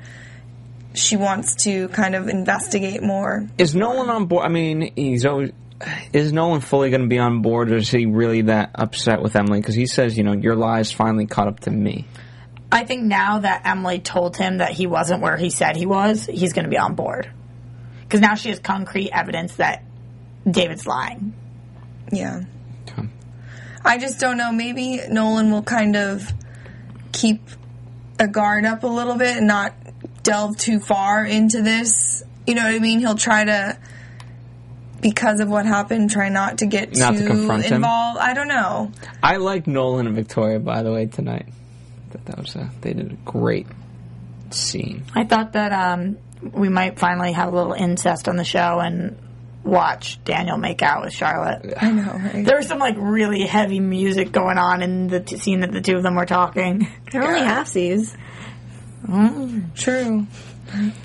she 0.94 1.16
wants 1.16 1.64
to 1.64 1.88
kind 1.88 2.14
of 2.14 2.28
investigate 2.28 3.02
more. 3.02 3.48
Is 3.58 3.74
Nolan 3.74 4.10
on 4.10 4.26
board? 4.26 4.44
I 4.44 4.48
mean, 4.48 4.92
he's 4.94 5.26
always. 5.26 5.52
Is 6.12 6.30
Nolan 6.30 6.60
fully 6.60 6.90
going 6.90 7.02
to 7.02 7.08
be 7.08 7.18
on 7.18 7.40
board, 7.40 7.72
or 7.72 7.76
is 7.76 7.90
he 7.90 8.04
really 8.04 8.42
that 8.42 8.72
upset 8.74 9.22
with 9.22 9.34
Emily? 9.34 9.60
Because 9.60 9.74
he 9.74 9.86
says, 9.86 10.16
you 10.16 10.24
know, 10.24 10.34
your 10.34 10.54
lies 10.54 10.92
finally 10.92 11.26
caught 11.26 11.48
up 11.48 11.60
to 11.60 11.70
me. 11.70 12.06
I 12.72 12.84
think 12.84 13.02
now 13.04 13.40
that 13.40 13.62
Emily 13.64 13.98
told 13.98 14.36
him 14.36 14.58
that 14.58 14.70
he 14.72 14.86
wasn't 14.86 15.22
where 15.22 15.36
he 15.36 15.50
said 15.50 15.76
he 15.76 15.86
was, 15.86 16.26
he's 16.26 16.52
going 16.52 16.64
to 16.64 16.70
be 16.70 16.78
on 16.78 16.94
board. 16.94 17.30
Because 18.02 18.20
now 18.20 18.34
she 18.34 18.48
has 18.50 18.58
concrete 18.58 19.10
evidence 19.12 19.56
that 19.56 19.84
David's 20.48 20.86
lying. 20.86 21.34
Yeah. 22.12 22.42
I 23.84 23.98
just 23.98 24.20
don't 24.20 24.36
know. 24.36 24.52
Maybe 24.52 25.00
Nolan 25.08 25.50
will 25.50 25.62
kind 25.62 25.96
of 25.96 26.30
keep 27.12 27.40
a 28.18 28.28
guard 28.28 28.64
up 28.66 28.82
a 28.84 28.86
little 28.88 29.16
bit 29.16 29.38
and 29.38 29.46
not 29.46 29.74
delve 30.22 30.56
too 30.58 30.80
far 30.80 31.24
into 31.24 31.62
this. 31.62 32.22
You 32.46 32.54
know 32.54 32.62
what 32.64 32.74
I 32.74 32.78
mean? 32.78 33.00
He'll 33.00 33.14
try 33.14 33.44
to 33.44 33.78
because 35.00 35.40
of 35.40 35.48
what 35.48 35.64
happened, 35.64 36.10
try 36.10 36.28
not 36.28 36.58
to 36.58 36.66
get 36.66 36.94
Not 36.94 37.14
to 37.14 37.20
too 37.20 37.26
confront 37.26 37.64
him? 37.64 37.76
involved. 37.76 38.18
I 38.18 38.34
don't 38.34 38.48
know. 38.48 38.92
I 39.22 39.36
like 39.36 39.66
Nolan 39.66 40.06
and 40.06 40.14
Victoria, 40.14 40.58
by 40.60 40.82
the 40.82 40.92
way, 40.92 41.06
tonight. 41.06 41.46
That 42.10 42.26
that 42.26 42.38
was 42.38 42.56
a, 42.56 42.70
they 42.80 42.92
did 42.92 43.12
a 43.12 43.16
great 43.30 43.66
scene. 44.50 45.04
I 45.14 45.24
thought 45.24 45.52
that 45.52 45.72
um, 45.72 46.16
we 46.42 46.68
might 46.68 46.98
finally 46.98 47.32
have 47.32 47.52
a 47.52 47.56
little 47.56 47.72
incest 47.72 48.28
on 48.28 48.36
the 48.36 48.44
show 48.44 48.80
and 48.80 49.16
watch 49.62 50.22
Daniel 50.24 50.56
make 50.56 50.82
out 50.82 51.02
with 51.04 51.12
Charlotte. 51.12 51.74
I 51.80 51.90
know, 51.90 52.12
right? 52.34 52.44
There 52.44 52.56
was 52.56 52.66
some 52.66 52.78
like 52.78 52.96
really 52.98 53.42
heavy 53.46 53.78
music 53.80 54.32
going 54.32 54.58
on 54.58 54.82
in 54.82 55.06
the 55.08 55.20
t- 55.20 55.36
scene 55.36 55.60
that 55.60 55.70
the 55.70 55.80
two 55.82 55.96
of 55.96 56.02
them 56.02 56.14
were 56.14 56.26
talking. 56.26 56.88
They're 57.12 57.22
only 57.22 57.40
halfsies. 57.40 58.16
True. 59.74 60.26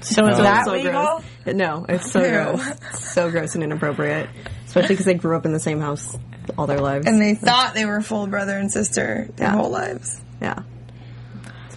So 0.01 0.27
is 0.27 0.37
that 0.37 0.65
so 0.65 0.73
legal? 0.73 0.91
gross. 0.91 1.23
No, 1.55 1.85
it's 1.89 2.11
so 2.11 2.21
Ew. 2.23 2.29
gross. 2.31 2.71
So 2.99 3.31
gross 3.31 3.55
and 3.55 3.63
inappropriate. 3.63 4.29
Especially 4.67 4.89
because 4.89 5.05
they 5.05 5.13
grew 5.15 5.35
up 5.35 5.45
in 5.45 5.53
the 5.53 5.59
same 5.59 5.79
house 5.81 6.17
all 6.57 6.67
their 6.67 6.79
lives. 6.79 7.07
And 7.07 7.19
they 7.21 7.33
thought 7.35 7.73
they 7.73 7.85
were 7.85 8.01
full 8.01 8.27
brother 8.27 8.57
and 8.57 8.71
sister 8.71 9.27
their 9.35 9.47
Yeah. 9.47 9.53
whole 9.55 9.69
lives. 9.71 10.21
yeah. 10.41 10.59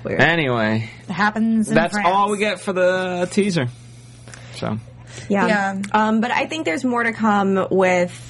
It's. 0.09 0.22
Anyway, 0.22 0.88
It 1.09 1.12
happens. 1.12 1.68
In 1.68 1.74
that's 1.74 1.92
France. 1.92 2.09
all 2.11 2.30
we 2.30 2.38
get 2.38 2.61
for 2.61 2.72
the 2.72 3.28
teaser. 3.30 3.68
So 4.56 4.78
Yeah. 5.28 5.46
Yeah. 5.46 5.82
Um, 5.92 6.20
but 6.20 6.30
I 6.30 6.46
think 6.46 6.64
there's 6.64 6.84
more 6.84 7.02
to 7.02 7.12
come 7.12 7.66
with 7.70 8.24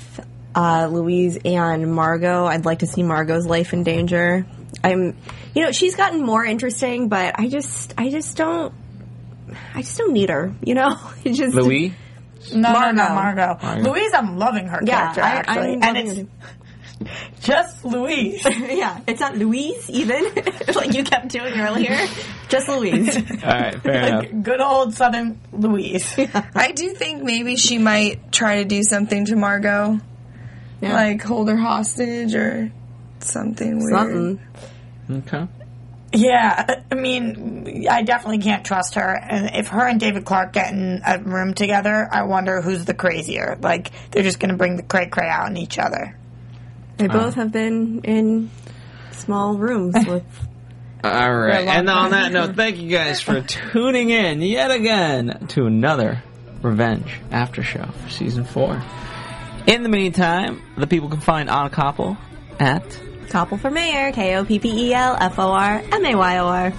uh, 0.55 0.89
Louise 0.91 1.39
and 1.45 1.93
Margaux. 1.93 2.47
I'd 2.47 2.65
like 2.65 2.81
to 2.81 2.87
see 2.87 3.03
Margaux's 3.03 3.47
life 3.47 3.73
in 3.73 3.83
danger. 3.85 4.47
I'm, 4.83 5.17
you 5.55 5.63
know, 5.63 5.73
she's 5.73 5.95
gotten 5.97 6.23
more 6.23 6.45
interesting, 6.45 7.09
but 7.09 7.39
I 7.39 7.49
just, 7.49 7.95
I 7.99 8.11
just 8.11 8.37
don't, 8.37 8.73
I 9.75 9.83
just 9.83 9.97
don't 9.99 10.13
need 10.13 10.31
her. 10.31 10.53
You 10.63 10.75
know, 10.75 10.99
it 11.25 11.33
just 11.33 11.55
Louise. 11.55 11.93
No, 12.53 12.73
no, 12.73 12.91
no, 12.93 13.09
Margaux. 13.09 13.15
Margaux. 13.15 13.67
Margaux. 13.67 13.91
Louise, 13.91 14.13
I'm 14.15 14.39
loving 14.39 14.67
her 14.69 14.81
Yeah, 14.85 15.13
character 15.15 15.23
I- 15.23 15.31
actually, 15.31 15.73
I'm 15.75 15.83
and 15.83 15.97
loving 15.97 16.07
it's 16.07 16.31
just 17.41 17.85
Louise. 17.85 18.45
yeah, 18.47 19.01
it's 19.07 19.21
not 19.21 19.37
Louise 19.37 19.89
even, 19.91 20.25
like 20.75 20.95
you 20.95 21.05
kept 21.05 21.29
doing 21.29 21.55
earlier. 21.55 21.97
Just 22.49 22.69
Louise. 22.69 23.17
all 23.17 23.51
right, 23.51 23.81
fair 23.83 24.07
enough. 24.07 24.27
Good 24.43 24.61
old 24.61 24.95
Southern 24.95 25.41
Louise. 25.53 26.19
I 26.55 26.73
do 26.73 26.91
think 26.91 27.23
maybe 27.23 27.57
she 27.57 27.79
might 27.79 28.33
try 28.33 28.57
to 28.57 28.65
do 28.65 28.83
something 28.83 29.27
to 29.27 29.37
Margaux. 29.37 30.01
Yeah. 30.81 30.95
Like 30.95 31.23
hold 31.23 31.49
her 31.49 31.57
hostage 31.57 32.35
or 32.35 32.71
something 33.21 33.79
weird. 33.79 33.91
Something. 33.91 34.41
Okay. 35.11 35.49
Yeah, 36.13 36.83
I 36.91 36.95
mean, 36.95 37.87
I 37.91 38.03
definitely 38.03 38.39
can't 38.39 38.65
trust 38.65 38.95
her. 38.95 39.15
And 39.15 39.55
if 39.55 39.69
her 39.69 39.87
and 39.87 40.01
David 40.01 40.25
Clarke 40.25 40.55
get 40.55 40.73
in 40.73 41.03
a 41.05 41.19
room 41.19 41.53
together, 41.53 42.09
I 42.11 42.23
wonder 42.23 42.63
who's 42.63 42.87
the 42.87 42.95
crazier. 42.95 43.59
Like, 43.61 43.93
they're 44.11 44.23
just 44.23 44.41
going 44.41 44.51
to 44.51 44.57
bring 44.57 44.77
the 44.77 44.83
cray 44.83 45.07
cray 45.07 45.29
out 45.29 45.49
in 45.51 45.59
each 45.59 45.79
other. 45.79 46.17
They 46.99 47.07
ah. 47.09 47.13
both 47.13 47.35
have 47.35 47.53
been 47.53 48.01
in 48.03 48.51
small 49.13 49.57
rooms 49.57 49.95
with. 50.07 50.25
All 51.03 51.35
right. 51.35 51.67
And 51.67 51.89
on 51.89 52.11
time. 52.11 52.11
that 52.11 52.33
note, 52.33 52.57
thank 52.57 52.79
you 52.79 52.89
guys 52.89 53.21
for 53.21 53.41
tuning 53.73 54.11
in 54.11 54.43
yet 54.43 54.71
again 54.71 55.47
to 55.51 55.67
another 55.67 56.23
Revenge 56.61 57.21
After 57.31 57.63
Show 57.63 57.87
for 57.87 58.11
season 58.11 58.45
four. 58.45 58.83
In 59.67 59.85
the 59.85 59.89
meantime, 59.89 60.63
the 60.77 60.87
people 60.87 61.09
can 61.09 61.21
find 61.21 61.49
Anna 61.49 61.71
Koppel 61.71 62.17
at 62.59 62.83
Koppel 63.29 63.61
for 63.61 63.71
Mayor, 63.71 64.11
K 64.13 64.37
O 64.37 64.45
P 64.45 64.59
P 64.59 64.89
E 64.89 64.95
L 64.95 65.17
F 65.21 65.39
O 65.39 65.53
R 65.53 65.83
M 65.93 66.05
A 66.05 66.15
Y 66.17 66.39
O 66.39 66.47
R. 66.47 66.73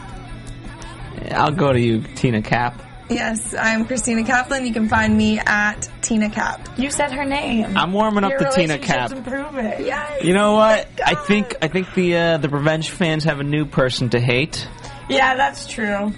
I'll 1.31 1.51
go 1.51 1.71
to 1.71 1.79
you, 1.79 2.01
Tina 2.15 2.41
Cap. 2.41 2.81
Yes, 3.09 3.55
I'm 3.55 3.85
Christina 3.85 4.23
Kaplan. 4.23 4.65
You 4.65 4.73
can 4.73 4.87
find 4.87 5.17
me 5.17 5.39
at 5.39 5.89
Tina 6.01 6.29
Cap. 6.29 6.67
You 6.77 6.91
said 6.91 7.11
her 7.11 7.25
name. 7.25 7.75
I'm 7.75 7.91
warming 7.91 8.23
up 8.23 8.31
Your 8.31 8.39
the 8.41 8.49
Tina 8.49 8.77
Cap. 8.77 9.11
improving. 9.11 9.65
Yes. 9.85 10.23
You 10.23 10.33
know 10.33 10.53
what? 10.53 10.87
I 11.03 11.15
think 11.15 11.55
I 11.61 11.67
think 11.67 11.93
the 11.95 12.15
uh, 12.15 12.37
the 12.37 12.49
Revenge 12.49 12.91
fans 12.91 13.23
have 13.23 13.39
a 13.39 13.43
new 13.43 13.65
person 13.65 14.09
to 14.09 14.19
hate. 14.19 14.67
Yeah, 15.09 15.35
that's 15.35 15.65
true. 15.67 16.13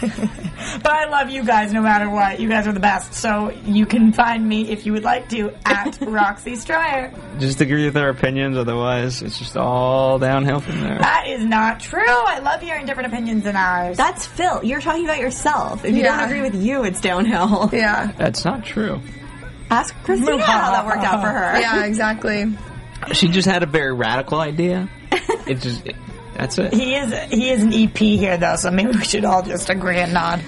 but 0.00 0.90
I 0.92 1.06
love 1.08 1.30
you 1.30 1.44
guys 1.44 1.72
no 1.72 1.80
matter 1.80 2.10
what. 2.10 2.40
You 2.40 2.48
guys 2.48 2.66
are 2.66 2.72
the 2.72 2.80
best. 2.80 3.14
So 3.14 3.50
you 3.64 3.86
can 3.86 4.12
find 4.12 4.46
me 4.46 4.70
if 4.70 4.84
you 4.86 4.92
would 4.92 5.02
like 5.04 5.28
to 5.30 5.52
at 5.64 5.98
Roxy 6.02 6.56
Striar. 6.56 7.12
Just 7.38 7.60
agree 7.60 7.84
with 7.86 7.94
their 7.94 8.10
opinions, 8.10 8.56
otherwise 8.56 9.22
it's 9.22 9.38
just 9.38 9.56
all 9.56 10.18
downhill 10.18 10.60
from 10.60 10.80
there. 10.80 10.98
That 10.98 11.24
is 11.28 11.44
not 11.44 11.80
true. 11.80 12.04
I 12.06 12.38
love 12.40 12.60
hearing 12.60 12.86
different 12.86 13.12
opinions 13.12 13.44
than 13.44 13.56
ours. 13.56 13.96
That's 13.96 14.26
Phil. 14.26 14.62
You're 14.64 14.80
talking 14.80 15.04
about 15.04 15.18
yourself. 15.18 15.84
If 15.84 15.94
you 15.94 16.02
Yeah. 16.02 16.16
don't 16.20 16.28
agree 16.30 16.42
with 16.42 16.54
you, 16.62 16.84
it's 16.84 17.00
downhill. 17.00 17.70
Yeah. 17.72 18.12
That's 18.18 18.44
not 18.44 18.64
true. 18.64 19.00
Ask 19.70 19.94
Christina 20.04 20.42
how 20.44 20.70
that 20.72 20.84
worked 20.86 21.04
out 21.04 21.20
for 21.22 21.28
her. 21.28 21.58
Yeah, 21.60 21.84
exactly. 21.86 22.52
She 23.12 23.28
just 23.28 23.48
had 23.48 23.62
a 23.62 23.66
very 23.66 23.92
radical 23.92 24.38
idea. 24.40 24.88
It 25.46 25.60
just 25.60 25.86
it- 25.86 25.96
that's 26.36 26.58
it. 26.58 26.72
he 26.72 26.94
is 26.94 27.12
he 27.30 27.50
is 27.50 27.62
an 27.62 27.72
EP 27.72 27.96
here 27.96 28.36
though, 28.36 28.56
so 28.56 28.70
maybe 28.70 28.90
we 28.92 29.04
should 29.04 29.24
all 29.24 29.42
just 29.42 29.70
agree 29.70 29.98
and 29.98 30.12
nod. 30.14 30.42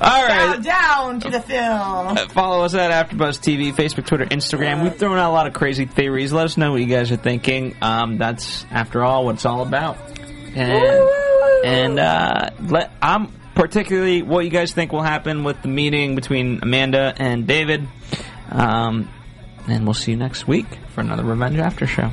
All 0.00 0.26
right. 0.26 0.56
Bow 0.56 0.62
down 0.62 1.20
to 1.20 1.30
the 1.30 1.40
film. 1.40 2.16
Follow 2.28 2.64
us 2.64 2.74
at 2.74 3.08
AfterBuzz 3.08 3.40
TV, 3.40 3.74
Facebook, 3.74 4.06
Twitter, 4.06 4.26
Instagram. 4.26 4.84
We've 4.84 4.94
thrown 4.94 5.18
out 5.18 5.30
a 5.30 5.32
lot 5.32 5.48
of 5.48 5.54
crazy 5.54 5.86
theories. 5.86 6.32
Let 6.32 6.44
us 6.44 6.56
know 6.56 6.70
what 6.70 6.80
you 6.80 6.86
guys 6.86 7.10
are 7.10 7.16
thinking. 7.16 7.74
Um, 7.82 8.16
that's 8.16 8.64
after 8.70 9.02
all 9.04 9.24
what 9.24 9.34
it's 9.36 9.44
all 9.44 9.62
about. 9.62 9.98
And 10.54 11.08
and 11.64 11.98
uh, 11.98 12.50
let 12.60 12.92
I'm 13.02 13.32
particularly 13.56 14.22
what 14.22 14.44
you 14.44 14.50
guys 14.50 14.72
think 14.72 14.92
will 14.92 15.02
happen 15.02 15.42
with 15.42 15.60
the 15.62 15.68
meeting 15.68 16.14
between 16.14 16.60
Amanda 16.62 17.12
and 17.16 17.46
David. 17.46 17.88
Um, 18.50 19.10
and 19.66 19.84
we'll 19.84 19.94
see 19.94 20.12
you 20.12 20.16
next 20.16 20.46
week 20.46 20.66
for 20.94 21.00
another 21.00 21.24
Revenge 21.24 21.58
After 21.58 21.86
Show. 21.88 22.12